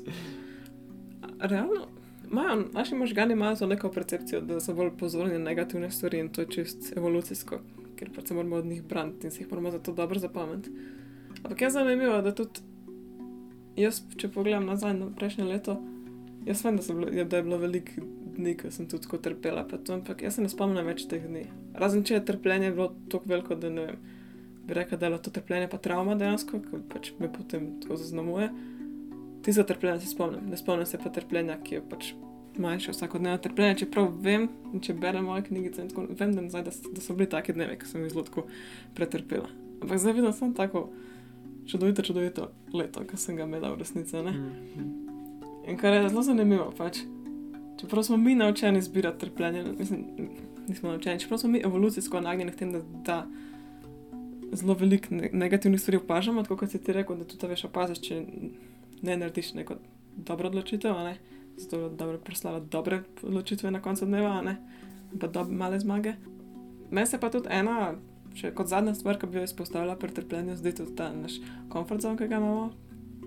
Realno, 1.39 1.88
imajo, 2.31 2.65
naši 2.73 2.95
možgani 2.95 3.33
imajo 3.33 3.55
to 3.55 3.67
neko 3.67 3.89
percepcijo, 3.89 4.41
da 4.41 4.59
so 4.59 4.73
bolj 4.73 4.91
pozorni 4.97 5.38
na 5.38 5.45
negativne 5.45 5.91
stvari 5.91 6.19
in 6.19 6.29
to 6.29 6.41
je 6.41 6.47
čist 6.47 6.93
evolucijsko, 6.97 7.59
ker 7.95 8.09
pač 8.15 8.27
se 8.27 8.33
moramo 8.33 8.55
od 8.55 8.65
njih 8.65 8.83
braniti 8.83 9.27
in 9.27 9.31
se 9.31 9.41
jih 9.41 9.51
moramo 9.51 9.71
zato 9.71 9.93
dobro 9.93 10.19
zapomniti. 10.19 10.71
Ampak 11.43 11.61
je 11.61 11.69
zanimivo, 11.69 12.21
da 12.21 12.35
tudi 12.35 12.59
jaz, 13.75 14.01
če 14.17 14.29
pogledam 14.29 14.65
nazaj 14.65 14.93
na 14.93 15.09
prejšnje 15.15 15.43
leto, 15.43 15.81
jaz 16.47 16.63
vem, 16.65 16.77
da, 16.77 16.93
bilo, 16.93 17.25
da 17.25 17.37
je 17.37 17.43
bilo 17.43 17.57
veliko 17.61 18.05
dni, 18.37 18.53
ko 18.57 18.71
sem 18.71 18.87
tudi 18.89 19.07
tako 19.07 19.19
trpela, 19.23 19.65
to, 19.67 19.93
ampak 19.93 20.21
jaz 20.21 20.37
se 20.37 20.45
ne 20.45 20.51
spomnim 20.51 20.85
več 20.87 21.07
teh 21.09 21.23
dni. 21.23 21.47
Razen 21.77 22.05
če 22.07 22.19
je 22.19 22.25
trpljenje 22.31 22.71
bilo 22.75 22.91
tako 23.11 23.33
veliko, 23.33 23.57
da 23.59 23.71
ne 23.73 23.87
vem, 23.89 23.99
bi 24.67 24.77
rekla, 24.77 24.97
da 24.97 25.05
je 25.05 25.11
bilo 25.11 25.21
to 25.23 25.33
trpljenje 25.35 25.69
pa 25.71 25.79
travma 25.83 26.15
dejansko, 26.19 26.61
ki 26.63 26.83
pač 26.91 27.11
me 27.19 27.31
potem 27.33 27.69
tako 27.83 27.99
zaznamuje. 27.99 28.49
Ti 29.45 29.53
za 29.55 29.63
trpljenje 29.67 30.03
se 30.03 30.13
spomnim, 30.13 30.49
ne 30.51 30.59
spomnim 30.59 30.89
se 30.89 30.99
pa 31.01 31.11
trpljenja, 31.13 31.59
ki 31.63 31.77
je 31.77 31.83
pač 31.89 32.11
manjše 32.57 32.91
vsakodnevno 32.91 33.37
trpljenje, 33.41 33.83
čeprav 33.83 34.09
vem, 34.23 34.47
če 34.81 34.95
berem 34.97 35.27
moje 35.29 35.45
knjigice, 35.47 35.83
in 35.83 35.91
tako, 35.91 36.07
vem, 36.09 36.33
da, 36.33 36.43
nazaj, 36.47 36.65
da, 36.67 36.73
da 36.93 37.03
so 37.03 37.15
bili 37.15 37.29
taki 37.29 37.53
dnevi, 37.53 37.77
ki 37.79 37.89
sem 37.89 38.03
jih 38.03 38.15
zelo 38.15 38.47
pretrpela. 38.97 39.49
Ampak 39.77 40.01
zdaj 40.01 40.17
vidim 40.17 40.33
samo 40.33 40.57
tako 40.57 40.87
čudovito, 41.69 42.01
čudovito 42.01 42.49
leto, 42.73 43.05
ki 43.05 43.19
sem 43.19 43.37
ga 43.37 43.45
imela 43.45 43.71
v 43.75 43.83
resnici. 43.83 44.17
Ne? 44.25 44.31
Mm. 44.31 45.07
In 45.68 45.78
kar 45.78 45.93
je 45.93 46.09
zelo 46.09 46.24
zanimivo, 46.24 46.72
pač, 46.78 47.01
čeprav 47.80 48.03
smo 48.03 48.18
mi 48.18 48.36
naučeni 48.36 48.82
zbirati 48.82 49.20
trpljenje, 49.20 49.63
mislim, 49.80 50.05
nismo 50.68 50.89
naučeni, 50.89 51.20
čeprav 51.20 51.39
smo 51.39 51.49
mi 51.49 51.61
evolucijsko 51.65 52.22
nagnjeni 52.22 52.51
k 52.51 52.55
temu, 52.55 52.72
da, 52.72 52.82
da 53.03 53.28
zelo 54.51 54.74
veliko 54.74 55.15
ne 55.15 55.30
negativnih 55.34 55.82
stvari 55.82 55.97
opažamo, 55.97 56.43
tako 56.43 56.57
kot 56.57 56.72
si 56.72 56.84
ti 56.84 56.93
rekel, 56.93 57.18
da 57.18 57.26
tudi 57.26 57.47
veš 57.47 57.65
opaziš, 57.68 58.01
če 58.01 58.24
ne 59.01 59.18
narediš 59.18 59.53
neko 59.53 59.76
dobro 60.15 60.47
odločitev, 60.47 60.93
ne? 60.93 61.18
zato 61.57 61.78
da 61.78 61.89
dobro 61.89 62.18
preslava 62.18 62.59
dobre 62.59 63.01
odločitve 63.24 63.72
na 63.72 63.82
koncu 63.82 64.05
dneva, 64.05 64.41
ne? 64.41 64.57
pa 65.20 65.28
dobre 65.28 65.55
male 65.55 65.80
zmage. 65.80 66.13
Meni 66.91 67.07
se 67.07 67.20
pa 67.20 67.30
tudi 67.30 67.49
ena, 67.51 67.95
še 68.36 68.53
kot 68.55 68.70
zadnja 68.72 68.93
stvar, 68.95 69.20
ki 69.20 69.28
bi 69.28 69.41
jo 69.41 69.47
izpostavila 69.47 69.97
pri 69.99 70.13
trpljenju, 70.13 70.55
zdi 70.55 70.76
tudi 70.80 70.95
ta 70.95 71.09
naš 71.13 71.41
komfort 71.70 72.01
zone, 72.01 72.18
ki 72.18 72.30
ga 72.30 72.39
imamo, 72.39 72.70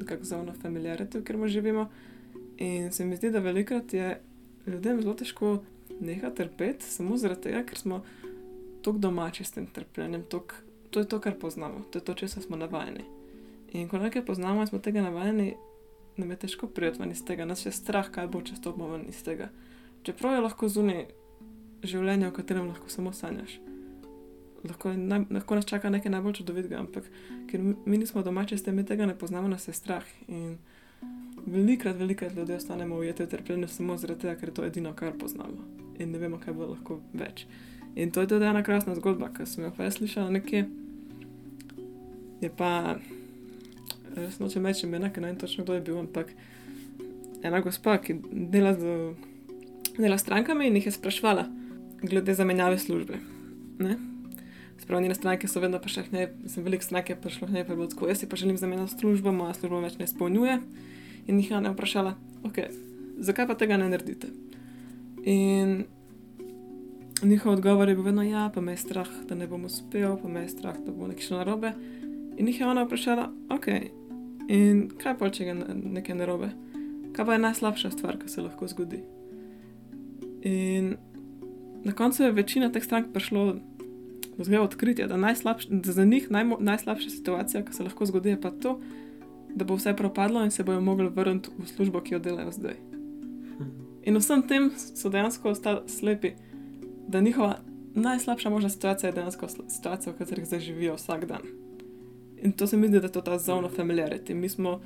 kako 0.07 0.25
zono 0.25 0.55
familiarity, 0.63 1.21
kjer 1.25 1.37
mu 1.37 1.49
živimo. 1.49 1.91
In 2.61 2.93
se 2.93 3.05
mi 3.05 3.17
zdi, 3.17 3.31
da 3.31 3.41
velikrat 3.41 3.95
je 3.95 4.21
ljudem 4.67 5.01
zelo 5.03 5.15
težko 5.15 5.63
nehati 6.01 6.37
trpeti, 6.37 6.85
samo 6.85 7.17
zaradi 7.17 7.49
tega, 7.49 7.63
ker 7.65 7.79
smo 7.79 8.03
tako 8.83 8.99
domači 8.99 9.45
s 9.45 9.57
tem 9.57 9.67
trpljenjem, 9.67 10.23
tok, 10.29 10.55
to 10.91 11.01
je 11.01 11.09
to, 11.09 11.21
kar 11.21 11.39
poznamo, 11.41 11.81
to 11.91 11.99
je 11.99 12.05
to, 12.05 12.15
česar 12.15 12.43
smo 12.43 12.57
navajeni. 12.57 13.05
In 13.73 13.89
ko 13.89 13.99
nekaj 13.99 14.25
poznamo 14.27 14.61
in 14.61 14.67
smo 14.67 14.79
tega 14.79 15.03
navajeni, 15.03 15.55
nam 16.17 16.31
je 16.31 16.37
težko 16.37 16.67
prijeti 16.67 17.01
ven 17.01 17.11
iz 17.11 17.25
tega, 17.25 17.45
nas 17.45 17.67
je 17.67 17.73
strah, 17.73 18.11
kaj 18.13 18.29
bo, 18.29 18.43
če 18.43 18.57
stopimo 18.57 18.89
ven 18.93 19.07
iz 19.09 19.23
tega. 19.25 19.49
Čeprav 20.03 20.35
je 20.35 20.45
lahko 20.45 20.69
zunaj 20.69 21.07
življenje, 21.83 22.29
v 22.29 22.37
katerem 22.37 22.69
lahko 22.69 22.93
samo 22.93 23.13
sanjaš. 23.17 23.57
Lahko, 24.65 24.93
naj, 24.93 25.25
lahko 25.31 25.57
nas 25.57 25.69
čaka 25.69 25.89
nekaj 25.93 26.13
najbolj 26.13 26.41
čudovitega, 26.43 26.81
ampak 26.81 27.09
ker 27.49 27.63
mi, 27.63 27.77
mi 27.87 28.01
nismo 28.03 28.23
domači 28.23 28.59
s 28.59 28.67
tem, 28.67 28.77
mi 28.77 28.85
tega 28.85 29.09
ne 29.09 29.17
poznamo, 29.17 29.49
nas 29.49 29.69
je 29.69 29.77
strah. 29.77 30.05
In 30.29 30.59
velikrat, 31.47 31.97
velikrat 31.97 32.37
ljudi 32.37 32.53
ostanemo 32.53 32.97
ujeti 32.97 33.23
v 33.23 33.29
trpljenju 33.29 33.69
samo 33.69 33.97
zaradi 33.97 34.21
tega, 34.21 34.37
ker 34.41 34.49
je 34.49 34.55
to 34.55 34.65
edino, 34.65 34.93
kar 34.95 35.13
poznamo. 35.19 35.65
In 35.99 36.13
ne 36.13 36.19
vemo, 36.19 36.39
kaj 36.41 36.55
bo 36.57 36.71
lahko 36.73 37.01
več. 37.13 37.47
In 37.97 38.11
to 38.11 38.21
je 38.21 38.31
tudi 38.31 38.47
ena 38.47 38.63
krasna 38.63 38.95
zgodba, 38.95 39.33
ki 39.35 39.47
sem 39.47 39.65
jo 39.65 39.73
prej 39.77 39.91
slišala 39.99 40.31
nekje. 40.31 40.67
Je 42.41 42.51
pa, 42.57 42.97
res 44.17 44.39
nočem 44.41 44.67
reči 44.67 44.87
imena, 44.87 45.11
ker 45.13 45.25
ne 45.25 45.33
vem 45.33 45.41
točno 45.41 45.65
kdo 45.65 45.77
je 45.77 45.87
bil, 45.89 45.99
ampak 46.01 46.31
ena 47.43 47.61
gospa, 47.65 47.99
ki 47.99 48.17
dela, 48.31 48.73
z, 48.79 49.15
dela 49.99 50.19
strankami 50.19 50.69
in 50.69 50.79
jih 50.79 50.89
je 50.89 50.97
sprašvala 50.97 51.49
glede 52.03 52.35
zamenjave 52.35 52.79
službe. 52.79 53.19
Ne? 53.79 53.99
Sprav 54.81 55.03
njene 55.03 55.15
stranke 55.15 55.49
so 55.49 55.61
vedno 55.61 55.79
prišle, 55.79 56.05
ne, 56.13 56.29
sem 56.49 56.65
veliko 56.65 56.85
stranke 56.85 57.17
prišlo, 57.17 57.49
ne, 57.49 57.65
pa 57.65 57.73
je 57.73 57.77
bilo 57.77 57.89
tako, 57.89 58.09
jaz 58.09 58.23
si 58.23 58.29
pa 58.29 58.37
želim 58.37 58.57
zamenjati 58.57 58.97
službo, 59.01 59.33
moja 59.33 59.55
služba 59.55 59.83
več 59.85 59.99
ne 59.99 60.09
izpolnjuje. 60.09 60.57
In 61.31 61.39
jih 61.39 61.53
Ana 61.55 61.71
vprašala, 61.71 62.17
ok, 62.43 62.57
zakaj 63.23 63.47
pa 63.47 63.55
tega 63.55 63.77
ne 63.79 63.87
naredite? 63.89 64.27
In 65.31 65.85
njihov 67.23 67.53
odgovor 67.53 67.89
je 67.89 67.95
bil 67.95 68.05
vedno, 68.05 68.23
ja, 68.23 68.49
pa 68.55 68.61
me 68.61 68.73
je 68.73 68.83
strah, 68.83 69.09
da 69.29 69.35
ne 69.39 69.47
bom 69.47 69.65
uspel, 69.65 70.17
pa 70.23 70.29
me 70.29 70.43
je 70.43 70.49
strah, 70.57 70.79
da 70.83 70.93
bo 70.93 71.07
nekaj 71.07 71.29
šlo 71.29 71.39
narobe. 71.39 71.71
In 72.39 72.49
jih 72.49 72.61
je 72.61 72.67
ona 72.67 72.83
vprašala, 72.83 73.29
ok, 73.55 73.69
in 74.49 74.89
kaj 74.99 75.19
pa, 75.21 75.29
če 75.31 75.47
je 75.47 75.55
nekaj 75.71 76.19
narobe? 76.19 76.51
Kaj 77.15 77.27
pa 77.27 77.37
je 77.37 77.45
najslabša 77.45 77.91
stvar, 77.95 78.19
ki 78.19 78.31
se 78.33 78.43
lahko 78.43 78.67
zgodi? 78.67 79.05
In 80.51 80.97
na 81.85 81.93
koncu 81.95 82.25
je 82.25 82.33
večina 82.33 82.73
teh 82.73 82.83
strank 82.85 83.13
prišlo 83.15 83.53
do 84.39 84.63
odkritja, 84.65 85.07
da, 85.07 85.21
najslabš, 85.21 85.69
da 85.71 85.93
za 85.93 86.05
njih 86.05 86.31
najmo, 86.31 86.59
najslabša 86.61 87.11
situacija, 87.11 87.63
ki 87.65 87.77
se 87.77 87.87
lahko 87.87 88.07
zgodi, 88.07 88.35
je 88.35 88.41
pa 88.41 88.51
to, 88.51 88.81
da 88.81 89.00
bo 89.55 89.75
vse 89.75 89.97
propadlo 89.97 90.45
in 90.45 90.51
se 90.51 90.65
bojo 90.65 90.81
mogli 90.81 91.09
vrniti 91.09 91.51
v 91.59 91.67
službo, 91.69 92.01
ki 92.01 92.15
jo 92.15 92.19
delajo 92.19 92.53
zdaj. 92.53 92.77
In 94.03 94.17
vsem 94.17 94.43
tem 94.43 94.71
so 94.77 95.09
dejansko 95.09 95.51
ostali 95.51 95.89
slepi, 95.89 96.33
da 97.09 97.21
njihova 97.21 97.59
najslabša 97.95 98.51
možna 98.51 98.71
situacija 98.71 99.09
je 99.09 99.15
dejansko 99.15 99.49
situacija, 99.69 100.13
v 100.13 100.19
kateri 100.19 100.45
zdaj 100.45 100.61
živijo 100.61 100.95
vsak 100.95 101.25
dan. 101.25 101.43
In 102.43 102.53
to 102.53 102.67
se 102.67 102.77
mi 102.77 102.89
zdi, 102.89 103.01
da 103.01 103.07
je 103.07 103.13
to 103.13 103.21
ta 103.21 103.39
zona 103.39 103.69
familiarity. 103.69 104.35
Mi 104.35 104.49
smo 104.49 104.81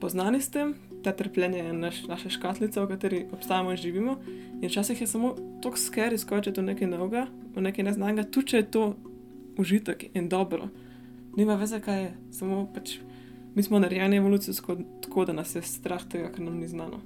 poznani 0.00 0.40
s 0.40 0.50
tem, 0.50 0.74
ta 1.02 1.12
trpljenje 1.12 1.58
je 1.58 1.72
naš, 1.72 2.06
naša 2.06 2.30
škatlica, 2.30 2.82
v 2.82 2.88
kateri 2.88 3.26
obstajamo 3.32 3.70
in 3.70 3.76
živimo. 3.76 4.16
In 4.60 4.68
včasih 4.68 5.00
je 5.00 5.06
samo 5.06 5.34
tako 5.62 5.76
skeri 5.76 6.18
skočiti 6.18 6.60
v 6.60 6.64
nekaj 6.64 6.88
novega, 6.88 7.26
v 7.56 7.60
nekaj 7.60 7.84
neznanega, 7.84 8.30
tudi 8.30 8.46
če 8.46 8.56
je 8.56 8.70
to 8.70 8.94
užitek 9.58 10.06
in 10.14 10.28
dobro. 10.28 10.68
Nima 11.36 11.54
veze, 11.54 11.80
kaj 11.80 12.02
je, 12.02 12.14
samo 12.30 12.64
pač 12.74 12.96
mi 13.54 13.62
smo 13.62 13.78
narejeni 13.78 14.16
evolucijsko 14.16 14.76
tako, 15.02 15.24
da 15.24 15.32
nas 15.32 15.54
je 15.54 15.62
strah 15.62 16.04
tega, 16.10 16.30
kar 16.32 16.40
nam 16.44 16.56
ni 16.58 16.68
znano. 16.68 17.00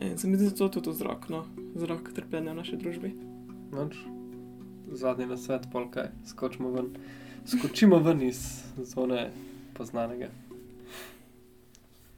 In 0.00 0.18
se 0.18 0.28
mi 0.28 0.36
zdi, 0.36 0.44
da 0.44 0.50
je 0.50 0.56
to 0.56 0.68
tudi 0.68 0.90
vzrok, 0.90 1.28
no, 1.28 1.44
vzrok 1.74 2.12
trpljenja 2.14 2.52
v 2.52 2.56
naši 2.56 2.76
družbi. 2.76 3.12
Noč, 3.72 3.96
zadnji 4.92 5.26
na 5.26 5.36
svet, 5.36 5.68
polkaj, 5.72 6.10
skočimo 6.26 6.70
ven. 6.74 6.90
Skočimo 7.46 7.98
ven 7.98 8.22
iz 8.22 8.40
zone 8.76 9.30
poznanega. 9.74 10.28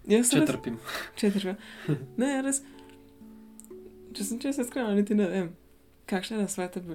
Jaz 0.07 0.31
Če 0.31 0.41
res, 0.41 0.51
trpim. 0.51 0.77
če 1.19 1.31
trpim. 1.35 1.57
Ne, 2.21 2.41
res. 2.47 2.63
Če 4.15 4.25
sem 4.25 4.41
če 4.41 4.53
se 4.55 4.65
iskrena, 4.65 4.95
niti 4.95 5.17
ne 5.19 5.27
vem, 5.29 5.49
kakšne 6.09 6.39
nasvete 6.41 6.81
bi 6.81 6.95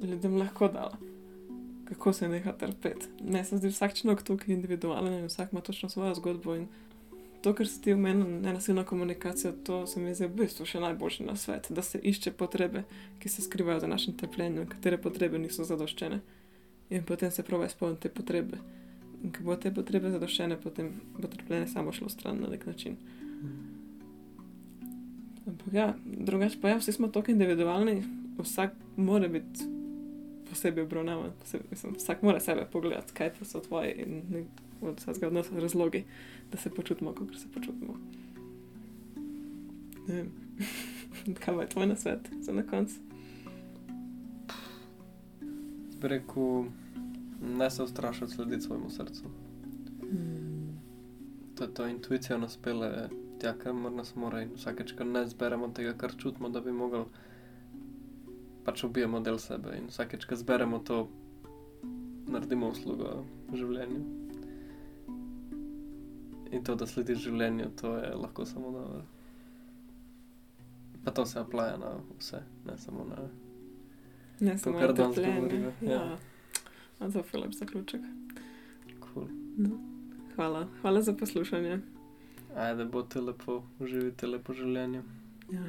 ljudem 0.00 0.38
lahko 0.40 0.70
dala. 0.72 0.96
Kako 1.90 2.12
se 2.12 2.28
neha 2.28 2.52
trpeti. 2.52 3.06
Meni 3.22 3.44
se 3.44 3.58
zdi 3.58 3.68
vsak 3.68 3.94
človek 3.94 4.22
tukaj 4.22 4.54
individualen 4.54 5.14
in 5.14 5.26
vsak 5.26 5.52
ima 5.52 5.60
točno 5.60 5.88
svojo 5.88 6.14
zgodbo. 6.14 6.54
In 6.56 6.68
to, 7.42 7.54
kar 7.54 7.68
si 7.68 7.80
ti 7.82 7.92
omenil, 7.92 8.26
nenasilna 8.40 8.84
komunikacija, 8.84 9.52
to 9.64 9.86
se 9.86 10.00
mi 10.00 10.14
zdi 10.14 10.28
v 10.28 10.36
bistvu 10.42 10.66
še 10.66 10.80
najboljši 10.80 11.26
na 11.26 11.36
svet, 11.36 11.66
da 11.70 11.82
se 11.82 11.98
išče 11.98 12.32
potrebe, 12.32 12.84
ki 13.18 13.28
se 13.28 13.42
skrivajo 13.42 13.80
za 13.80 13.90
našim 13.90 14.16
trpljenjem, 14.16 14.68
katere 14.70 15.00
potrebe 15.02 15.38
niso 15.38 15.64
zadoščene. 15.64 16.20
In 16.90 17.02
potem 17.06 17.30
se 17.30 17.42
pravi 17.42 17.66
izpolniti 17.66 18.02
te 18.06 18.14
potrebe. 18.14 18.60
In 19.24 19.32
ko 19.32 19.44
bo 19.50 19.56
te 19.56 19.74
potrebe 19.74 20.10
zadoščene, 20.10 20.60
potem 20.62 20.94
bo 21.18 21.28
trpljenje 21.28 21.72
samo 21.74 21.92
šlo 21.92 22.08
stran 22.08 22.38
na 22.40 22.52
nek 22.54 22.66
način. 22.66 22.96
Ampak 25.46 25.74
ja, 25.74 25.90
drugače 26.04 26.60
pa 26.62 26.70
ja, 26.70 26.78
vsi 26.78 26.92
smo 26.92 27.08
tako 27.08 27.32
individualni, 27.32 28.04
vsak 28.38 28.76
mora 28.96 29.28
biti 29.28 29.79
posebej 30.50 30.84
obravnavan, 30.84 31.32
posebej, 31.40 31.66
mislim, 31.70 31.94
vsak 31.94 32.22
mora 32.22 32.40
sebe 32.40 32.66
pogledati, 32.72 33.12
kaj 33.12 33.30
so 33.42 33.60
tvoji 33.60 33.92
in 33.92 34.22
ne- 34.30 34.44
od 34.80 35.00
vsega 35.00 35.26
od 35.26 35.32
nas 35.32 35.52
razlogi, 35.52 36.04
da 36.52 36.58
se 36.58 36.70
počutimo, 36.70 37.12
kot 37.12 37.36
se 37.36 37.48
počutimo. 37.54 37.96
Ne 40.08 40.14
vem. 40.14 40.30
Kaj 41.44 41.60
je 41.60 41.68
tvoj 41.68 41.86
nasvet 41.86 42.28
za 42.40 42.52
na? 42.52 43.00
Bi 46.00 46.08
rekel, 46.08 46.64
ne 47.58 47.70
se 47.70 47.82
ustrašiti 47.82 48.32
slediti 48.32 48.62
svojemu 48.62 48.90
srcu. 48.90 49.24
To 51.54 51.64
je 51.64 51.74
to 51.74 51.86
intuicija 51.86 52.38
nas 52.38 52.56
pele 52.56 53.08
tja, 53.40 53.52
kamor 53.52 53.92
nas 53.92 54.14
mora 54.16 54.42
in 54.42 54.54
vsakeč, 54.56 54.92
ko 54.92 55.04
ne 55.04 55.26
zberemo 55.26 55.68
tega, 55.68 55.92
kar 55.92 56.16
čutimo, 56.16 56.48
da 56.48 56.60
bi 56.60 56.72
mogli, 56.72 57.04
pač 58.64 58.84
ubijemo 58.84 59.20
del 59.20 59.38
sebe 59.38 59.76
in 59.78 59.88
vsakeč, 59.90 60.24
ko 60.28 60.36
zberemo 60.36 60.78
to, 60.84 61.08
naredimo 62.30 62.70
uslugo 62.70 63.24
življenju. 63.52 64.00
In 66.50 66.64
to, 66.66 66.74
da 66.74 66.86
slediš 66.86 67.22
življenju, 67.28 67.70
to 67.80 67.94
je 67.98 68.14
lahko 68.18 68.46
samo 68.46 68.72
dobro. 68.74 69.02
Pa 71.04 71.14
to 71.16 71.24
se 71.26 71.38
aplaja 71.40 71.76
na 71.80 71.92
vse, 72.18 72.42
ne 72.66 72.76
samo 72.78 73.06
na. 73.08 73.28
Ne 74.40 74.58
samo 74.58 74.78
kar 74.78 74.92
danes 74.96 75.16
govoriva, 75.16 75.72
ja. 75.80 76.00
Ja. 77.00 77.08
Za 77.08 77.22
Filip 77.22 77.54
zaključek. 77.56 78.02
Cool. 79.04 79.28
No. 79.56 79.78
Hvala. 80.34 80.66
Hvala 80.80 81.02
za 81.02 81.14
poslušanje. 81.16 81.80
Ajde, 82.56 82.84
bote 82.84 83.20
lepo, 83.20 83.62
uživite 83.78 84.26
lepo 84.26 84.54
življenje. 84.54 85.02
Ja. 85.52 85.64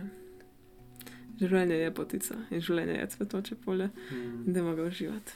Življenje 1.40 1.76
je 1.76 1.92
potica 1.92 2.36
in 2.52 2.62
življenje 2.62 2.94
je 2.94 3.08
cvetoče 3.08 3.56
polje 3.56 3.90
Mm. 4.12 4.54
da 4.54 4.76
ga 4.76 4.84
uživati. 4.84 5.32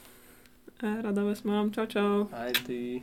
E, 0.82 1.02
rada 1.02 1.24
vas 1.24 1.43
imam, 1.43 1.72
čau, 1.72 1.86
čau. 1.88 2.28
Ajde. 2.32 3.02